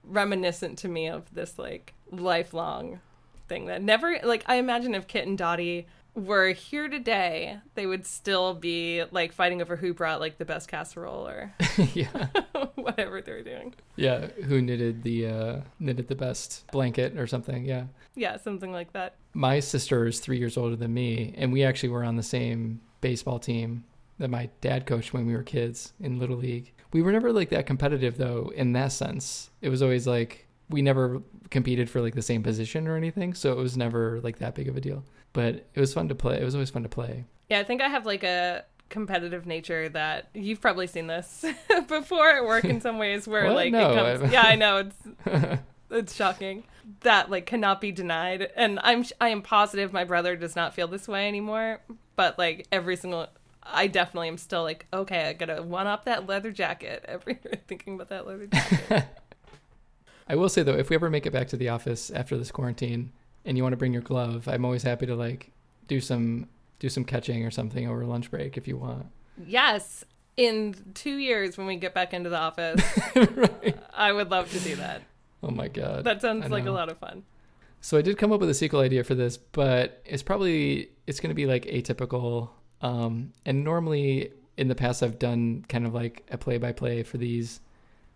reminiscent 0.05 0.79
to 0.79 0.89
me 0.89 1.09
of 1.09 1.33
this 1.35 1.59
like 1.59 1.95
lifelong 2.11 3.01
thing 3.49 3.67
that 3.67 3.83
never 3.83 4.19
like 4.25 4.45
I 4.47 4.57
imagine 4.57 4.95
if 4.95 5.07
Kit 5.07 5.27
and 5.27 5.39
Dottie 5.39 5.87
were 6.15 6.49
here 6.49 6.89
today, 6.89 7.59
they 7.75 7.87
would 7.87 8.05
still 8.05 8.55
be 8.55 9.05
like 9.11 9.33
fighting 9.33 9.63
over 9.63 9.77
who 9.77 9.95
brought 9.95 10.21
like 10.21 10.39
the 10.39 10.45
best 10.45 10.69
casserole 10.69 11.27
or 11.27 11.53
yeah. 11.95 12.27
whatever 12.89 13.21
they 13.21 13.33
were 13.33 13.43
doing. 13.43 13.75
Yeah. 13.97 14.27
Who 14.45 14.61
knitted 14.61 15.03
the 15.03 15.27
uh, 15.27 15.61
knitted 15.79 16.09
the 16.09 16.15
best 16.15 16.67
blanket 16.73 17.17
or 17.19 17.27
something? 17.27 17.65
Yeah. 17.65 17.85
Yeah, 18.15 18.37
something 18.37 18.73
like 18.73 18.93
that. 18.93 19.17
My 19.35 19.61
sister 19.61 20.07
is 20.07 20.21
three 20.21 20.39
years 20.39 20.57
older 20.57 20.77
than 20.77 20.93
me, 20.93 21.35
and 21.37 21.53
we 21.53 21.63
actually 21.63 21.91
were 21.91 22.05
on 22.05 22.17
the 22.17 22.23
same 22.23 22.81
baseball 23.01 23.39
team 23.39 23.85
that 24.19 24.29
my 24.29 24.51
dad 24.61 24.87
coached 24.87 25.13
when 25.13 25.27
we 25.27 25.35
were 25.35 25.43
kids 25.45 25.93
in 26.01 26.19
little 26.19 26.37
league. 26.37 26.73
We 26.93 27.03
were 27.03 27.13
never 27.13 27.33
like 27.33 27.51
that 27.51 27.67
competitive 27.67 28.17
though 28.17 28.53
in 28.55 28.73
that 28.73 28.93
sense. 28.93 29.51
It 29.61 29.69
was 29.69 29.83
always 29.83 30.07
like 30.07 30.47
we 30.71 30.83
never 30.83 31.23
competed 31.51 31.89
for 31.89 32.01
like 32.01 32.15
the 32.15 32.23
same 32.23 32.43
position 32.43 32.89
or 32.89 32.97
anything, 32.97 33.35
so 33.35 33.53
it 33.53 33.59
was 33.59 33.77
never 33.77 34.21
like 34.23 34.39
that 34.39 34.55
big 34.55 34.69
of 34.69 34.77
a 34.77 34.81
deal. 34.81 35.05
But 35.33 35.67
it 35.75 35.81
was 35.81 35.93
fun 35.95 36.09
to 36.09 36.15
play. 36.15 36.41
It 36.41 36.45
was 36.45 36.55
always 36.55 36.71
fun 36.71 36.83
to 36.83 36.89
play. 36.89 37.25
Yeah, 37.49 37.61
I 37.61 37.65
think 37.65 37.81
I 37.81 37.89
have 37.89 38.07
like 38.07 38.25
a 38.25 38.65
competitive 38.89 39.47
nature 39.47 39.89
that 39.91 40.29
you've 40.35 40.61
probably 40.61 40.87
seen 40.87 41.07
this 41.07 41.45
before 41.89 42.29
at 42.29 42.45
work 42.45 42.65
in 42.65 42.81
some 42.81 42.99
ways 42.99 43.29
where 43.29 43.53
like 43.53 43.73
No, 43.73 43.93
it 43.93 44.19
comes 44.19 44.33
Yeah, 44.33 44.43
I 44.43 44.55
know 44.57 44.79
it's 44.79 45.61
it's 45.91 46.15
shocking. 46.15 46.65
That 47.01 47.31
like 47.31 47.47
cannot 47.47 47.81
be 47.81 47.93
denied. 47.93 48.51
And 48.57 48.79
I'm 48.83 49.05
I 49.21 49.29
am 49.29 49.43
positive 49.43 49.93
my 49.93 50.05
brother 50.05 50.37
does 50.37 50.57
not 50.57 50.75
feel 50.75 50.89
this 50.89 51.09
way 51.09 51.29
anymore, 51.29 51.81
but 52.17 52.39
like 52.39 52.67
every 52.73 52.97
single 52.97 53.29
I 53.71 53.87
definitely 53.87 54.29
am 54.29 54.39
still 54.39 54.63
like, 54.63 54.87
okay, 54.93 55.29
I 55.29 55.33
gotta 55.35 55.63
one 55.63 55.87
up 55.87 56.05
that 56.05 56.27
leather 56.27 56.51
jacket. 56.51 57.05
Every 57.07 57.35
thinking 57.69 57.95
about 57.95 58.09
that 58.09 58.27
leather 58.27 58.47
jacket. 58.47 59.05
I 60.29 60.35
will 60.35 60.49
say 60.49 60.63
though, 60.63 60.77
if 60.77 60.91
we 60.91 60.97
ever 60.97 61.11
make 61.11 61.27
it 61.27 61.33
back 61.33 61.49
to 61.49 61.57
the 61.57 61.69
office 61.69 62.11
after 62.11 62.37
this 62.37 62.51
quarantine 62.51 63.13
and 63.45 63.57
you 63.57 63.63
want 63.63 63.73
to 63.73 63.79
bring 63.79 63.93
your 63.93 64.03
glove, 64.03 64.49
I'm 64.49 64.65
always 64.65 64.83
happy 64.83 65.07
to 65.07 65.15
like 65.15 65.53
do 65.87 66.01
some 66.01 66.49
do 66.79 66.89
some 66.89 67.05
catching 67.05 67.45
or 67.45 67.51
something 67.51 67.89
over 67.89 68.05
lunch 68.05 68.31
break 68.31 68.57
if 68.57 68.69
you 68.69 68.77
want. 68.77 69.07
yes. 69.47 70.05
In 70.37 70.93
two 70.95 71.17
years 71.17 71.59
when 71.59 71.67
we 71.67 71.75
get 71.75 71.95
back 71.95 72.15
into 72.15 72.31
the 72.31 72.39
office, 72.39 72.81
I 73.93 74.13
would 74.13 74.31
love 74.31 74.49
to 74.53 74.61
do 74.61 74.77
that. 74.77 75.03
Oh 75.43 75.51
my 75.51 75.67
god. 75.67 76.05
That 76.05 76.23
sounds 76.23 76.49
like 76.49 76.67
a 76.67 76.71
lot 76.71 76.89
of 76.89 76.97
fun. 76.99 77.25
So 77.81 77.99
I 77.99 78.03
did 78.03 78.19
come 78.19 78.31
up 78.33 78.39
with 78.39 78.49
a 78.49 78.55
sequel 78.55 78.79
idea 78.79 79.03
for 79.03 79.17
this, 79.17 79.37
but 79.37 80.01
it's 80.05 80.23
probably 80.23 80.91
it's 81.09 81.19
going 81.19 81.31
to 81.31 81.35
be 81.35 81.47
like 81.47 81.65
atypical. 81.65 82.51
Um, 82.83 83.33
and 83.45 83.65
normally 83.65 84.31
in 84.57 84.69
the 84.69 84.77
past 84.77 85.03
I've 85.03 85.19
done 85.19 85.65
kind 85.69 85.85
of 85.87 85.93
like 85.93 86.25
a 86.31 86.39
play 86.39 86.59
by 86.59 86.71
play 86.71 87.03
for 87.03 87.19
these, 87.19 87.59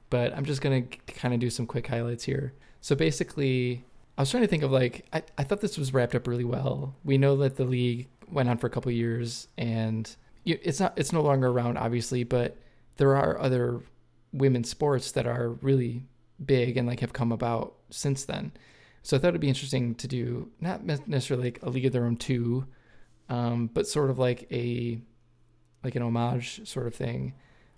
but 0.08 0.32
I'm 0.36 0.44
just 0.44 0.60
going 0.60 0.88
to 0.88 0.98
kind 1.14 1.34
of 1.34 1.40
do 1.40 1.50
some 1.50 1.66
quick 1.66 1.88
highlights 1.88 2.22
here. 2.22 2.54
So 2.80 2.94
basically, 2.94 3.84
I 4.16 4.22
was 4.22 4.30
trying 4.30 4.44
to 4.44 4.48
think 4.48 4.62
of 4.62 4.70
like 4.70 5.06
I, 5.12 5.24
I 5.38 5.42
thought 5.42 5.60
this 5.60 5.76
was 5.76 5.92
wrapped 5.92 6.14
up 6.14 6.28
really 6.28 6.44
well. 6.44 6.94
We 7.04 7.18
know 7.18 7.36
that 7.38 7.56
the 7.56 7.64
league 7.64 8.08
went 8.32 8.48
on 8.48 8.58
for 8.58 8.66
a 8.66 8.70
couple 8.70 8.90
years, 8.92 9.48
and 9.58 10.14
it's 10.44 10.80
not 10.80 10.94
it's 10.96 11.12
no 11.12 11.22
longer 11.22 11.48
around 11.48 11.78
obviously, 11.78 12.24
but 12.24 12.56
there 12.96 13.16
are 13.16 13.38
other 13.38 13.80
women's 14.32 14.70
sports 14.70 15.12
that 15.12 15.26
are 15.26 15.50
really 15.62 16.02
big 16.44 16.76
and 16.76 16.88
like 16.88 17.00
have 17.00 17.12
come 17.12 17.30
about 17.32 17.74
since 17.90 18.24
then. 18.24 18.52
So 19.02 19.16
I 19.16 19.20
thought 19.20 19.28
it'd 19.28 19.40
be 19.40 19.48
interesting 19.48 19.94
to 19.96 20.08
do 20.08 20.50
not 20.60 20.84
necessarily 20.84 21.48
like 21.48 21.62
a 21.62 21.70
league 21.70 21.86
of 21.86 21.92
their 21.92 22.04
own 22.04 22.16
two, 22.16 22.66
um, 23.28 23.68
but 23.72 23.86
sort 23.86 24.10
of 24.10 24.18
like 24.18 24.46
a 24.52 24.98
like 25.84 25.94
an 25.96 26.02
homage 26.02 26.66
sort 26.68 26.86
of 26.86 26.94
thing 26.94 27.34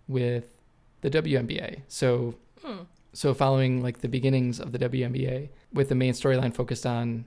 with 0.09 0.55
the 1.01 1.11
WNBA. 1.11 1.83
So 1.89 2.35
Hmm. 2.63 2.85
so 3.13 3.35
following 3.35 3.83
like 3.83 4.01
the 4.01 4.09
beginnings 4.09 4.59
of 4.59 4.73
the 4.73 4.79
WNBA 4.79 5.51
with 5.73 5.91
the 5.91 5.95
main 5.95 6.15
storyline 6.15 6.55
focused 6.55 6.87
on 6.87 7.27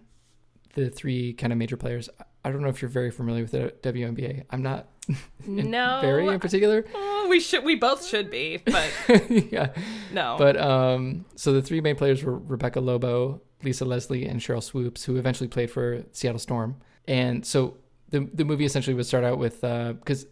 the 0.74 0.90
three 0.90 1.34
kind 1.34 1.54
of 1.54 1.60
major 1.60 1.78
players. 1.78 2.10
I 2.48 2.52
don't 2.52 2.62
know 2.62 2.70
if 2.70 2.82
you're 2.82 2.88
very 2.90 3.12
familiar 3.12 3.42
with 3.44 3.52
the 3.52 3.74
WNBA. 3.82 4.46
I'm 4.52 4.62
not 4.64 4.88
No. 5.46 6.00
very 6.02 6.26
in 6.28 6.40
particular. 6.40 6.86
Oh, 6.96 7.28
we 7.30 7.42
should 7.42 7.66
we 7.66 7.76
both 7.76 8.06
should 8.06 8.32
be, 8.32 8.58
but 8.66 8.90
yeah. 9.30 9.74
no. 10.14 10.38
But 10.40 10.56
um, 10.56 11.26
so 11.36 11.52
the 11.52 11.62
three 11.62 11.82
main 11.82 11.98
players 11.98 12.24
were 12.24 12.38
Rebecca 12.38 12.80
Lobo, 12.80 13.42
Lisa 13.64 13.84
Leslie, 13.84 14.26
and 14.26 14.40
Sheryl 14.40 14.64
Swoopes, 14.64 15.04
who 15.04 15.18
eventually 15.18 15.50
played 15.50 15.70
for 15.70 16.04
Seattle 16.14 16.40
Storm. 16.40 16.78
And 17.06 17.46
so 17.46 17.76
the 18.12 18.30
the 18.34 18.46
movie 18.46 18.64
essentially 18.64 18.94
would 18.94 19.06
start 19.06 19.26
out 19.26 19.40
with 19.40 19.60
because 19.60 20.26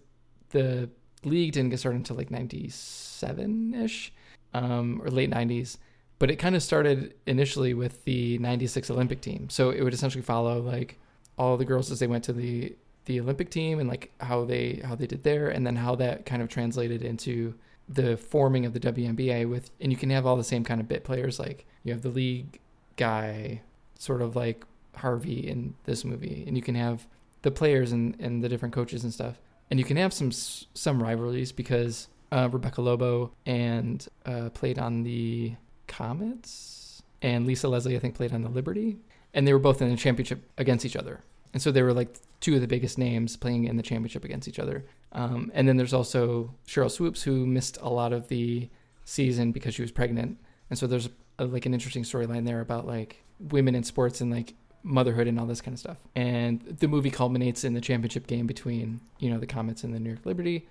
the 0.51 0.89
league 1.25 1.51
didn't 1.51 1.71
get 1.71 1.79
started 1.79 1.97
until 1.97 2.15
like 2.15 2.31
'97 2.31 3.73
ish, 3.73 4.13
um, 4.53 5.01
or 5.03 5.09
late 5.09 5.31
'90s. 5.31 5.77
But 6.17 6.31
it 6.31 6.37
kind 6.37 6.55
of 6.55 6.63
started 6.63 7.15
initially 7.25 7.73
with 7.73 8.05
the 8.05 8.37
'96 8.37 8.89
Olympic 8.89 9.19
team. 9.19 9.49
So 9.49 9.69
it 9.71 9.83
would 9.83 9.93
essentially 9.93 10.21
follow 10.21 10.61
like 10.61 10.97
all 11.37 11.57
the 11.57 11.65
girls 11.65 11.91
as 11.91 11.99
they 11.99 12.07
went 12.07 12.23
to 12.25 12.33
the 12.33 12.75
the 13.05 13.19
Olympic 13.19 13.51
team 13.51 13.79
and 13.79 13.87
like 13.87 14.11
how 14.19 14.45
they 14.45 14.81
how 14.83 14.95
they 14.95 15.07
did 15.07 15.23
there, 15.23 15.49
and 15.49 15.65
then 15.65 15.75
how 15.75 15.95
that 15.95 16.25
kind 16.25 16.41
of 16.41 16.49
translated 16.49 17.03
into 17.03 17.53
the 17.87 18.17
forming 18.17 18.65
of 18.65 18.73
the 18.73 18.79
WNBA 18.79 19.47
with 19.47 19.69
and 19.79 19.91
you 19.91 19.97
can 19.97 20.09
have 20.09 20.25
all 20.25 20.35
the 20.35 20.43
same 20.43 20.63
kind 20.63 20.81
of 20.81 20.87
bit 20.87 21.03
players 21.03 21.37
like 21.37 21.67
you 21.83 21.93
have 21.93 22.01
the 22.01 22.09
league 22.09 22.59
guy 22.95 23.61
sort 23.99 24.23
of 24.23 24.35
like 24.35 24.65
Harvey 24.95 25.47
in 25.47 25.75
this 25.83 26.03
movie 26.03 26.43
and 26.47 26.57
you 26.57 26.63
can 26.63 26.73
have 26.73 27.05
the 27.45 27.51
players 27.51 27.91
and, 27.91 28.15
and 28.19 28.43
the 28.43 28.49
different 28.49 28.73
coaches 28.73 29.03
and 29.03 29.13
stuff. 29.13 29.39
And 29.69 29.79
you 29.79 29.85
can 29.85 29.97
have 29.97 30.13
some 30.13 30.31
some 30.31 31.01
rivalries 31.01 31.51
because 31.51 32.07
uh, 32.31 32.49
Rebecca 32.51 32.81
Lobo 32.81 33.31
and 33.45 34.05
uh, 34.25 34.49
played 34.49 34.79
on 34.79 35.03
the 35.03 35.53
Comets 35.87 37.03
and 37.21 37.45
Lisa 37.45 37.67
Leslie 37.67 37.95
I 37.95 37.99
think 37.99 38.15
played 38.15 38.33
on 38.33 38.41
the 38.41 38.49
Liberty 38.49 38.97
and 39.35 39.47
they 39.47 39.53
were 39.53 39.59
both 39.59 39.79
in 39.81 39.91
the 39.91 39.95
championship 39.95 40.49
against 40.57 40.83
each 40.85 40.95
other 40.95 41.21
and 41.55 41.61
so 41.61 41.71
they 41.71 41.81
were 41.83 41.93
like 41.93 42.17
two 42.41 42.55
of 42.55 42.61
the 42.61 42.67
biggest 42.67 42.97
names 42.97 43.37
playing 43.37 43.63
in 43.63 43.77
the 43.77 43.81
championship 43.81 44.25
against 44.25 44.45
each 44.45 44.59
other. 44.59 44.83
Um, 45.13 45.53
and 45.53 45.69
then 45.69 45.77
there's 45.77 45.93
also 45.93 46.53
Sheryl 46.67 46.91
Swoopes, 46.91 47.23
who 47.23 47.45
missed 47.45 47.77
a 47.81 47.87
lot 47.87 48.11
of 48.11 48.27
the 48.27 48.69
season 49.05 49.53
because 49.53 49.73
she 49.73 49.81
was 49.81 49.89
pregnant. 49.89 50.37
And 50.69 50.77
so 50.77 50.85
there's 50.85 51.07
a, 51.39 51.45
like 51.45 51.65
an 51.65 51.73
interesting 51.73 52.03
storyline 52.03 52.45
there 52.45 52.59
about 52.59 52.85
like 52.85 53.23
women 53.39 53.73
in 53.73 53.83
sports 53.83 54.19
and 54.19 54.29
like 54.29 54.53
motherhood 54.83 55.27
and 55.27 55.39
all 55.39 55.45
this 55.45 55.61
kind 55.61 55.73
of 55.73 55.79
stuff. 55.79 55.97
And 56.13 56.59
the 56.61 56.89
movie 56.89 57.09
culminates 57.09 57.63
in 57.63 57.73
the 57.73 57.79
championship 57.79 58.27
game 58.27 58.47
between 58.47 58.99
you 59.19 59.29
know 59.29 59.39
the 59.39 59.47
Comets 59.47 59.85
and 59.85 59.93
the 59.93 59.99
New 59.99 60.09
York 60.09 60.25
Liberty, 60.25 60.67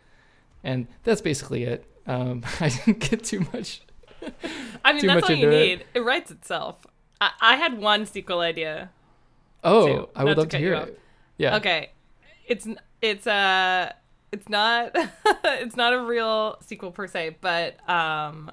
and 0.63 0.87
that's 1.03 1.23
basically 1.23 1.65
it. 1.65 1.87
Um, 2.07 2.43
I 2.61 2.69
didn't 2.69 2.99
get 2.99 3.25
too 3.25 3.47
much. 3.55 3.81
I 4.85 4.93
mean 4.93 5.07
that's 5.07 5.31
all 5.31 5.35
you 5.35 5.47
into 5.47 5.57
it. 5.57 5.67
need. 5.67 5.85
It. 5.95 6.01
writes 6.01 6.31
itself. 6.31 6.87
I, 7.21 7.31
I 7.41 7.57
had 7.57 7.79
one 7.79 8.07
sequel 8.07 8.41
idea. 8.41 8.91
Oh, 9.63 9.87
Too. 9.87 10.09
I 10.15 10.25
would 10.25 10.31
Not 10.31 10.35
to 10.35 10.41
love 10.41 10.49
to 10.51 10.59
hear 10.59 10.75
it. 10.75 11.01
Yeah. 11.39 11.57
Okay. 11.57 11.91
It's 12.47 12.69
it's 13.01 13.27
uh 13.27 13.93
it's 14.33 14.49
not 14.49 14.91
it's 15.45 15.77
not 15.77 15.93
a 15.93 16.01
real 16.01 16.59
sequel 16.61 16.91
per 16.91 17.07
se, 17.07 17.37
but 17.41 17.89
um 17.89 18.51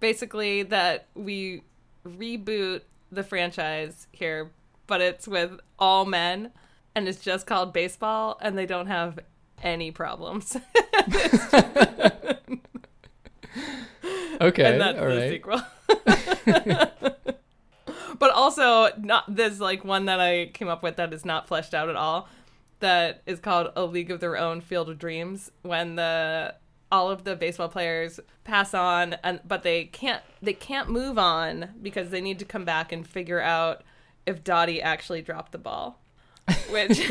basically 0.00 0.64
that 0.64 1.06
we 1.14 1.62
reboot 2.06 2.82
the 3.12 3.22
franchise 3.22 4.06
here, 4.12 4.50
but 4.86 5.00
it's 5.00 5.28
with 5.28 5.60
all 5.78 6.04
men 6.04 6.50
and 6.94 7.08
it's 7.08 7.20
just 7.20 7.46
called 7.46 7.72
baseball 7.72 8.38
and 8.40 8.58
they 8.58 8.66
don't 8.66 8.86
have 8.86 9.18
any 9.62 9.90
problems. 9.90 10.56
Okay. 14.40 14.64
and 14.72 14.80
that's 14.80 14.98
all 14.98 15.08
the 15.08 15.16
right. 15.16 15.30
sequel. 15.30 15.60
But 18.18 18.30
also 18.30 18.90
not 18.98 19.24
this 19.34 19.60
like 19.60 19.84
one 19.84 20.06
that 20.06 20.20
I 20.20 20.46
came 20.46 20.68
up 20.68 20.82
with 20.82 20.96
that 20.96 21.12
is 21.12 21.24
not 21.24 21.46
fleshed 21.46 21.74
out 21.74 21.88
at 21.88 21.96
all. 21.96 22.28
That 22.80 23.22
is 23.26 23.40
called 23.40 23.72
A 23.74 23.84
League 23.84 24.10
of 24.10 24.20
Their 24.20 24.36
Own 24.36 24.60
Field 24.60 24.88
of 24.88 24.98
Dreams 24.98 25.50
when 25.62 25.96
the 25.96 26.54
all 26.90 27.10
of 27.10 27.24
the 27.24 27.36
baseball 27.36 27.68
players 27.68 28.18
pass 28.44 28.72
on 28.72 29.14
and 29.22 29.40
but 29.46 29.62
they 29.62 29.84
can't 29.84 30.22
they 30.40 30.54
can't 30.54 30.88
move 30.88 31.18
on 31.18 31.70
because 31.82 32.10
they 32.10 32.20
need 32.20 32.38
to 32.38 32.44
come 32.44 32.64
back 32.64 32.92
and 32.92 33.06
figure 33.06 33.40
out 33.40 33.82
if 34.26 34.44
Dottie 34.44 34.80
actually 34.80 35.22
dropped 35.22 35.52
the 35.52 35.58
ball. 35.58 36.00
Which 36.70 37.10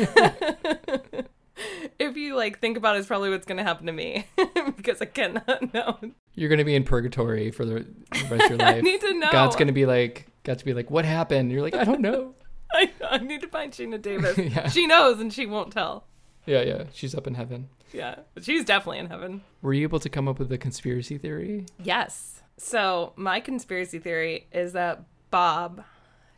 if 1.98 2.16
you 2.16 2.36
like 2.36 2.58
think 2.58 2.76
about 2.76 2.96
it, 2.96 3.00
is 3.00 3.06
probably 3.06 3.30
what's 3.30 3.46
gonna 3.46 3.62
happen 3.62 3.86
to 3.86 3.92
me 3.92 4.26
because 4.76 5.00
I 5.00 5.06
cannot 5.06 5.72
know. 5.72 5.98
You're 6.34 6.48
gonna 6.48 6.64
be 6.64 6.74
in 6.74 6.84
purgatory 6.84 7.50
for 7.50 7.64
the 7.64 7.86
rest 8.30 8.32
of 8.32 8.50
your 8.50 8.58
life. 8.58 8.76
I 8.76 8.80
need 8.80 9.00
to 9.00 9.14
know. 9.14 9.30
God's 9.30 9.56
gonna 9.56 9.72
be 9.72 9.86
like, 9.86 10.27
God's 10.48 10.62
gonna 10.62 10.74
be 10.74 10.78
like, 10.82 10.90
what 10.90 11.04
happened? 11.04 11.52
You're 11.52 11.60
like, 11.62 11.74
I 11.74 11.84
don't 11.84 12.00
know. 12.00 12.34
I, 12.72 12.90
I 13.08 13.18
need 13.18 13.42
to 13.42 13.48
find 13.48 13.70
Sheena 13.72 14.00
Davis. 14.00 14.36
Yeah. 14.38 14.68
She 14.70 14.86
knows 14.86 15.20
and 15.20 15.30
she 15.32 15.44
won't 15.44 15.72
tell. 15.72 16.04
Yeah, 16.46 16.62
yeah. 16.62 16.84
She's 16.94 17.14
up 17.14 17.26
in 17.26 17.34
heaven. 17.34 17.68
Yeah, 17.92 18.16
but 18.34 18.44
she's 18.44 18.64
definitely 18.64 18.98
in 19.00 19.06
heaven. 19.08 19.42
Were 19.60 19.74
you 19.74 19.82
able 19.82 20.00
to 20.00 20.08
come 20.08 20.26
up 20.26 20.38
with 20.38 20.50
a 20.50 20.56
conspiracy 20.58 21.18
theory? 21.18 21.66
Yes. 21.82 22.42
So 22.56 23.12
my 23.16 23.40
conspiracy 23.40 23.98
theory 23.98 24.46
is 24.52 24.72
that 24.72 25.02
Bob, 25.30 25.84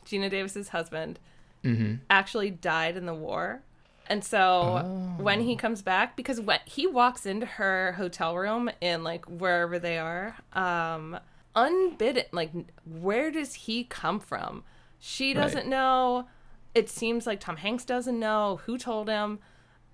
Geena 0.05 0.29
Davis's 0.29 0.69
husband, 0.69 1.19
Mm-hmm. 1.63 1.95
actually 2.09 2.49
died 2.49 2.97
in 2.97 3.05
the 3.05 3.13
war. 3.13 3.61
And 4.07 4.23
so 4.25 5.15
when 5.19 5.41
he 5.41 5.55
comes 5.55 5.81
back, 5.83 6.17
because 6.17 6.41
when 6.41 6.59
he 6.65 6.87
walks 6.87 7.25
into 7.27 7.45
her 7.45 7.91
hotel 7.93 8.35
room 8.35 8.69
in 8.81 9.03
like 9.03 9.25
wherever 9.25 9.77
they 9.77 9.99
are, 9.99 10.35
um, 10.53 11.19
unbidden, 11.55 12.25
like 12.31 12.51
where 12.85 13.31
does 13.31 13.53
he 13.53 13.83
come 13.83 14.19
from? 14.19 14.63
She 14.99 15.33
doesn't 15.33 15.67
know. 15.67 16.27
It 16.75 16.89
seems 16.89 17.25
like 17.25 17.39
Tom 17.39 17.57
Hanks 17.57 17.85
doesn't 17.85 18.19
know 18.19 18.61
who 18.65 18.77
told 18.77 19.09
him, 19.09 19.39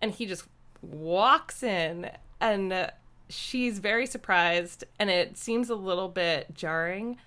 and 0.01 0.11
he 0.11 0.25
just 0.25 0.43
walks 0.81 1.63
in, 1.63 2.11
and 2.39 2.73
uh, 2.73 2.89
she's 3.29 3.79
very 3.79 4.05
surprised, 4.05 4.83
and 4.99 5.09
it 5.09 5.37
seems 5.37 5.69
a 5.69 5.75
little 5.75 6.09
bit 6.09 6.53
jarring. 6.53 7.17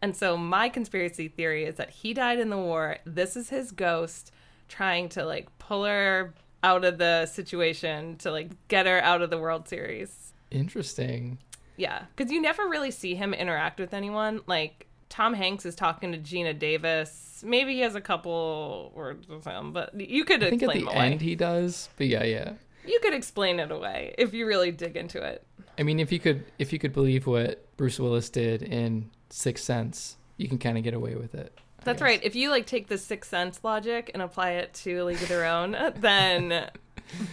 And 0.00 0.16
so 0.16 0.36
my 0.36 0.68
conspiracy 0.68 1.28
theory 1.28 1.64
is 1.64 1.76
that 1.76 1.90
he 1.90 2.12
died 2.12 2.38
in 2.38 2.50
the 2.50 2.58
war. 2.58 2.98
This 3.04 3.36
is 3.36 3.48
his 3.50 3.70
ghost 3.70 4.32
trying 4.68 5.08
to 5.10 5.24
like 5.24 5.46
pull 5.58 5.84
her 5.84 6.34
out 6.62 6.84
of 6.84 6.98
the 6.98 7.26
situation 7.26 8.16
to 8.16 8.30
like 8.30 8.50
get 8.68 8.86
her 8.86 9.00
out 9.00 9.22
of 9.22 9.30
the 9.30 9.38
World 9.38 9.68
Series. 9.68 10.32
Interesting. 10.50 11.38
Yeah, 11.76 12.04
because 12.14 12.30
you 12.30 12.40
never 12.40 12.68
really 12.68 12.90
see 12.90 13.14
him 13.14 13.34
interact 13.34 13.80
with 13.80 13.94
anyone. 13.94 14.40
Like 14.46 14.86
Tom 15.08 15.34
Hanks 15.34 15.66
is 15.66 15.74
talking 15.74 16.12
to 16.12 16.18
Geena 16.18 16.58
Davis. 16.58 17.42
Maybe 17.44 17.74
he 17.74 17.80
has 17.80 17.94
a 17.94 18.00
couple 18.00 18.92
words 18.94 19.28
with 19.28 19.44
him, 19.44 19.72
but 19.72 19.98
you 19.98 20.24
could 20.24 20.42
I 20.42 20.50
think 20.50 20.62
at 20.62 20.72
the 20.72 20.88
end 20.90 21.20
he 21.20 21.34
does, 21.34 21.88
but 21.96 22.06
yeah, 22.06 22.24
yeah. 22.24 22.52
You 22.86 22.98
could 23.00 23.14
explain 23.14 23.60
it 23.60 23.70
away 23.70 24.14
if 24.18 24.34
you 24.34 24.46
really 24.46 24.72
dig 24.72 24.96
into 24.96 25.22
it. 25.22 25.46
I 25.78 25.82
mean, 25.82 26.00
if 26.00 26.12
you 26.12 26.18
could, 26.18 26.44
if 26.58 26.72
you 26.72 26.78
could 26.78 26.92
believe 26.92 27.26
what 27.26 27.64
Bruce 27.76 27.98
Willis 27.98 28.28
did 28.28 28.62
in 28.62 29.10
Sixth 29.30 29.64
Sense, 29.64 30.16
you 30.36 30.48
can 30.48 30.58
kind 30.58 30.76
of 30.76 30.84
get 30.84 30.94
away 30.94 31.14
with 31.14 31.34
it. 31.34 31.52
I 31.80 31.84
That's 31.84 31.98
guess. 31.98 32.02
right. 32.02 32.20
If 32.22 32.34
you 32.34 32.50
like 32.50 32.66
take 32.66 32.88
the 32.88 32.98
Sixth 32.98 33.30
Sense 33.30 33.60
logic 33.62 34.10
and 34.14 34.22
apply 34.22 34.52
it 34.52 34.74
to 34.74 34.98
A 34.98 35.04
League 35.04 35.22
of 35.22 35.28
Their 35.28 35.44
Own, 35.44 35.76
then 35.96 36.70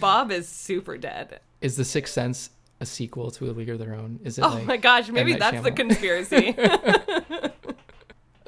Bob 0.00 0.30
is 0.30 0.48
super 0.48 0.96
dead. 0.96 1.40
Is 1.60 1.76
the 1.76 1.84
Sixth 1.84 2.12
Sense 2.14 2.50
a 2.80 2.86
sequel 2.86 3.30
to 3.32 3.50
A 3.50 3.52
League 3.52 3.68
of 3.68 3.78
Their 3.78 3.94
Own? 3.94 4.20
Is 4.24 4.38
it? 4.38 4.42
Oh 4.42 4.48
like, 4.48 4.66
my 4.66 4.76
gosh, 4.76 5.08
maybe 5.08 5.34
that's 5.34 5.62
the 5.62 5.72
conspiracy. 5.72 6.56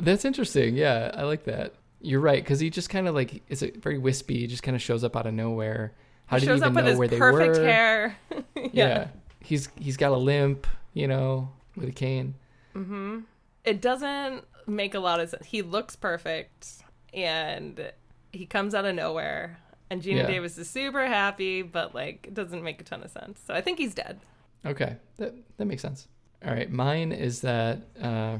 That's 0.02 0.24
interesting. 0.24 0.76
Yeah, 0.76 1.12
I 1.14 1.22
like 1.22 1.44
that. 1.44 1.74
You're 2.00 2.20
right 2.20 2.42
because 2.42 2.58
he 2.58 2.70
just 2.70 2.90
kind 2.90 3.06
of 3.06 3.14
like 3.14 3.42
is 3.48 3.64
very 3.76 3.98
wispy. 3.98 4.40
He 4.40 4.46
just 4.48 4.64
kind 4.64 4.74
of 4.74 4.82
shows 4.82 5.04
up 5.04 5.16
out 5.16 5.26
of 5.26 5.34
nowhere. 5.34 5.92
How 6.26 6.38
did 6.38 6.48
he 6.48 6.54
even 6.56 6.74
know 6.74 6.98
where 6.98 7.06
they 7.06 7.18
perfect 7.18 7.58
were? 7.58 7.64
hair. 7.64 8.18
Yeah. 8.56 8.70
yeah. 8.72 9.08
he's 9.40 9.68
he's 9.76 9.96
got 9.96 10.12
a 10.12 10.16
limp, 10.16 10.66
you 10.92 11.06
know, 11.06 11.50
with 11.76 11.88
a 11.88 11.92
cane. 11.92 12.34
Mm-hmm. 12.74 13.20
It 13.64 13.80
doesn't 13.80 14.44
make 14.66 14.94
a 14.94 14.98
lot 14.98 15.20
of 15.20 15.30
sense. 15.30 15.46
He 15.46 15.62
looks 15.62 15.94
perfect 15.94 16.82
and 17.12 17.92
he 18.32 18.46
comes 18.46 18.74
out 18.74 18.84
of 18.84 18.94
nowhere. 18.94 19.60
And 19.92 20.02
Geena 20.02 20.16
Yeah. 20.22 20.26
Davis 20.26 20.56
is 20.56 20.70
super 20.70 21.06
happy, 21.06 21.60
but 21.60 21.94
like 21.94 22.26
it 22.26 22.32
doesn't 22.34 22.62
make 22.62 22.80
a 22.80 22.84
ton 22.84 23.02
of 23.02 23.10
sense. 23.10 23.42
So 23.46 23.52
I 23.52 23.60
think 23.60 23.78
he's 23.78 23.94
dead. 23.94 24.20
Okay, 24.64 24.96
that 25.18 25.34
that 25.58 25.66
makes 25.66 25.82
sense. 25.82 26.08
All 26.42 26.50
right, 26.52 26.70
mine 26.70 27.12
is 27.12 27.42
that 27.42 27.82
uh, 28.00 28.38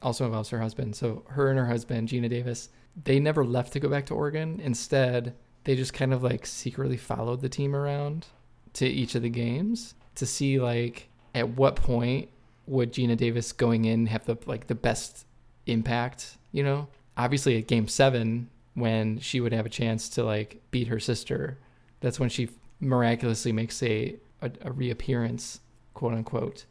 also 0.00 0.26
involves 0.26 0.48
her 0.50 0.60
husband. 0.60 0.94
So 0.94 1.24
her 1.30 1.50
and 1.50 1.58
her 1.58 1.66
husband, 1.66 2.08
Geena 2.08 2.30
Davis, 2.30 2.68
they 3.02 3.18
never 3.18 3.44
left 3.44 3.72
to 3.72 3.80
go 3.80 3.88
back 3.88 4.06
to 4.06 4.14
Oregon. 4.14 4.60
Instead, 4.62 5.34
they 5.64 5.74
just 5.74 5.92
kind 5.92 6.14
of 6.14 6.22
like 6.22 6.46
secretly 6.46 6.96
followed 6.96 7.40
the 7.40 7.48
team 7.48 7.74
around 7.74 8.26
to 8.74 8.86
each 8.86 9.16
of 9.16 9.22
the 9.22 9.28
games 9.28 9.94
to 10.14 10.24
see 10.24 10.60
like 10.60 11.08
at 11.34 11.48
what 11.48 11.74
point 11.74 12.28
would 12.66 12.92
Geena 12.92 13.16
Davis 13.16 13.50
going 13.52 13.86
in 13.86 14.06
have 14.06 14.24
the 14.24 14.36
like 14.46 14.68
the 14.68 14.76
best 14.76 15.26
impact. 15.66 16.36
You 16.52 16.62
know, 16.62 16.86
obviously 17.16 17.58
at 17.58 17.66
Game 17.66 17.88
Seven 17.88 18.50
when 18.76 19.18
she 19.18 19.40
would 19.40 19.52
have 19.52 19.66
a 19.66 19.70
chance 19.70 20.08
to 20.10 20.22
like 20.22 20.62
beat 20.70 20.86
her 20.86 21.00
sister, 21.00 21.58
that's 21.98 22.20
when 22.20 22.28
she 22.28 22.50
miraculously 22.78 23.50
makes 23.50 23.82
a 23.82 24.14
a, 24.42 24.50
a 24.62 24.70
reappearance, 24.70 25.58
quote 25.94 26.12
unquote. 26.12 26.66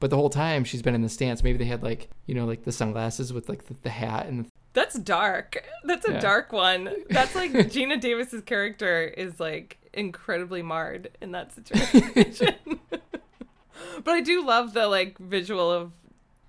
But 0.00 0.10
the 0.10 0.16
whole 0.16 0.28
time 0.28 0.64
she's 0.64 0.82
been 0.82 0.94
in 0.94 1.00
the 1.02 1.08
stance. 1.08 1.42
Maybe 1.42 1.56
they 1.56 1.64
had 1.64 1.82
like 1.82 2.10
you 2.26 2.34
know 2.34 2.44
like 2.44 2.64
the 2.64 2.72
sunglasses 2.72 3.32
with 3.32 3.48
like 3.48 3.66
the, 3.68 3.74
the 3.82 3.88
hat 3.90 4.26
and 4.26 4.44
the, 4.44 4.48
That's 4.74 4.98
dark. 4.98 5.64
That's 5.84 6.06
a 6.08 6.12
Yeah. 6.14 6.20
dark 6.20 6.52
one. 6.52 6.90
That's 7.08 7.34
like 7.34 7.52
Geena 7.72 7.98
Davis's 8.00 8.42
character 8.42 9.04
is 9.04 9.38
like 9.40 9.78
incredibly 9.94 10.60
marred 10.60 11.10
in 11.22 11.30
that 11.32 11.52
situation. 11.54 12.56
but 12.90 14.12
I 14.12 14.20
do 14.20 14.44
love 14.44 14.74
the 14.74 14.88
like 14.88 15.16
visual 15.18 15.70
of 15.70 15.92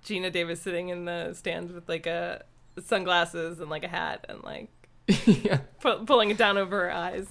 Geena 0.04 0.32
Davis 0.32 0.60
sitting 0.60 0.88
in 0.88 1.04
the 1.04 1.32
stands 1.34 1.72
with 1.72 1.88
like 1.88 2.06
a 2.06 2.44
sunglasses 2.84 3.58
and 3.60 3.70
like 3.70 3.84
a 3.84 3.88
hat 3.88 4.26
and 4.28 4.42
like 4.42 4.68
yeah. 5.26 5.58
pu- 5.80 6.04
pulling 6.04 6.30
it 6.30 6.36
down 6.38 6.56
over 6.58 6.80
her 6.82 6.92
eyes. 6.92 7.26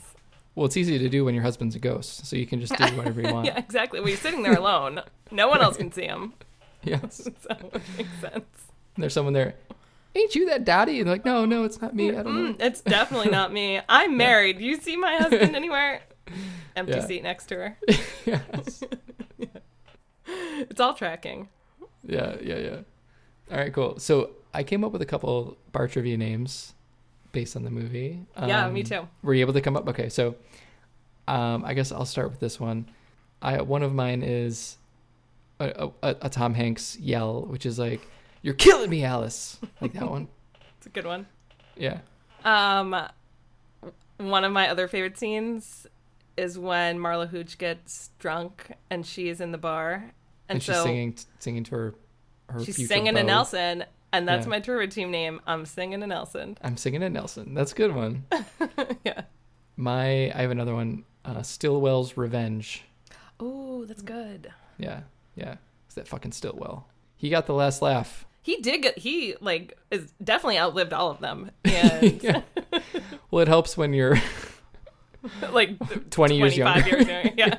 Well, 0.55 0.65
it's 0.65 0.78
easy 0.78 0.97
to 0.99 1.09
do 1.09 1.26
when 1.26 1.34
your 1.36 1.43
husband's 1.43 1.76
a 1.76 1.80
ghost, 1.80 2.26
so 2.26 2.36
you 2.38 2.45
can 2.45 2.61
just 2.61 2.78
do 2.78 2.86
whatever 2.95 3.21
you 3.21 3.28
want. 3.34 3.45
Yeah, 3.47 3.57
exactly. 3.59 3.99
Well, 3.99 4.07
he's 4.09 4.21
sitting 4.21 4.41
there 4.43 4.53
alone. 4.55 5.01
No 5.32 5.47
one 5.49 5.61
else 5.61 5.78
can 5.78 5.91
see 5.91 6.05
him. 6.05 6.34
Yes. 6.84 7.28
So 7.41 7.49
it 7.49 7.73
makes 7.97 8.19
sense. 8.21 8.36
And 8.95 9.01
there's 9.01 9.11
someone 9.13 9.34
there. 9.34 9.55
Ain't 10.13 10.36
you 10.36 10.45
that 10.49 10.65
daddy? 10.65 10.99
And 10.99 11.07
they're 11.07 11.15
like, 11.15 11.26
no, 11.26 11.43
no, 11.43 11.63
it's 11.63 11.82
not 11.82 11.95
me. 11.95 12.09
I 12.09 12.21
don't 12.21 12.26
know. 12.43 12.53
Mm, 12.53 12.61
it's 12.61 12.82
definitely 12.82 13.32
not 13.32 13.51
me. 13.51 13.82
I'm 13.89 14.15
married. 14.17 14.59
You 14.59 14.80
see 14.80 14.95
my 14.95 15.15
husband 15.15 15.55
anywhere? 15.55 16.01
Empty 16.76 16.93
Yeah. 16.93 17.05
seat 17.07 17.23
next 17.23 17.47
to 17.47 17.55
her. 17.55 17.78
yes. 18.28 18.84
It's 20.28 20.80
all 20.80 20.93
tracking. 20.93 21.49
Yeah, 22.07 22.36
yeah, 22.41 22.57
yeah. 22.57 22.78
All 23.51 23.57
right, 23.57 23.73
cool. 23.73 23.99
So 23.99 24.32
I 24.53 24.61
came 24.63 24.84
up 24.84 24.91
with 24.91 25.01
a 25.01 25.05
couple 25.07 25.57
bar 25.71 25.88
trivia 25.88 26.17
names 26.17 26.73
based 27.36 27.55
on 27.55 27.63
the 27.63 27.69
movie. 27.69 28.25
Yeah, 28.38 28.67
me 28.69 28.81
Um, 28.81 28.86
too. 28.88 29.07
Were 29.21 29.36
you 29.36 29.41
able 29.41 29.53
to 29.53 29.61
come 29.61 29.77
up? 29.77 29.88
Okay, 29.89 30.09
so 30.09 30.36
um, 31.27 31.63
I 31.63 31.73
guess 31.75 31.91
I'll 31.91 32.05
start 32.05 32.31
with 32.31 32.39
this 32.39 32.59
one. 32.59 32.89
I 33.41 33.61
one 33.61 33.83
of 33.83 33.93
mine 33.93 34.23
is 34.23 34.77
a, 35.59 35.89
a, 36.01 36.15
a 36.23 36.29
Tom 36.29 36.53
Hanks 36.55 36.97
yell, 36.97 37.43
which 37.43 37.65
is 37.65 37.77
like, 37.77 38.01
"You're 38.41 38.53
killing 38.55 38.89
me, 38.89 39.03
Alice!" 39.03 39.59
Like 39.81 39.93
that 39.93 40.09
one. 40.09 40.27
It's 40.77 40.88
a 40.88 40.89
good 40.89 41.05
one. 41.07 41.25
Yeah. 41.75 41.99
Um, 42.43 42.95
one 44.17 44.43
of 44.43 44.51
my 44.51 44.69
other 44.69 44.88
favorite 44.88 45.17
scenes 45.17 45.88
is 46.38 46.59
when 46.59 46.99
Marla 46.99 47.27
Hooch 47.27 47.57
gets 47.57 48.11
drunk 48.19 48.71
and 48.91 49.03
she 49.05 49.29
is 49.29 49.41
in 49.41 49.51
the 49.51 49.57
bar, 49.57 49.93
and, 49.93 50.11
And, 50.47 50.63
she's 50.63 50.75
so 50.75 50.83
singing 50.83 51.15
singing 51.39 51.63
to 51.65 51.75
her 51.75 51.95
her 52.49 52.63
she's 52.63 52.88
singing 52.88 53.15
beau. 53.15 53.23
Nelson, 53.23 53.83
and 54.18 54.28
that's 54.28 54.45
Yeah. 54.45 54.49
my 54.51 54.59
trivia 54.59 54.88
team 54.88 55.11
name. 55.11 55.41
I'm 55.47 55.66
singing 55.66 56.01
a 56.03 56.07
Nelson. 56.07 56.57
I'm 56.61 56.78
singing 56.78 57.03
a 57.03 57.09
Nelson. 57.09 57.53
That's 57.53 57.72
a 57.72 57.76
good 57.76 57.93
one. 57.95 58.26
yeah. 59.05 59.22
My 59.76 60.32
I 60.34 60.41
have 60.41 60.51
another 60.51 60.74
one. 60.74 61.03
Uh, 61.24 61.41
Stillwell's 61.41 62.18
Revenge. 62.18 62.84
Oh, 63.39 63.86
that's 63.86 64.01
good. 64.01 64.51
Yeah, 64.78 65.01
yeah. 65.36 65.55
It's 65.88 65.95
that 65.95 66.07
fucking 66.07 66.32
Stillwell. 66.32 66.88
He 67.18 67.30
got 67.30 67.45
the 67.47 67.53
last 67.53 67.82
laugh. 67.82 68.26
He 68.41 68.57
did 68.57 68.82
get. 68.84 68.97
He 68.99 69.36
like 69.41 69.78
is 69.91 70.13
definitely 70.24 70.59
outlived 70.59 70.93
all 70.93 71.09
of 71.11 71.20
them, 71.20 71.51
and 71.66 72.22
Yeah. 72.24 72.41
Well, 73.32 73.41
it 73.41 73.47
helps 73.47 73.76
when 73.76 73.91
you're 73.93 74.18
like 75.51 76.09
20 76.11 76.38
years 76.38 76.55
younger. 76.57 76.88
years 76.88 77.07
younger. 77.07 77.32
Yeah. 77.38 77.57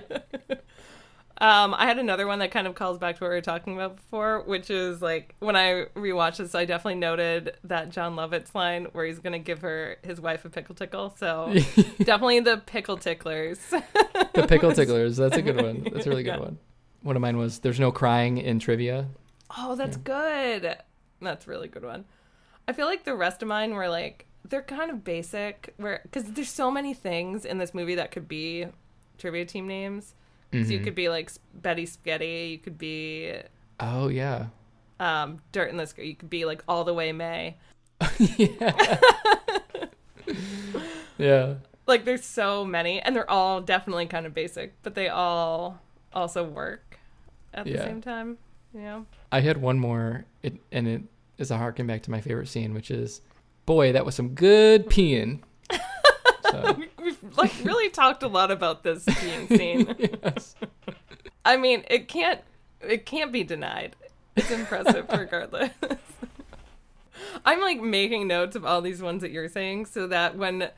Um, 1.38 1.74
I 1.74 1.84
had 1.84 1.98
another 1.98 2.26
one 2.26 2.38
that 2.38 2.50
kind 2.50 2.66
of 2.66 2.74
calls 2.74 2.98
back 2.98 3.16
to 3.18 3.24
what 3.24 3.28
we 3.28 3.36
were 3.36 3.40
talking 3.42 3.74
about 3.74 3.96
before, 3.96 4.40
which 4.46 4.70
is 4.70 5.02
like 5.02 5.34
when 5.38 5.54
I 5.54 5.84
rewatched 5.94 6.38
this, 6.38 6.54
I 6.54 6.64
definitely 6.64 6.94
noted 7.00 7.56
that 7.64 7.90
Jon 7.90 8.16
Lovitz's 8.16 8.54
line 8.54 8.86
where 8.92 9.04
he's 9.04 9.18
gonna 9.18 9.38
give 9.38 9.60
her 9.60 9.96
his 10.02 10.18
wife 10.20 10.44
a 10.46 10.48
pickle 10.50 10.74
tickle. 10.74 11.14
So 11.18 11.52
definitely 11.98 12.40
the 12.40 12.56
pickle 12.64 12.96
ticklers. 12.96 13.58
the 13.68 14.46
pickle 14.48 14.72
ticklers. 14.74 15.18
That's 15.18 15.36
a 15.36 15.42
good 15.42 15.60
one. 15.60 15.86
That's 15.92 16.06
a 16.06 16.10
really 16.10 16.22
good 16.22 16.36
Yeah. 16.36 16.40
one. 16.40 16.58
One 17.02 17.16
of 17.16 17.22
mine 17.22 17.36
was 17.36 17.58
"There's 17.58 17.78
no 17.80 17.92
crying 17.92 18.38
in 18.38 18.58
trivia." 18.58 19.06
oh, 19.58 19.76
that's 19.76 19.96
good. 19.98 20.76
That's 21.20 21.46
a 21.46 21.50
really 21.50 21.68
good 21.68 21.84
one. 21.84 22.04
I 22.66 22.72
feel 22.72 22.86
like 22.86 23.04
the 23.04 23.14
rest 23.14 23.42
of 23.42 23.48
mine 23.48 23.74
were 23.74 23.88
like 23.88 24.26
they're 24.48 24.62
kind 24.62 24.90
of 24.90 25.04
basic, 25.04 25.74
where 25.76 26.00
because 26.02 26.24
there's 26.24 26.50
so 26.50 26.70
many 26.70 26.94
things 26.94 27.44
in 27.44 27.58
this 27.58 27.74
movie 27.74 27.94
that 27.96 28.10
could 28.10 28.26
be 28.26 28.66
trivia 29.18 29.44
team 29.44 29.68
names. 29.68 30.14
So 30.52 30.58
you 30.58 30.80
could 30.80 30.94
be 30.94 31.08
like 31.08 31.30
Betty 31.54 31.84
Spaghetti, 31.86 32.48
you 32.52 32.58
could 32.58 32.78
be 32.78 33.34
Oh 33.78 34.08
yeah. 34.08 34.46
um, 34.98 35.40
Dirt 35.52 35.70
in 35.70 35.76
the 35.76 35.86
Sky, 35.86 36.02
you 36.02 36.14
could 36.14 36.30
be 36.30 36.44
like 36.46 36.62
All 36.66 36.84
the 36.84 36.94
Way 36.94 37.12
May. 37.12 37.56
yeah. 38.18 38.98
yeah. 41.18 41.54
Like 41.86 42.04
there's 42.04 42.24
so 42.24 42.64
many, 42.64 43.00
and 43.00 43.14
they're 43.14 43.30
all 43.30 43.60
definitely 43.60 44.06
kind 44.06 44.26
of 44.26 44.34
basic, 44.34 44.72
but 44.82 44.94
they 44.94 45.08
all 45.08 45.80
also 46.12 46.42
work 46.42 46.98
at 47.54 47.64
the 47.66 47.78
same 47.78 48.00
time. 48.00 48.38
You 48.74 48.80
know. 48.80 49.06
I 49.30 49.40
had 49.40 49.58
one 49.58 49.78
more, 49.78 50.24
it, 50.42 50.54
and 50.72 50.88
it 50.88 51.02
is 51.38 51.50
a 51.50 51.56
harken 51.58 51.86
back 51.86 52.02
to 52.04 52.10
my 52.10 52.20
favorite 52.20 52.48
scene, 52.48 52.74
which 52.74 52.90
is, 52.90 53.20
boy, 53.66 53.92
that 53.92 54.04
was 54.04 54.14
some 54.14 54.30
good 54.30 54.86
peeing. 54.86 55.40
So, 56.50 56.76
like 57.36 57.52
really 57.62 57.90
talked 57.90 58.22
a 58.22 58.28
lot 58.28 58.50
about 58.50 58.82
this 58.82 59.04
skiing 59.04 59.48
scene. 59.48 59.94
yes. 60.22 60.54
I 61.44 61.56
mean, 61.56 61.84
it 61.88 62.08
can't 62.08 62.40
it 62.80 63.06
can't 63.06 63.32
be 63.32 63.44
denied. 63.44 63.96
It's 64.36 64.50
impressive 64.50 65.06
regardless. 65.10 65.70
I'm 67.44 67.60
like 67.60 67.80
making 67.80 68.28
notes 68.28 68.56
of 68.56 68.64
all 68.64 68.80
these 68.80 69.02
ones 69.02 69.22
that 69.22 69.30
you're 69.30 69.48
saying 69.48 69.86
so 69.86 70.06
that 70.08 70.36
when 70.36 70.70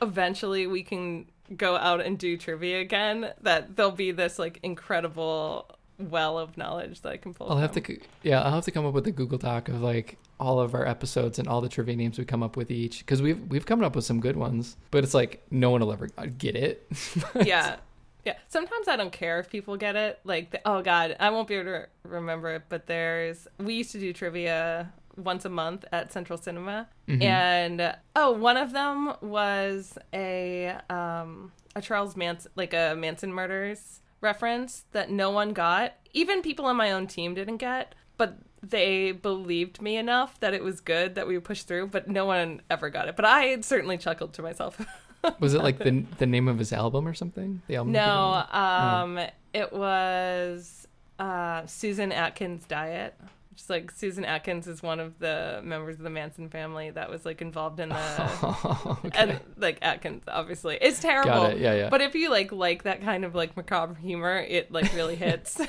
eventually 0.00 0.66
we 0.66 0.82
can 0.82 1.26
go 1.56 1.76
out 1.76 2.00
and 2.00 2.18
do 2.18 2.36
trivia 2.36 2.80
again, 2.80 3.32
that 3.42 3.76
there'll 3.76 3.92
be 3.92 4.10
this 4.10 4.38
like 4.38 4.58
incredible 4.62 5.70
well 5.98 6.38
of 6.38 6.56
knowledge 6.56 7.02
that 7.02 7.12
I 7.12 7.16
can 7.16 7.34
pull. 7.34 7.50
I'll 7.50 7.58
have 7.58 7.72
to, 7.72 7.98
yeah, 8.22 8.42
I'll 8.42 8.52
have 8.52 8.64
to 8.64 8.70
come 8.70 8.86
up 8.86 8.94
with 8.94 9.06
a 9.06 9.12
Google 9.12 9.38
Doc 9.38 9.68
of 9.68 9.80
like 9.80 10.18
all 10.40 10.58
of 10.60 10.74
our 10.74 10.86
episodes 10.86 11.38
and 11.38 11.48
all 11.48 11.60
the 11.60 11.68
trivia 11.68 11.96
names 11.96 12.18
we 12.18 12.24
come 12.24 12.42
up 12.42 12.56
with 12.56 12.70
each, 12.70 12.98
because 13.00 13.22
we've 13.22 13.40
we've 13.48 13.66
come 13.66 13.82
up 13.82 13.94
with 13.96 14.04
some 14.04 14.20
good 14.20 14.36
ones, 14.36 14.76
but 14.90 15.04
it's 15.04 15.14
like 15.14 15.42
no 15.50 15.70
one 15.70 15.80
will 15.80 15.92
ever 15.92 16.08
get 16.38 16.56
it. 16.56 16.86
yeah. 17.44 17.76
Yeah. 18.24 18.36
Sometimes 18.48 18.88
I 18.88 18.96
don't 18.96 19.12
care 19.12 19.38
if 19.38 19.50
people 19.50 19.76
get 19.76 19.96
it. 19.96 20.18
Like, 20.24 20.50
the, 20.50 20.60
oh 20.64 20.80
God, 20.82 21.14
I 21.20 21.28
won't 21.30 21.46
be 21.46 21.56
able 21.56 21.72
to 21.72 21.86
remember 22.04 22.54
it, 22.54 22.62
but 22.70 22.86
there's, 22.86 23.46
we 23.58 23.74
used 23.74 23.92
to 23.92 24.00
do 24.00 24.14
trivia 24.14 24.92
once 25.16 25.44
a 25.44 25.50
month 25.50 25.84
at 25.92 26.10
Central 26.10 26.38
Cinema. 26.38 26.88
Mhm. 27.06 27.22
And, 27.22 27.96
oh, 28.16 28.32
one 28.32 28.56
of 28.56 28.72
them 28.72 29.12
was 29.20 29.98
a, 30.14 30.74
um, 30.88 31.52
a 31.76 31.82
Charles 31.82 32.16
Manson, 32.16 32.50
like 32.56 32.72
a 32.72 32.94
Manson 32.96 33.30
murders 33.32 34.00
reference 34.22 34.84
that 34.92 35.10
no 35.10 35.30
one 35.30 35.52
got. 35.52 35.92
Even 36.14 36.40
people 36.40 36.64
on 36.64 36.76
my 36.76 36.92
own 36.92 37.06
team 37.06 37.34
didn't 37.34 37.58
get, 37.58 37.94
but 38.16 38.38
they 38.70 39.12
believed 39.12 39.80
me 39.82 39.96
enough 39.96 40.38
that 40.40 40.54
it 40.54 40.62
was 40.62 40.80
good 40.80 41.14
that 41.14 41.26
we 41.26 41.38
pushed 41.38 41.68
through, 41.68 41.88
but 41.88 42.08
no 42.08 42.24
one 42.24 42.62
ever 42.70 42.90
got 42.90 43.08
it. 43.08 43.16
But 43.16 43.24
I 43.24 43.60
certainly 43.60 43.98
chuckled 43.98 44.32
to 44.34 44.42
myself. 44.42 44.80
Was 45.40 45.54
it 45.54 45.62
like 45.62 45.78
the 45.78 46.04
the 46.18 46.26
name 46.26 46.48
of 46.48 46.58
his 46.58 46.72
album 46.72 47.08
or 47.08 47.14
something? 47.14 47.62
The 47.66 47.76
album. 47.76 47.92
No, 47.92 48.44
did? 48.46 48.58
um, 48.58 49.20
it 49.54 49.72
was 49.72 50.86
uh, 51.18 51.64
Susan 51.66 52.12
Atkins' 52.12 52.66
diet. 52.66 53.14
Just 53.56 53.70
like 53.70 53.90
Susan 53.90 54.24
Atkins 54.24 54.66
is 54.66 54.82
one 54.82 54.98
of 55.00 55.18
the 55.20 55.60
members 55.62 55.96
of 55.96 56.02
the 56.02 56.10
Manson 56.10 56.48
family 56.48 56.90
that 56.90 57.08
was 57.08 57.24
like 57.24 57.40
involved 57.40 57.78
in 57.80 57.90
the 57.90 57.96
Oh, 58.42 58.98
okay. 59.04 59.18
and 59.18 59.40
like 59.56 59.78
Atkins, 59.82 60.24
obviously, 60.26 60.76
it's 60.80 60.98
terrible. 61.00 61.30
Got 61.30 61.52
it. 61.52 61.58
Yeah, 61.58 61.74
yeah. 61.74 61.88
But 61.88 62.00
if 62.00 62.14
you 62.14 62.30
like 62.30 62.50
like 62.52 62.82
that 62.82 63.00
kind 63.02 63.24
of 63.24 63.34
like 63.34 63.56
macabre 63.56 63.94
humor, 63.94 64.38
it 64.38 64.72
like 64.72 64.92
really 64.94 65.14
hits. 65.16 65.60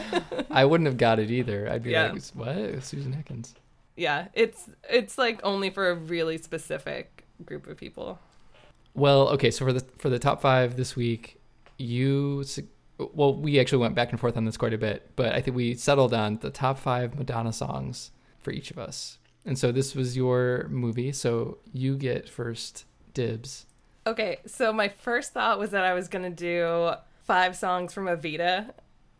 I 0.50 0.64
wouldn't 0.64 0.86
have 0.86 0.96
got 0.96 1.18
it 1.18 1.30
either. 1.30 1.70
I'd 1.70 1.82
be 1.82 1.90
Yeah. 1.90 2.12
like, 2.12 2.22
what? 2.34 2.82
Susan 2.82 3.12
Atkins. 3.14 3.54
yeah, 3.96 4.28
it's 4.34 4.68
it's 4.88 5.18
like 5.18 5.40
only 5.44 5.70
for 5.70 5.90
a 5.90 5.94
really 5.94 6.38
specific 6.38 7.24
group 7.44 7.66
of 7.66 7.76
people. 7.76 8.18
Well, 8.94 9.28
okay. 9.30 9.50
So 9.50 9.64
for 9.64 9.72
the 9.72 9.84
for 9.98 10.08
the 10.08 10.18
top 10.18 10.40
five 10.40 10.76
this 10.76 10.96
week, 10.96 11.38
you 11.78 12.44
well, 12.98 13.34
we 13.34 13.58
actually 13.58 13.78
went 13.78 13.94
back 13.94 14.10
and 14.10 14.20
forth 14.20 14.36
on 14.36 14.44
this 14.44 14.56
quite 14.56 14.72
a 14.74 14.78
bit, 14.78 15.10
but 15.16 15.34
I 15.34 15.40
think 15.40 15.56
we 15.56 15.74
settled 15.74 16.14
on 16.14 16.38
the 16.38 16.50
top 16.50 16.78
five 16.78 17.16
Madonna 17.18 17.52
songs 17.52 18.10
for 18.40 18.50
each 18.50 18.70
of 18.70 18.78
us. 18.78 19.18
And 19.44 19.58
so 19.58 19.72
this 19.72 19.94
was 19.94 20.16
your 20.16 20.66
movie, 20.70 21.12
so 21.12 21.58
you 21.72 21.96
get 21.96 22.28
first 22.28 22.84
dibs. 23.12 23.66
Okay, 24.06 24.38
so 24.46 24.72
my 24.72 24.88
first 24.88 25.32
thought 25.32 25.58
was 25.58 25.70
that 25.70 25.84
I 25.84 25.94
was 25.94 26.08
gonna 26.08 26.30
do 26.30 26.92
five 27.24 27.56
songs 27.56 27.92
from 27.92 28.06
Evita, 28.06 28.70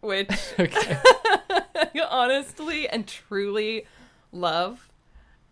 which 0.01 0.29
honestly 2.11 2.89
and 2.89 3.07
truly 3.07 3.87
love 4.33 4.89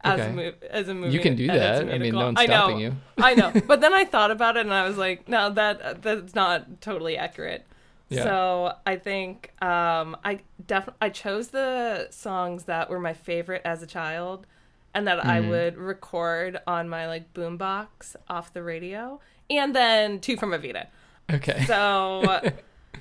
as 0.05 0.21
Okay. 0.21 0.31
a 0.31 0.33
mo- 0.33 0.53
as 0.71 0.89
a 0.89 0.95
movie. 0.95 1.13
You 1.15 1.21
can 1.21 1.37
do 1.37 1.45
and 1.45 1.53
as 1.53 1.81
a 1.81 1.85
that. 1.85 1.95
I 1.95 1.99
mean, 1.99 2.15
no 2.15 2.25
one's 2.27 2.41
I 2.41 2.47
know, 2.47 2.53
stopping 2.53 2.79
you. 2.81 2.97
I 3.19 3.35
know, 3.35 3.53
but 3.67 3.81
then 3.81 3.93
I 3.93 4.05
thought 4.05 4.31
about 4.31 4.57
it 4.57 4.61
and 4.61 4.75
I 4.75 4.87
was 4.87 4.97
like, 4.97 5.29
no, 5.29 5.51
that 5.51 6.03
that's 6.03 6.35
not 6.35 6.81
totally 6.81 7.17
accurate. 7.17 7.67
Yeah. 8.13 8.23
So 8.25 8.75
I 8.87 8.97
think 8.97 9.53
um, 9.63 10.17
I 10.25 10.41
definitely 10.67 10.99
I 11.01 11.09
chose 11.11 11.49
the 11.49 12.09
songs 12.11 12.65
that 12.65 12.91
were 12.91 13.01
my 13.01 13.15
favorite 13.15 13.63
as 13.65 13.83
a 13.83 13.87
child, 13.87 14.47
and 14.95 15.07
that 15.07 15.25
I 15.25 15.41
Mhm. 15.41 15.49
would 15.49 15.77
record 15.77 16.61
on 16.67 16.89
my 16.89 17.07
like 17.07 17.33
boombox 17.35 18.17
off 18.29 18.53
the 18.53 18.63
radio, 18.63 19.21
and 19.51 19.75
then 19.75 20.21
two 20.21 20.37
from 20.37 20.51
Evita. 20.51 20.87
Okay. 21.33 21.65
So, 21.67 22.41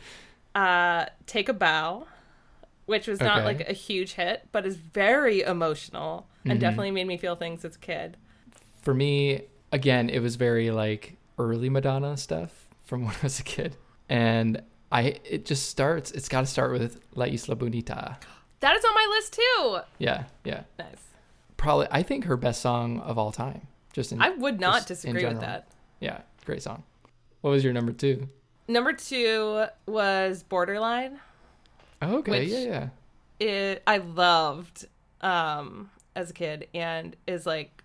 uh, 0.55 1.05
take 1.25 1.49
a 1.49 1.53
bow, 1.53 2.07
which 2.85 3.07
was 3.07 3.19
not 3.19 3.37
Okay. 3.39 3.45
like 3.45 3.69
a 3.69 3.73
huge 3.73 4.13
hit, 4.13 4.47
but 4.51 4.65
is 4.65 4.75
very 4.77 5.41
emotional 5.41 6.27
and 6.45 6.53
Mhm. 6.57 6.61
definitely 6.61 6.91
made 6.91 7.07
me 7.07 7.17
feel 7.17 7.35
things 7.35 7.63
as 7.65 7.75
a 7.75 7.79
kid. 7.79 8.17
For 8.81 8.93
me, 8.93 9.43
again, 9.71 10.09
it 10.09 10.19
was 10.19 10.35
very 10.35 10.71
like 10.71 11.17
early 11.37 11.69
Madonna 11.69 12.17
stuff 12.17 12.67
from 12.85 13.01
when 13.05 13.13
I 13.15 13.23
was 13.23 13.39
a 13.39 13.43
kid, 13.43 13.77
and 14.09 14.61
I 14.91 15.19
it 15.23 15.45
just 15.45 15.69
starts. 15.69 16.11
It's 16.11 16.27
got 16.27 16.41
to 16.41 16.47
start 16.47 16.71
with 16.71 16.99
La 17.15 17.25
Isla 17.25 17.55
Bonita. 17.55 18.17
That 18.59 18.75
is 18.75 18.85
on 18.85 18.93
my 18.93 19.07
list 19.15 19.33
too. 19.33 19.79
Yeah, 19.97 20.25
yeah. 20.43 20.63
Nice. 20.77 21.07
Probably, 21.57 21.87
I 21.91 22.03
think 22.03 22.25
her 22.25 22.37
best 22.37 22.61
song 22.61 22.99
of 23.01 23.17
all 23.17 23.31
time. 23.31 23.67
Just 23.93 24.11
in 24.11 24.21
I 24.21 24.29
would 24.29 24.59
not 24.59 24.87
disagree 24.87 25.25
with 25.25 25.41
that. 25.41 25.67
Yeah, 25.99 26.21
great 26.45 26.63
song. 26.63 26.83
What 27.41 27.51
was 27.51 27.63
your 27.63 27.73
number 27.73 27.91
two? 27.91 28.29
Number 28.67 28.93
two 28.93 29.65
was 29.85 30.43
Borderline. 30.43 31.19
Oh, 32.01 32.17
okay, 32.17 32.45
yeah, 32.45 32.59
yeah. 32.59 32.89
It 33.39 33.83
I 33.85 33.97
loved 33.97 34.87
um, 35.21 35.89
as 36.15 36.29
a 36.29 36.33
kid 36.33 36.67
and 36.73 37.15
is 37.27 37.45
like 37.45 37.83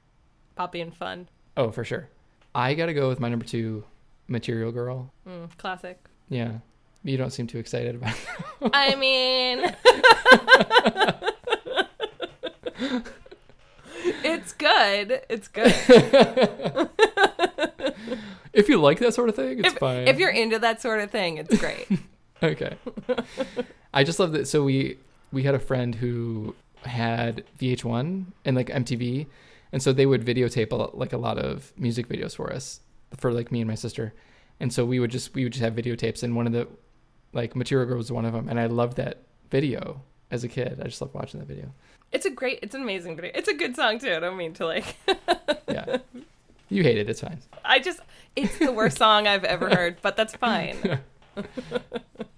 poppy 0.55 0.81
and 0.81 0.95
fun. 0.95 1.29
Oh, 1.57 1.71
for 1.71 1.85
sure. 1.85 2.09
I 2.55 2.75
got 2.75 2.87
to 2.87 2.95
go 2.95 3.09
with 3.09 3.21
my 3.21 3.29
number 3.29 3.45
two, 3.45 3.85
Material 4.29 4.73
Girl. 4.73 5.13
Mm, 5.29 5.57
classic. 5.59 6.03
Yeah. 6.29 6.59
You 7.07 7.17
don't 7.17 7.31
seem 7.31 7.47
too 7.47 7.59
excited 7.59 7.95
about 7.95 8.15
it. 8.61 8.71
I 8.75 8.97
mean, 8.97 9.73
it's 14.25 14.53
good. 14.53 15.23
It's 15.29 15.47
good. 15.47 15.67
if 18.53 18.69
you 18.69 18.81
like 18.81 18.99
that 18.99 19.15
sort 19.15 19.29
of 19.29 19.37
thing, 19.37 19.61
it's 19.61 19.69
if, 19.75 19.79
fine. 19.79 20.09
if 20.09 20.19
you're 20.19 20.31
into 20.31 20.59
that 20.59 20.83
sort 20.83 21.01
of 21.01 21.13
thing, 21.13 21.37
it's 21.37 21.57
great. 21.59 21.87
okay. 22.43 22.77
I 23.95 24.03
just 24.03 24.19
love 24.19 24.33
that. 24.33 24.49
So 24.49 24.65
we 24.65 24.99
we 25.31 25.45
had 25.45 25.55
a 25.55 25.61
friend 25.61 25.95
who 25.95 26.57
had 26.83 27.45
VH1 27.61 28.25
and 28.45 28.57
like 28.57 28.67
MTV, 28.67 29.27
and 29.71 29.81
so 29.81 29.93
they 29.93 30.07
would 30.07 30.25
videotape 30.25 30.73
a, 30.73 30.77
lot- 30.77 30.99
like 30.99 31.13
a 31.13 31.19
lot 31.19 31.39
of 31.39 31.73
music 31.77 32.09
videos 32.09 32.35
for 32.35 32.53
us 32.53 32.81
for 33.17 33.33
like 33.33 33.53
me 33.53 33.61
and 33.61 33.69
my 33.69 33.77
sister, 33.77 34.13
and 34.59 34.73
so 34.73 34.85
we 34.85 34.99
would 34.99 35.13
just 35.13 35.35
we 35.35 35.45
would 35.45 35.53
just 35.53 35.63
have 35.63 35.75
videotapes, 35.75 36.25
and 36.25 36.35
one 36.35 36.49
of 36.49 36.53
the 36.53 36.67
like 37.37 37.55
Material 37.55 37.87
Girl 37.87 37.99
was 37.99 38.11
one 38.11 38.25
of 38.25 38.33
them, 38.33 38.49
and 38.49 38.59
I 38.59 38.67
loved 38.67 38.97
that 38.97 39.19
video 39.51 40.01
as 40.31 40.43
a 40.43 40.49
kid. 40.49 40.81
I 40.81 40.85
just 40.85 41.01
loved 41.01 41.15
watching 41.15 41.39
that 41.39 41.47
video. 41.47 41.71
It's 42.11 42.25
a 42.25 42.31
great, 42.31 42.61
it's 42.63 42.75
an 42.75 42.83
amazing 42.83 43.15
video. 43.15 43.31
It's 43.35 43.49
a 43.49 43.55
good 43.55 43.77
song 43.77 43.99
too. 43.99 44.15
I 44.15 44.21
don't 44.21 44.37
mean 44.37 44.55
to 44.55 44.67
like. 44.67 44.97
Yeah. 45.69 45.99
You 46.69 46.83
hate 46.83 46.97
it. 46.97 47.11
It's 47.11 47.21
fine. 47.21 47.41
I 47.65 47.81
just, 47.81 48.01
it's 48.35 48.59
the 48.59 48.73
worst 48.73 48.99
song 48.99 49.27
I've 49.27 49.45
ever 49.45 49.69
heard, 49.69 49.97
but 50.01 50.17
that's 50.17 50.35
fine. 50.35 51.01
All 51.37 51.45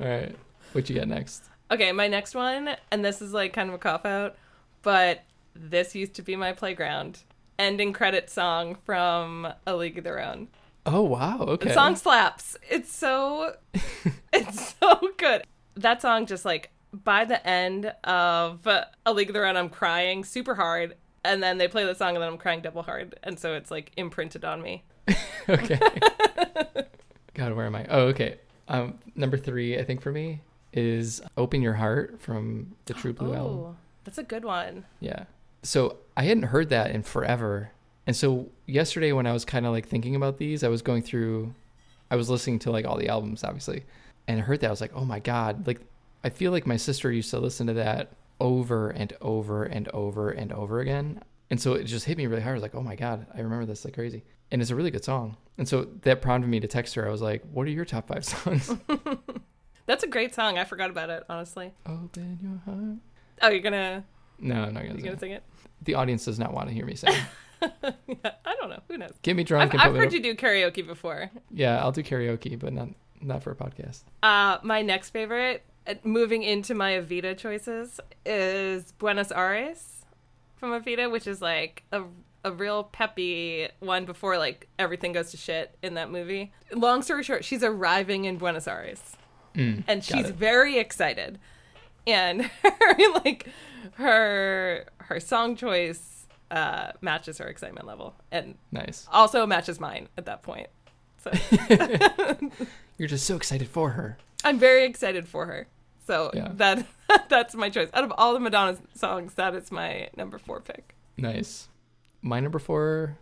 right. 0.00 0.34
What 0.72 0.88
you 0.90 0.96
got 0.96 1.08
next? 1.08 1.44
Okay, 1.70 1.92
my 1.92 2.08
next 2.08 2.34
one, 2.34 2.74
and 2.90 3.04
this 3.04 3.22
is 3.22 3.32
like 3.32 3.52
kind 3.52 3.68
of 3.68 3.74
a 3.74 3.78
cop 3.78 4.06
out, 4.06 4.36
but 4.82 5.24
this 5.54 5.94
used 5.94 6.14
to 6.14 6.22
be 6.22 6.36
my 6.36 6.52
playground. 6.52 7.20
Ending 7.58 7.92
credit 7.92 8.28
song 8.30 8.76
from 8.84 9.46
A 9.66 9.76
League 9.76 9.98
of 9.98 10.04
Their 10.04 10.20
Own. 10.20 10.48
Oh 10.88 11.02
wow. 11.02 11.40
Okay. 11.40 11.68
The 11.68 11.74
song 11.74 11.96
slaps. 11.96 12.56
It's 12.70 12.92
so 12.92 13.54
it's 14.32 14.74
so 14.80 15.10
good. 15.16 15.44
That 15.76 16.02
song 16.02 16.26
just 16.26 16.44
like 16.44 16.70
by 16.92 17.24
the 17.24 17.46
end 17.46 17.92
of 18.04 18.66
A 18.66 19.12
League 19.12 19.28
of 19.28 19.34
Their 19.34 19.46
Own, 19.46 19.56
I'm 19.56 19.68
crying 19.68 20.24
super 20.24 20.54
hard. 20.54 20.96
And 21.24 21.42
then 21.42 21.58
they 21.58 21.68
play 21.68 21.84
the 21.84 21.94
song 21.94 22.14
and 22.14 22.22
then 22.22 22.28
I'm 22.28 22.38
crying 22.38 22.62
double 22.62 22.82
hard. 22.82 23.18
And 23.22 23.38
so 23.38 23.54
it's 23.54 23.70
like 23.70 23.92
imprinted 23.96 24.44
on 24.44 24.62
me. 24.62 24.84
okay. 25.48 25.78
God, 27.34 27.52
where 27.52 27.66
am 27.66 27.74
I? 27.74 27.86
Oh, 27.88 28.00
okay. 28.08 28.38
Um, 28.68 28.98
number 29.14 29.36
three, 29.36 29.78
I 29.78 29.84
think 29.84 30.00
for 30.00 30.12
me 30.12 30.40
is 30.72 31.20
"Open 31.36 31.62
Your 31.62 31.74
Heart" 31.74 32.20
from 32.20 32.74
the 32.86 32.94
True 32.94 33.12
Blue 33.12 33.34
album. 33.34 33.58
Oh, 33.58 33.76
that's 34.04 34.18
a 34.18 34.22
good 34.22 34.44
one. 34.44 34.84
Yeah. 35.00 35.24
So 35.62 35.98
I 36.16 36.24
hadn't 36.24 36.44
heard 36.44 36.68
that 36.70 36.90
in 36.90 37.02
forever. 37.02 37.72
And 38.08 38.16
so 38.16 38.48
yesterday 38.66 39.12
when 39.12 39.26
I 39.26 39.32
was 39.32 39.44
kind 39.44 39.66
of 39.66 39.72
like 39.72 39.86
thinking 39.86 40.16
about 40.16 40.38
these, 40.38 40.64
I 40.64 40.68
was 40.68 40.80
going 40.82 41.02
through 41.02 41.54
I 42.10 42.16
was 42.16 42.30
listening 42.30 42.58
to 42.60 42.70
like 42.70 42.86
all 42.86 42.96
the 42.96 43.08
albums 43.08 43.44
obviously. 43.44 43.84
And 44.26 44.40
I 44.40 44.42
heard 44.42 44.60
that 44.60 44.66
I 44.66 44.70
was 44.70 44.80
like, 44.80 44.92
"Oh 44.94 45.04
my 45.04 45.20
god." 45.20 45.66
Like 45.66 45.80
I 46.24 46.30
feel 46.30 46.50
like 46.50 46.66
my 46.66 46.78
sister 46.78 47.12
used 47.12 47.30
to 47.30 47.38
listen 47.38 47.66
to 47.68 47.74
that 47.74 48.12
over 48.40 48.88
and 48.90 49.12
over 49.20 49.64
and 49.64 49.88
over 49.88 50.30
and 50.30 50.52
over 50.52 50.80
again. 50.80 51.20
And 51.50 51.60
so 51.60 51.74
it 51.74 51.84
just 51.84 52.06
hit 52.06 52.16
me 52.18 52.26
really 52.26 52.40
hard. 52.42 52.52
I 52.52 52.54
was 52.54 52.62
like, 52.62 52.74
"Oh 52.74 52.82
my 52.82 52.96
god, 52.96 53.26
I 53.34 53.40
remember 53.40 53.66
this 53.66 53.84
like 53.84 53.92
crazy." 53.94 54.24
And 54.50 54.62
it's 54.62 54.70
a 54.70 54.74
really 54.74 54.90
good 54.90 55.04
song. 55.04 55.36
And 55.58 55.68
so 55.68 55.86
that 56.02 56.22
prompted 56.22 56.48
me 56.48 56.60
to 56.60 56.66
text 56.66 56.94
her. 56.94 57.06
I 57.06 57.10
was 57.10 57.20
like, 57.22 57.42
"What 57.52 57.66
are 57.66 57.70
your 57.70 57.84
top 57.84 58.08
5 58.08 58.24
songs?" 58.24 58.74
That's 59.86 60.02
a 60.02 60.06
great 60.08 60.34
song. 60.34 60.56
I 60.58 60.64
forgot 60.64 60.88
about 60.90 61.10
it, 61.10 61.24
honestly. 61.28 61.72
Open 61.86 62.38
your 62.42 62.58
heart. 62.64 62.96
Oh, 63.42 63.48
you're 63.50 63.60
gonna 63.62 64.04
No, 64.38 64.62
I'm 64.62 64.72
not 64.74 64.82
you 64.84 64.88
gonna 64.90 65.00
gonna 65.02 65.10
sing. 65.12 65.18
sing 65.18 65.32
it? 65.32 65.42
The 65.82 65.94
audience 65.94 66.24
does 66.24 66.38
not 66.38 66.54
want 66.54 66.68
to 66.68 66.74
hear 66.74 66.86
me 66.86 66.94
sing. 66.94 67.14
I 68.24 68.54
don't 68.60 68.70
know. 68.70 68.80
Who 68.88 68.98
knows? 68.98 69.12
Get 69.22 69.36
me 69.36 69.44
drunk 69.44 69.74
I've, 69.74 69.80
and 69.80 69.90
I've 69.90 69.96
heard 69.96 70.12
you 70.12 70.20
do 70.22 70.34
karaoke 70.34 70.86
before. 70.86 71.30
Yeah, 71.50 71.80
I'll 71.82 71.92
do 71.92 72.02
karaoke, 72.02 72.58
but 72.58 72.72
not 72.72 72.88
not 73.20 73.42
for 73.42 73.50
a 73.50 73.56
podcast. 73.56 74.02
Uh, 74.22 74.58
my 74.62 74.82
next 74.82 75.10
favorite, 75.10 75.64
uh, 75.86 75.94
moving 76.04 76.42
into 76.42 76.74
my 76.74 76.92
Evita 76.92 77.36
choices, 77.36 78.00
is 78.24 78.92
Buenos 78.92 79.30
Aires 79.32 80.04
from 80.56 80.70
Evita, 80.70 81.10
which 81.10 81.26
is 81.26 81.40
like 81.42 81.82
a 81.92 82.02
a 82.44 82.52
real 82.52 82.84
peppy 82.84 83.68
one 83.80 84.04
before 84.04 84.38
like 84.38 84.68
everything 84.78 85.12
goes 85.12 85.32
to 85.32 85.36
shit 85.36 85.76
in 85.82 85.94
that 85.94 86.10
movie. 86.10 86.52
Long 86.72 87.02
story 87.02 87.22
short, 87.24 87.44
she's 87.44 87.64
arriving 87.64 88.24
in 88.26 88.38
Buenos 88.38 88.68
Aires 88.68 89.16
Mm, 89.54 89.82
and 89.88 90.04
she's 90.04 90.26
it. 90.28 90.36
very 90.36 90.78
excited, 90.78 91.38
and 92.06 92.42
her, 92.62 92.96
like 93.24 93.48
her 93.94 94.84
her 94.98 95.18
song 95.20 95.56
choice 95.56 96.07
uh, 96.50 96.92
matches 97.00 97.38
her 97.38 97.46
excitement 97.46 97.86
level, 97.86 98.14
and 98.32 98.56
nice. 98.72 99.06
also 99.12 99.46
matches 99.46 99.78
mine 99.80 100.08
at 100.16 100.26
that 100.26 100.42
point. 100.42 100.68
So 101.18 101.30
You're 102.98 103.08
just 103.08 103.26
so 103.26 103.36
excited 103.36 103.68
for 103.68 103.90
her. 103.90 104.18
I'm 104.44 104.58
very 104.58 104.84
excited 104.84 105.28
for 105.28 105.46
her. 105.46 105.66
So 106.06 106.30
Yeah. 106.34 106.48
that 106.54 106.86
that's 107.28 107.54
my 107.54 107.68
choice. 107.70 107.90
Out 107.92 108.04
of 108.04 108.12
all 108.16 108.34
the 108.34 108.40
Madonna 108.40 108.78
songs, 108.94 109.34
that 109.34 109.54
is 109.54 109.70
my 109.70 110.08
number 110.16 110.38
four 110.38 110.60
pick. 110.60 110.94
Nice. 111.16 111.68
My 112.22 112.40
number 112.40 112.58
four 112.58 113.18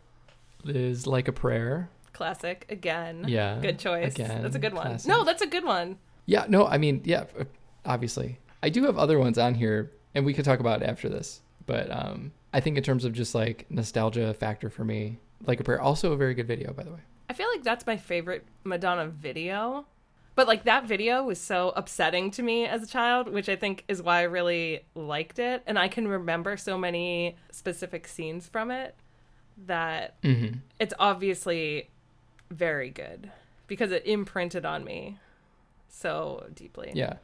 is 0.65 1.07
like 1.07 1.29
a 1.29 1.33
prayer. 1.33 1.89
Classic 2.13 2.65
again. 2.71 3.25
Yeah, 3.29 3.59
Good 3.61 3.79
choice. 3.79 4.15
again, 4.15 4.43
that's 4.43 4.57
a 4.57 4.59
good 4.59 4.73
one. 4.75 4.87
classic. 4.87 5.09
No, 5.09 5.25
that's 5.25 5.43
a 5.43 5.47
good 5.47 5.65
one. 5.65 5.99
Yeah, 6.25 6.47
no, 6.49 6.67
I 6.67 6.79
mean, 6.79 7.03
yeah, 7.05 7.25
obviously. 7.85 8.39
I 8.63 8.69
do 8.71 8.85
have 8.85 8.97
other 8.99 9.19
ones 9.19 9.37
on 9.39 9.55
here, 9.55 9.93
and 10.15 10.25
we 10.25 10.33
could 10.33 10.45
talk 10.45 10.59
about 10.61 10.83
it 10.83 10.89
after 10.89 11.09
this. 11.09 11.41
But 11.67 11.91
um, 11.91 12.33
I 12.53 12.61
think 12.61 12.77
in 12.77 12.83
terms 12.83 13.05
of 13.05 13.13
just 13.13 13.35
like 13.35 13.67
nostalgia 13.71 14.33
factor 14.35 14.71
for 14.71 14.85
me, 14.85 15.19
like 15.47 15.61
a 15.61 15.65
prayer, 15.65 15.81
also 15.81 16.13
a 16.13 16.17
very 16.17 16.35
good 16.35 16.47
video, 16.47 16.73
by 16.73 16.85
the 16.85 16.93
way. 16.93 17.01
I 17.29 17.33
feel 17.33 17.49
like 17.49 17.63
that's 17.63 17.87
my 17.87 17.97
favorite 17.97 18.47
Madonna 18.65 19.09
video. 19.09 19.87
But 20.37 20.47
like 20.47 20.65
that 20.65 20.87
video 20.87 21.25
was 21.25 21.41
so 21.41 21.73
upsetting 21.75 22.31
to 22.33 22.43
me 22.43 22.67
as 22.67 22.83
a 22.83 22.87
child, 22.87 23.33
which 23.33 23.49
I 23.49 23.57
think 23.57 23.85
is 23.89 24.03
why 24.03 24.19
I 24.19 24.23
really 24.25 24.81
liked 24.95 25.39
it. 25.39 25.63
And 25.67 25.79
I 25.79 25.89
can 25.89 26.07
remember 26.07 26.59
so 26.59 26.77
many 26.77 27.37
specific 27.51 28.07
scenes 28.07 28.47
from 28.47 28.71
it 28.71 28.95
that 29.67 30.17
hmm 30.23 30.49
it's 30.79 30.93
obviously 30.99 31.89
very 32.51 32.91
good 32.91 33.31
because 33.67 33.91
it 33.91 34.05
imprinted 34.05 34.67
on 34.67 34.85
me 34.85 35.19
so 35.89 36.47
deeply. 36.55 36.93
Yeah. 36.95 37.15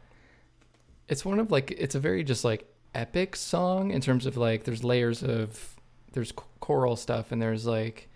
It's 1.08 1.24
one 1.24 1.38
of 1.38 1.50
like 1.50 1.70
it's 1.72 1.94
a 1.94 2.00
very 2.00 2.24
just 2.24 2.44
like 2.44 2.71
epic 2.94 3.36
song 3.36 3.90
in 3.90 4.00
terms 4.00 4.26
of 4.26 4.36
like 4.36 4.64
there's 4.64 4.84
layers 4.84 5.22
of 5.22 5.76
there's 6.12 6.32
ch- 6.32 6.36
choral 6.60 6.94
stuff 6.96 7.32
and 7.32 7.40
there's 7.40 7.64
like 7.66 8.08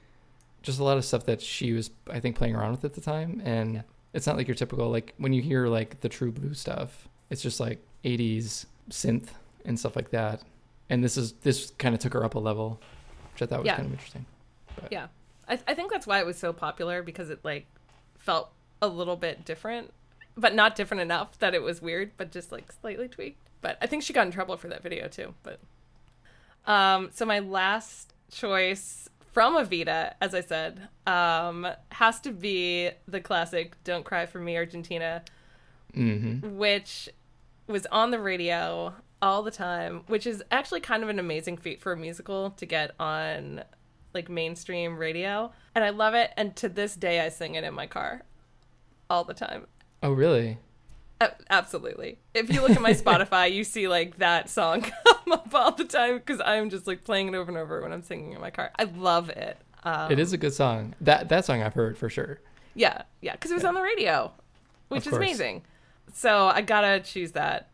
just 0.63 0.79
a 0.79 0.85
lot 0.85 0.97
of 0.99 1.05
stuff 1.05 1.25
that 1.27 1.41
she 1.41 1.73
was 1.73 1.91
I 2.11 2.21
think 2.21 2.37
playing 2.37 2.55
around 2.57 2.73
with 2.73 2.85
at 2.85 2.95
the 2.95 3.01
time 3.01 3.41
and 3.45 3.85
it's 4.13 4.27
not 4.27 4.37
like 4.37 4.49
your 4.49 4.55
typical 4.55 4.91
like 4.91 5.15
when 5.19 5.33
you 5.33 5.41
hear 5.43 5.67
like 5.69 6.01
the 6.01 6.09
true 6.09 6.31
blue 6.33 6.55
stuff 6.55 7.09
it's 7.31 7.41
just 7.43 7.59
like 7.61 7.81
80s 8.05 8.67
synth 8.91 9.29
and 9.65 9.79
stuff 9.79 9.97
like 9.97 10.11
that 10.11 10.43
and 10.91 11.03
this 11.03 11.17
is 11.17 11.33
this 11.43 11.73
kind 11.79 11.95
of 11.95 12.01
took 12.01 12.13
her 12.13 12.25
up 12.25 12.35
a 12.35 12.39
level 12.39 12.81
which 13.33 13.43
I 13.43 13.47
thought 13.47 13.61
was 13.61 13.67
Yeah. 13.67 13.77
kind 13.77 13.87
of 13.87 13.93
interesting. 13.93 14.25
Yeah. 14.91 15.07
I, 15.49 15.59
I 15.69 15.75
think 15.75 15.91
that's 15.93 16.07
why 16.07 16.19
it 16.21 16.27
was 16.27 16.39
so 16.39 16.53
popular 16.53 17.03
because 17.03 17.29
it 17.31 17.41
like 17.45 17.67
felt 18.19 18.51
a 18.83 18.89
little 18.89 19.17
bit 19.17 19.45
different, 19.45 19.93
but 20.37 20.55
not 20.55 20.75
different 20.75 21.03
enough 21.03 21.39
that 21.41 21.55
it 21.55 21.63
was 21.63 21.83
weird, 21.83 22.13
but 22.17 22.31
just 22.33 22.51
like 22.51 22.73
slightly 22.73 23.09
tweaked. 23.09 23.46
But 23.67 23.79
I 23.83 23.89
think 23.89 24.05
she 24.05 24.13
got 24.13 24.27
in 24.29 24.33
trouble 24.33 24.57
for 24.57 24.69
that 24.69 24.81
video 24.81 25.09
too. 25.09 25.35
But 25.43 25.59
um, 26.71 27.11
so 27.13 27.27
my 27.27 27.41
last 27.41 28.15
choice 28.31 29.09
from 29.33 29.57
Evita, 29.57 30.15
as 30.21 30.37
I 30.37 30.41
said, 30.41 30.87
um, 31.05 31.67
has 31.91 32.21
to 32.21 32.31
be 32.31 32.91
the 33.09 33.21
classic 33.21 33.75
"Don't 33.83 34.05
Cry 34.05 34.25
for 34.27 34.39
Me, 34.39 34.57
Argentina." 34.57 35.25
Mhm. 35.97 36.43
which 36.57 37.09
was 37.67 37.87
on 37.87 38.13
the 38.13 38.21
radio 38.21 38.95
all 39.21 39.43
the 39.43 39.51
time, 39.51 40.05
which 40.07 40.29
is 40.29 40.45
actually 40.53 40.81
kind 40.81 41.03
of 41.03 41.09
an 41.09 41.19
amazing 41.19 41.57
feat 41.57 41.81
for 41.81 41.91
a 41.91 41.97
musical 41.97 42.51
to 42.51 42.67
get 42.67 42.93
on 43.01 43.65
like 44.15 44.29
mainstream 44.29 44.97
radio. 44.97 45.51
And 45.75 45.83
I 45.83 45.91
love 45.91 46.15
it. 46.15 46.31
And 46.37 46.55
to 46.57 46.69
this 46.69 46.95
day, 46.95 47.21
I 47.21 47.31
sing 47.31 47.57
it 47.57 47.65
in 47.65 47.75
my 47.75 47.87
car 47.89 48.23
all 49.11 49.25
the 49.25 49.35
time. 49.35 49.67
Oh 50.05 50.13
really? 50.13 50.59
A- 51.21 51.33
absolutely. 51.51 52.19
If 52.35 52.53
you 52.53 52.61
look 52.61 52.71
at 52.73 52.81
my 52.83 52.93
Spotify, 52.95 53.53
you 53.53 53.65
see 53.65 53.89
like 53.89 54.19
that 54.19 54.51
song 54.51 54.83
come 55.05 55.33
up 55.33 55.55
all 55.55 55.73
the 55.73 55.85
time 55.85 56.17
because 56.19 56.41
I'm 56.45 56.71
just 56.71 56.87
like 56.87 57.05
playing 57.05 57.29
it 57.29 57.35
over 57.35 57.51
and 57.51 57.59
over 57.59 57.81
when 57.83 57.93
I'm 57.93 58.03
singing 58.03 58.33
in 58.33 58.41
my 58.41 58.51
car. 58.51 58.71
I 58.79 58.85
love 58.85 59.31
it. 59.31 59.57
Um, 59.85 60.11
it 60.11 60.19
is 60.19 60.33
a 60.33 60.37
good 60.39 60.53
song. 60.53 60.95
That 61.01 61.29
that 61.29 61.45
song 61.45 61.63
I've 61.63 61.75
heard 61.75 61.97
for 61.97 62.09
sure. 62.11 62.41
Yeah, 62.75 63.03
yeah, 63.23 63.33
because 63.33 63.51
it 63.51 63.55
was 63.55 63.65
on 63.65 63.75
the 63.75 63.81
radio, 63.81 64.33
which 64.89 65.07
is 65.07 65.13
amazing. 65.13 65.63
So 66.13 66.47
I 66.49 66.61
gotta 66.61 67.01
choose 67.01 67.33
that 67.33 67.71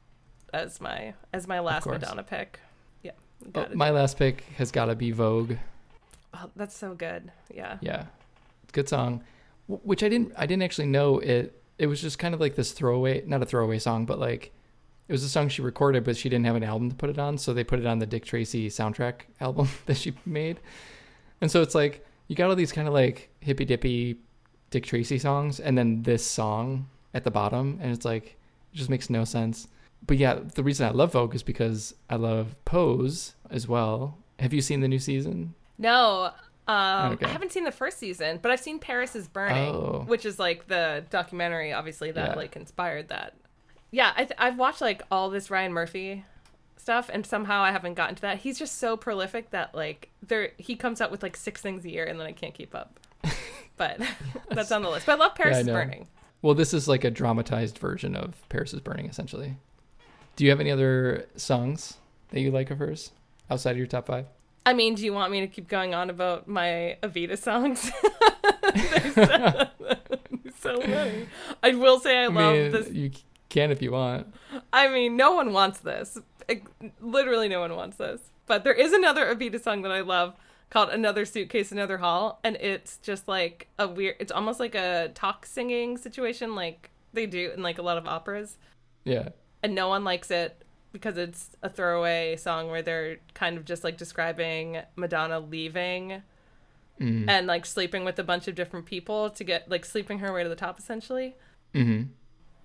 as 0.53 0.80
my 0.80 1.14
as 1.32 1.49
my 1.49 1.59
last. 1.61 1.86
Madonna 1.86 2.22
pick. 2.22 2.61
Yeah, 3.03 3.12
Oh, 3.47 3.51
gotta 3.51 3.74
my 3.76 3.90
last 3.90 4.18
pick 4.18 4.43
has 4.59 4.70
got 4.70 4.84
to 4.86 4.95
be 4.95 5.11
Vogue. 5.11 5.55
Oh, 6.34 6.51
that's 6.55 6.76
so 6.76 6.95
good. 6.95 7.32
Yeah. 7.53 7.78
Yeah, 7.80 8.05
good 8.72 8.88
song, 8.88 9.22
which 9.66 10.03
I 10.03 10.09
didn't 10.09 10.32
I 10.36 10.47
didn't 10.47 10.62
actually 10.62 10.86
know 10.88 11.18
it. 11.18 11.61
It 11.83 11.89
was 11.89 12.01
just 12.01 12.16
kind 12.16 12.33
of 12.33 12.41
like 12.41 12.55
this 12.55 12.70
throwaway, 12.70 13.24
not 13.26 13.43
a 13.43 13.45
throwaway 13.45 13.80
song, 13.80 14.07
but 14.07 14.20
like 14.20 14.53
it 15.09 15.12
was 15.12 15.24
a 15.24 15.28
song 15.28 15.49
she 15.49 15.62
recorded, 15.62 16.05
but 16.05 16.16
she 16.16 16.28
didn't 16.28 16.47
have 16.47 16.55
an 16.55 16.62
album 16.62 16.91
to 16.91 16.95
put 16.95 17.11
it 17.11 17.18
on, 17.18 17.37
so 17.37 17.53
they 17.53 17.64
put 17.64 17.80
it 17.80 17.87
on 17.87 17.99
the 17.99 18.07
Dick 18.07 18.24
Tracy 18.24 18.68
soundtrack 18.68 19.22
album 19.41 19.68
that 19.87 19.97
she 19.97 20.14
made. 20.24 20.61
And 21.41 21.51
so 21.51 21.61
it's 21.61 21.74
like 21.74 22.07
you 22.28 22.37
got 22.37 22.49
all 22.49 22.55
these 22.55 22.70
kind 22.70 22.87
of 22.87 22.95
like 22.95 23.30
hippy 23.41 23.64
dippy 23.64 24.18
Dick 24.70 24.85
Tracy 24.85 25.18
songs, 25.18 25.59
and 25.59 25.76
then 25.76 26.05
this 26.05 26.24
song 26.24 26.89
at 27.14 27.24
the 27.24 27.33
bottom, 27.33 27.80
and 27.83 27.93
it's 27.93 28.05
like 28.05 28.37
it 28.72 28.76
just 28.76 28.89
makes 28.89 29.11
no 29.11 29.24
sense. 29.24 29.66
But 30.07 30.18
yeah, 30.18 30.39
the 30.55 30.62
reason 30.62 30.87
I 30.87 30.93
love 30.93 31.14
Vogue 31.14 31.35
is 31.35 31.43
because 31.43 31.97
I 32.09 32.14
love 32.14 32.55
Pose 32.64 33.35
as 33.51 33.66
well. 33.66 34.18
Have 34.39 34.53
you 34.53 34.61
seen 34.61 34.83
the 34.83 34.89
new 34.89 35.01
season? 35.01 35.55
No, 35.78 36.30
um, 36.68 37.12
Okay. 37.12 37.26
I 37.26 37.28
haven't 37.28 37.52
seen 37.52 37.64
the 37.64 37.72
first 37.72 37.98
season, 37.98 38.38
but 38.40 38.50
I've 38.52 38.60
seen 38.60 38.78
Paris 38.78 39.14
is 39.16 39.28
Burning, 39.28 39.74
Oh. 39.74 40.04
which 40.06 40.24
is 40.24 40.38
like 40.38 40.68
the 40.68 41.04
documentary, 41.10 41.72
obviously 41.72 42.10
that 42.12 42.30
Yeah. 42.30 42.34
like 42.36 42.56
inspired 42.56 43.08
that. 43.08 43.34
Yeah, 43.90 44.12
I 44.16 44.24
th- 44.24 44.36
I've 44.38 44.58
watched 44.58 44.80
like 44.80 45.02
all 45.10 45.28
this 45.30 45.50
Ryan 45.50 45.72
Murphy 45.72 46.24
stuff, 46.76 47.10
and 47.12 47.26
somehow 47.26 47.62
I 47.62 47.70
haven't 47.72 47.94
gotten 47.94 48.14
to 48.16 48.22
that. 48.22 48.38
He's 48.38 48.58
just 48.58 48.78
so 48.78 48.96
prolific 48.96 49.50
that 49.50 49.74
like 49.74 50.08
there 50.26 50.52
he 50.56 50.76
comes 50.76 51.00
out 51.00 51.10
with 51.10 51.22
like 51.22 51.36
six 51.36 51.60
things 51.60 51.84
a 51.84 51.90
year, 51.90 52.04
and 52.04 52.18
then 52.18 52.26
I 52.26 52.32
can't 52.32 52.54
keep 52.54 52.74
up. 52.74 52.98
But 53.78 54.00
that's 54.50 54.70
on 54.70 54.82
the 54.82 54.90
list. 54.90 55.06
But 55.06 55.12
I 55.12 55.24
love 55.24 55.34
Paris 55.34 55.52
Yeah, 55.54 55.56
I 55.58 55.60
is. 55.60 55.66
Burning. 55.66 56.08
Well, 56.42 56.54
this 56.54 56.74
is 56.74 56.88
like 56.88 57.04
a 57.04 57.10
dramatized 57.10 57.78
version 57.78 58.14
of 58.14 58.46
Paris 58.50 58.74
is 58.74 58.80
Burning, 58.80 59.06
essentially. 59.06 59.56
Do 60.36 60.44
you 60.44 60.50
have 60.50 60.60
any 60.60 60.70
other 60.70 61.26
songs 61.36 61.94
that 62.30 62.40
you 62.40 62.50
like 62.50 62.70
of 62.70 62.78
hers 62.78 63.12
outside 63.50 63.72
of 63.72 63.78
your 63.78 63.86
top 63.86 64.06
five? 64.06 64.26
I 64.64 64.72
mean, 64.74 64.94
do 64.94 65.04
you 65.04 65.12
want 65.12 65.32
me 65.32 65.40
to 65.40 65.46
keep 65.48 65.68
going 65.68 65.92
on 65.94 66.08
about 66.10 66.46
my 66.48 66.96
Evita 67.02 67.36
songs? 67.38 67.90
So, 69.14 69.68
so 70.60 70.78
many. 70.80 71.26
I 71.62 71.74
will 71.74 71.98
say 72.00 72.18
I 72.18 72.24
I 72.24 72.26
love 72.28 72.54
mean, 72.54 72.72
this. 72.72 72.90
you 72.90 73.10
can 73.48 73.70
if 73.70 73.82
you 73.82 73.92
want. 73.92 74.32
I 74.72 74.88
mean, 74.88 75.16
no 75.16 75.32
one 75.34 75.52
wants 75.52 75.80
this. 75.80 76.18
It- 76.48 76.62
literally, 77.00 77.48
no 77.48 77.60
one 77.60 77.74
wants 77.76 77.96
this. 77.98 78.20
But 78.46 78.64
there 78.64 78.72
is 78.72 78.92
another 78.92 79.34
Evita 79.34 79.60
song 79.62 79.82
that 79.82 79.92
I 79.92 80.00
love 80.00 80.34
called 80.70 80.88
"Another 80.90 81.24
Suitcase, 81.24 81.70
Another 81.72 81.98
Hall," 81.98 82.40
and 82.44 82.56
it's 82.56 82.96
just 82.98 83.28
like 83.28 83.68
a 83.78 83.86
weird. 83.88 84.16
It's 84.20 84.32
almost 84.32 84.58
like 84.60 84.74
a 84.74 85.10
talk 85.14 85.44
singing 85.46 85.98
situation, 85.98 86.54
like 86.54 86.90
they 87.12 87.26
do 87.26 87.50
in 87.54 87.62
like 87.62 87.78
a 87.78 87.82
lot 87.82 87.98
of 87.98 88.06
operas. 88.06 88.56
Yeah. 89.04 89.30
and 89.64 89.74
no 89.74 89.88
one 89.88 90.04
likes 90.04 90.30
it 90.30 90.61
because 90.93 91.16
it's 91.16 91.51
a 91.62 91.68
throwaway 91.68 92.36
song 92.36 92.70
where 92.70 92.82
they're 92.82 93.16
kind 93.34 93.57
of 93.57 93.64
just 93.64 93.82
like 93.84 93.97
describing 93.97 94.78
Madonna 94.97 95.40
leaving 95.40 96.22
Mm. 97.01 97.26
and 97.28 97.47
like 97.47 97.64
sleeping 97.64 98.05
with 98.05 98.18
a 98.18 98.22
bunch 98.22 98.47
of 98.49 98.55
different 98.55 98.84
people 98.84 99.30
to 99.30 99.43
get 99.45 99.68
like 99.68 99.84
sleeping 99.84 100.18
her 100.18 100.32
way 100.32 100.43
to 100.43 100.49
the 100.49 100.55
top 100.55 100.78
essentially. 100.78 101.34
hmm 101.74 102.03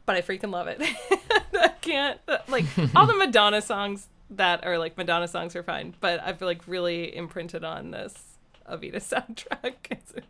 But 0.06 0.18
I 0.18 0.22
freaking 0.22 0.52
love 0.52 0.68
it. 0.68 0.80
I 1.54 1.70
can't 1.82 2.20
like 2.50 2.66
all 2.94 3.08
the 3.08 3.16
Madonna 3.16 3.62
songs 3.62 4.10
that 4.32 4.66
are 4.66 4.78
like 4.78 4.98
Madonna 4.98 5.28
songs 5.30 5.56
are 5.56 5.64
fine, 5.64 5.96
but 6.02 6.20
I've 6.22 6.42
like 6.42 6.68
really 6.68 7.16
imprinted 7.16 7.64
on 7.64 7.92
this 7.92 8.38
Evita 8.70 8.98
soundtrack. 8.98 9.74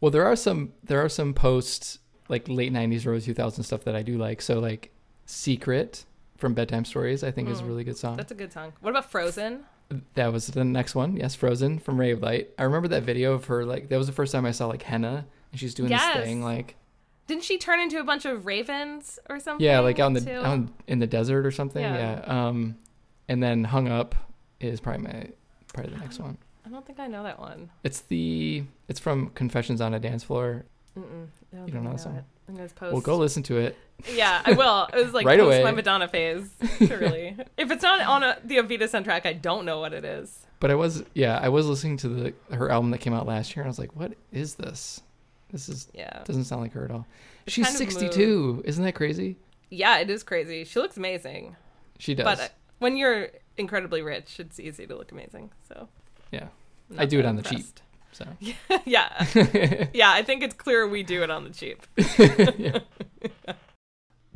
Well, 0.00 0.10
there 0.10 0.24
are 0.26 0.36
some 0.36 0.72
there 0.82 1.02
are 1.04 1.08
some 1.08 1.32
post 1.34 1.98
like 2.28 2.48
late 2.48 2.72
'90s, 2.72 3.06
early 3.06 3.20
2000s 3.20 3.64
stuff 3.64 3.84
that 3.84 3.94
I 3.94 4.02
do 4.02 4.18
like. 4.18 4.42
So 4.42 4.58
like 4.58 4.90
"Secret" 5.26 6.04
from 6.44 6.52
Bedtime 6.52 6.84
Stories, 6.84 7.24
I 7.24 7.30
think 7.30 7.48
is 7.48 7.60
a 7.60 7.62
Mm. 7.62 7.68
really 7.68 7.84
good 7.84 7.96
song. 7.96 8.18
That's 8.18 8.30
a 8.30 8.34
good 8.34 8.52
song. 8.52 8.74
What 8.82 8.90
about 8.90 9.10
Frozen? 9.10 9.64
That 10.12 10.30
was 10.30 10.48
the 10.48 10.62
next 10.62 10.94
one. 10.94 11.16
Yes, 11.16 11.34
Frozen 11.34 11.78
from 11.78 11.98
Ray 11.98 12.10
of 12.10 12.20
Light. 12.20 12.50
I 12.58 12.64
remember 12.64 12.86
that 12.88 13.02
video 13.02 13.32
of 13.32 13.46
her 13.46 13.64
like 13.64 13.88
that 13.88 13.96
was 13.96 14.06
the 14.06 14.12
first 14.12 14.30
time 14.30 14.44
I 14.44 14.50
saw 14.50 14.66
like 14.66 14.82
henna 14.82 15.24
and 15.52 15.58
she's 15.58 15.72
doing 15.72 15.88
Yes. 15.90 16.14
this 16.16 16.24
thing 16.24 16.42
like 16.44 16.76
Didn't 17.28 17.44
she 17.44 17.56
turn 17.56 17.80
into 17.80 17.98
a 17.98 18.04
bunch 18.04 18.26
of 18.26 18.44
ravens 18.44 19.18
or 19.30 19.40
something? 19.40 19.64
yeah, 19.64 19.78
like 19.78 19.98
out 19.98 20.08
in 20.08 20.12
the 20.12 20.20
too? 20.20 20.32
out 20.32 20.68
in 20.86 20.98
the 20.98 21.06
desert 21.06 21.46
or 21.46 21.50
something. 21.50 21.82
Yeah. 21.82 22.20
Yeah. 22.26 22.48
Um 22.48 22.76
and 23.26 23.42
then 23.42 23.64
Hung 23.64 23.88
Up 23.88 24.14
is 24.60 24.80
probably 24.80 25.02
my 25.04 25.28
probably 25.72 25.94
the 25.94 25.98
next 26.00 26.18
one. 26.18 26.36
I 26.66 26.68
don't 26.68 26.84
think 26.84 27.00
I 27.00 27.06
know 27.06 27.22
that 27.22 27.38
one. 27.38 27.70
It's 27.84 28.00
the 28.02 28.64
it's 28.88 29.00
from 29.00 29.30
Confessions 29.30 29.80
on 29.80 29.94
a 29.94 29.98
Dance 29.98 30.24
Floor. 30.24 30.66
Mm-mm. 30.98 31.26
I 31.52 31.66
You 31.66 31.72
don't 31.72 31.84
know 31.84 31.90
that 31.92 32.00
song? 32.00 32.16
it. 32.16 32.24
I'm 32.48 32.56
gonna 32.56 32.68
post. 32.68 32.92
Well, 32.92 33.00
go 33.00 33.16
listen 33.16 33.42
to 33.44 33.56
it. 33.58 33.76
Yeah, 34.12 34.42
I 34.44 34.52
will. 34.52 34.86
It 34.92 35.02
was 35.04 35.12
like 35.14 35.26
Right 35.26 35.38
post 35.38 35.46
away. 35.58 35.62
my 35.64 35.72
Madonna 35.72 36.08
phase. 36.08 36.48
Really, 36.80 37.36
if 37.56 37.70
it's 37.70 37.82
not 37.82 38.00
on 38.06 38.22
a, 38.22 38.38
the 38.44 38.56
Evita 38.58 38.82
soundtrack, 38.82 39.24
I 39.26 39.32
don't 39.32 39.64
know 39.64 39.80
what 39.80 39.92
it 39.92 40.04
is. 40.04 40.44
But 40.60 40.70
I 40.70 40.74
was 40.74 41.02
yeah, 41.14 41.38
I 41.42 41.48
was 41.48 41.66
listening 41.66 41.96
to 41.98 42.08
the 42.08 42.34
her 42.54 42.70
album 42.70 42.90
that 42.92 42.98
came 42.98 43.12
out 43.14 43.26
last 43.26 43.54
year 43.56 43.62
and 43.62 43.68
I 43.68 43.70
was 43.70 43.78
like, 43.78 43.96
what 43.96 44.12
is 44.32 44.54
this? 44.56 45.00
This 45.50 45.68
is 45.68 45.88
Yeah, 45.94 46.22
doesn't 46.24 46.44
sound 46.44 46.62
like 46.62 46.72
her 46.72 46.84
at 46.84 46.90
all. 46.90 47.06
It's 47.46 47.54
She's 47.54 47.76
62. 47.76 48.62
Isn't 48.66 48.84
that 48.84 48.94
crazy? 48.94 49.36
yeah, 49.70 49.98
it 49.98 50.08
is 50.10 50.22
crazy. 50.22 50.64
She 50.64 50.78
looks 50.78 50.96
amazing, 50.96 51.56
She 51.98 52.14
does. 52.14 52.24
but 52.24 52.52
when 52.78 52.96
you're 52.96 53.28
incredibly 53.56 54.02
rich, 54.02 54.38
it's 54.38 54.60
easy 54.60 54.86
to 54.86 54.94
look 54.96 55.10
amazing. 55.12 55.50
So 55.68 55.88
Yeah. 56.30 56.48
I'm 56.90 57.00
I 57.00 57.06
do 57.06 57.18
it 57.18 57.24
on 57.26 57.36
the 57.36 57.42
cheap. 57.42 57.64
So 58.14 58.26
yeah, 58.84 59.26
yeah. 59.92 60.10
I 60.10 60.22
think 60.22 60.42
it's 60.42 60.54
clear 60.54 60.86
we 60.86 61.02
do 61.02 61.22
it 61.22 61.30
on 61.30 61.44
the 61.44 61.50
cheap. 61.50 61.86
Yeah. 62.58 62.78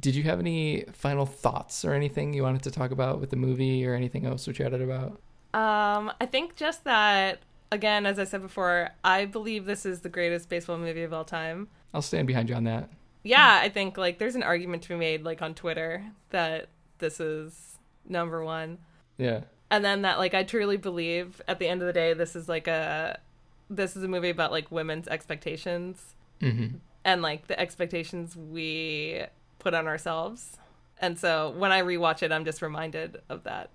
Did 0.01 0.15
you 0.15 0.23
have 0.25 0.39
any 0.39 0.85
final 0.93 1.27
thoughts 1.27 1.85
or 1.85 1.93
anything 1.93 2.33
you 2.33 2.43
wanted 2.43 2.63
to 2.63 2.71
talk 2.71 2.93
about 2.93 3.21
with 3.21 3.31
the 3.31 3.37
movie 3.37 3.85
or 3.85 3.95
anything 3.95 4.27
else 4.27 4.47
we 4.47 4.53
chatted 4.53 4.81
about? 4.81 5.21
Um, 5.55 6.13
I 6.21 6.27
think 6.31 6.55
just 6.55 6.85
that 6.85 7.41
again, 7.73 8.07
as 8.07 8.19
I 8.19 8.25
said 8.25 8.43
before, 8.43 8.91
I 9.03 9.25
believe 9.25 9.65
this 9.65 9.85
is 9.85 10.01
the 10.01 10.09
greatest 10.09 10.49
baseball 10.49 10.79
movie 10.79 11.03
of 11.03 11.13
all 11.13 11.25
time. 11.25 11.69
I'll 11.93 12.03
stand 12.03 12.27
behind 12.27 12.49
you 12.49 12.55
on 12.55 12.65
that. 12.65 12.91
Yeah, 13.25 13.59
I 13.61 13.69
think 13.69 13.99
like 13.99 14.19
there's 14.19 14.37
an 14.37 14.43
argument 14.43 14.83
to 14.85 14.91
be 14.91 14.95
made 14.95 15.25
like 15.25 15.43
on 15.43 15.55
Twitter 15.55 16.05
that 16.31 16.69
this 16.99 17.21
is 17.21 17.79
number 18.09 18.45
one. 18.45 18.79
Yeah. 19.17 19.43
And 19.71 19.85
then 19.85 20.03
that 20.03 20.19
like 20.19 20.35
I 20.35 20.45
truly 20.45 20.77
believe 20.77 21.43
at 21.49 21.59
the 21.59 21.69
end 21.69 21.83
of 21.83 21.87
the 21.87 21.93
day 21.93 22.15
this 22.15 22.37
is 22.37 22.49
like 22.49 22.67
a 22.69 23.19
this 23.71 23.97
is 23.97 24.03
a 24.03 24.09
movie 24.09 24.31
about 24.31 24.51
like 24.53 24.71
women's 24.71 25.09
expectations 25.09 26.15
Mm-hmm. 26.41 26.77
and 27.05 27.21
like 27.21 27.49
the 27.49 27.59
expectations 27.59 28.37
we 28.37 29.25
put 29.59 29.75
on 29.75 29.89
ourselves. 29.89 30.57
And 31.01 31.19
so 31.19 31.51
when 31.59 31.73
I 31.73 31.83
rewatch 31.83 32.23
it 32.23 32.31
I'm 32.31 32.45
just 32.45 32.63
reminded 32.63 33.21
of 33.29 33.43
that 33.45 33.71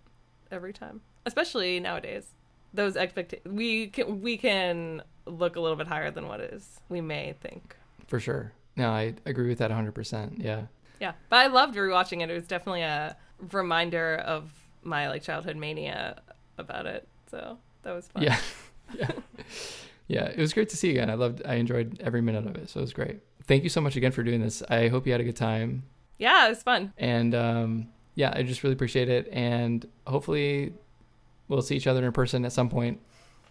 every 0.49 0.71
time. 0.71 1.01
Especially 1.25 1.79
nowadays. 1.81 2.25
Those 2.73 2.95
expect 2.95 3.35
we 3.45 3.87
can 3.87 4.21
we 4.21 4.37
can 4.37 5.01
look 5.25 5.55
a 5.57 5.59
little 5.59 5.75
bit 5.77 5.87
higher 5.87 6.09
than 6.09 6.27
what 6.27 6.39
is 6.41 6.79
we 6.89 7.01
may 7.01 7.33
think. 7.41 7.75
For 8.07 8.19
sure. 8.19 8.53
No, 8.75 8.89
I 8.89 9.13
agree 9.25 9.47
with 9.49 9.57
that 9.59 9.69
100%. 9.71 10.41
Yeah. 10.43 10.63
Yeah, 10.99 11.13
but 11.29 11.37
I 11.37 11.47
loved 11.47 11.75
rewatching 11.75 12.21
it. 12.23 12.29
It 12.29 12.33
was 12.33 12.47
definitely 12.47 12.81
a 12.83 13.15
reminder 13.51 14.15
of 14.25 14.51
my 14.83 15.09
like 15.09 15.21
childhood 15.21 15.57
mania 15.57 16.21
about 16.57 16.85
it. 16.85 17.07
So 17.29 17.57
that 17.83 17.91
was 17.93 18.07
fun. 18.07 18.23
Yeah. 18.23 18.39
yeah. 18.97 19.11
Yeah. 20.07 20.25
It 20.25 20.37
was 20.37 20.53
great 20.53 20.67
to 20.69 20.77
see 20.77 20.87
you 20.87 20.93
again. 20.95 21.09
I 21.09 21.13
loved, 21.13 21.41
I 21.45 21.55
enjoyed 21.55 21.99
every 22.01 22.21
minute 22.21 22.45
of 22.45 22.55
it. 22.57 22.69
So 22.69 22.79
it 22.79 22.83
was 22.83 22.93
great. 22.93 23.21
Thank 23.45 23.63
you 23.63 23.69
so 23.69 23.79
much 23.81 23.95
again 23.95 24.11
for 24.11 24.21
doing 24.21 24.41
this. 24.41 24.61
I 24.69 24.89
hope 24.89 25.05
you 25.05 25.13
had 25.13 25.21
a 25.21 25.23
good 25.23 25.35
time. 25.37 25.83
yeah, 26.19 26.45
it 26.45 26.49
was 26.49 26.61
fun. 26.61 26.93
And 26.97 27.33
um, 27.33 27.87
yeah, 28.15 28.31
I 28.35 28.43
just 28.43 28.63
really 28.63 28.73
appreciate 28.73 29.09
it. 29.09 29.29
And 29.31 29.87
hopefully 30.05 30.73
we'll 31.47 31.61
see 31.61 31.75
each 31.77 31.87
other 31.87 32.05
in 32.05 32.11
person 32.11 32.43
at 32.45 32.51
some 32.51 32.69
point 32.69 32.99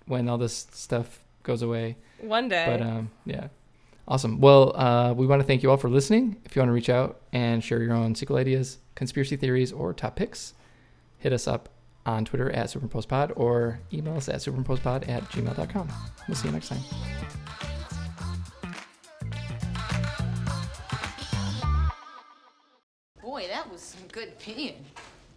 when 0.07 0.29
all 0.29 0.39
this 0.39 0.67
stuff 0.73 1.25
goes 1.43 1.63
away. 1.63 1.97
One 2.21 2.49
day. 2.49 2.67
But 2.69 2.83
um, 2.87 3.11
yeah, 3.25 3.49
awesome. 4.07 4.39
Well, 4.39 4.77
uh, 4.77 5.15
we 5.15 5.27
want 5.27 5.41
to 5.41 5.47
thank 5.47 5.63
you 5.63 5.71
all 5.71 5.79
for 5.79 5.89
listening. 5.89 6.37
If 6.45 6.55
you 6.55 6.61
want 6.61 6.69
to 6.69 6.75
reach 6.75 6.91
out 6.91 7.23
and 7.33 7.65
share 7.65 7.83
your 7.83 7.95
own 7.95 8.15
sequel 8.15 8.37
ideas, 8.37 8.79
conspiracy 8.95 9.37
theories, 9.37 9.73
or 9.73 9.93
top 9.95 10.17
picks, 10.17 10.53
hit 11.19 11.33
us 11.33 11.49
up 11.49 11.71
on 12.07 12.25
Twitter 12.25 12.51
at 12.51 12.67
SuperimposePod 12.67 13.33
or 13.37 13.81
email 13.93 14.17
us 14.17 14.29
at 14.29 14.37
superimposepod 14.37 15.09
at 15.09 15.23
gmail.com. 15.31 15.89
We'll 16.29 16.37
see 16.37 16.49
you 16.49 16.53
next 16.53 16.69
time. 16.69 16.81
Boy, 23.23 23.47
that 23.49 23.71
was 23.71 23.81
some 23.81 24.07
good 24.09 24.39
peeing. 24.39 24.75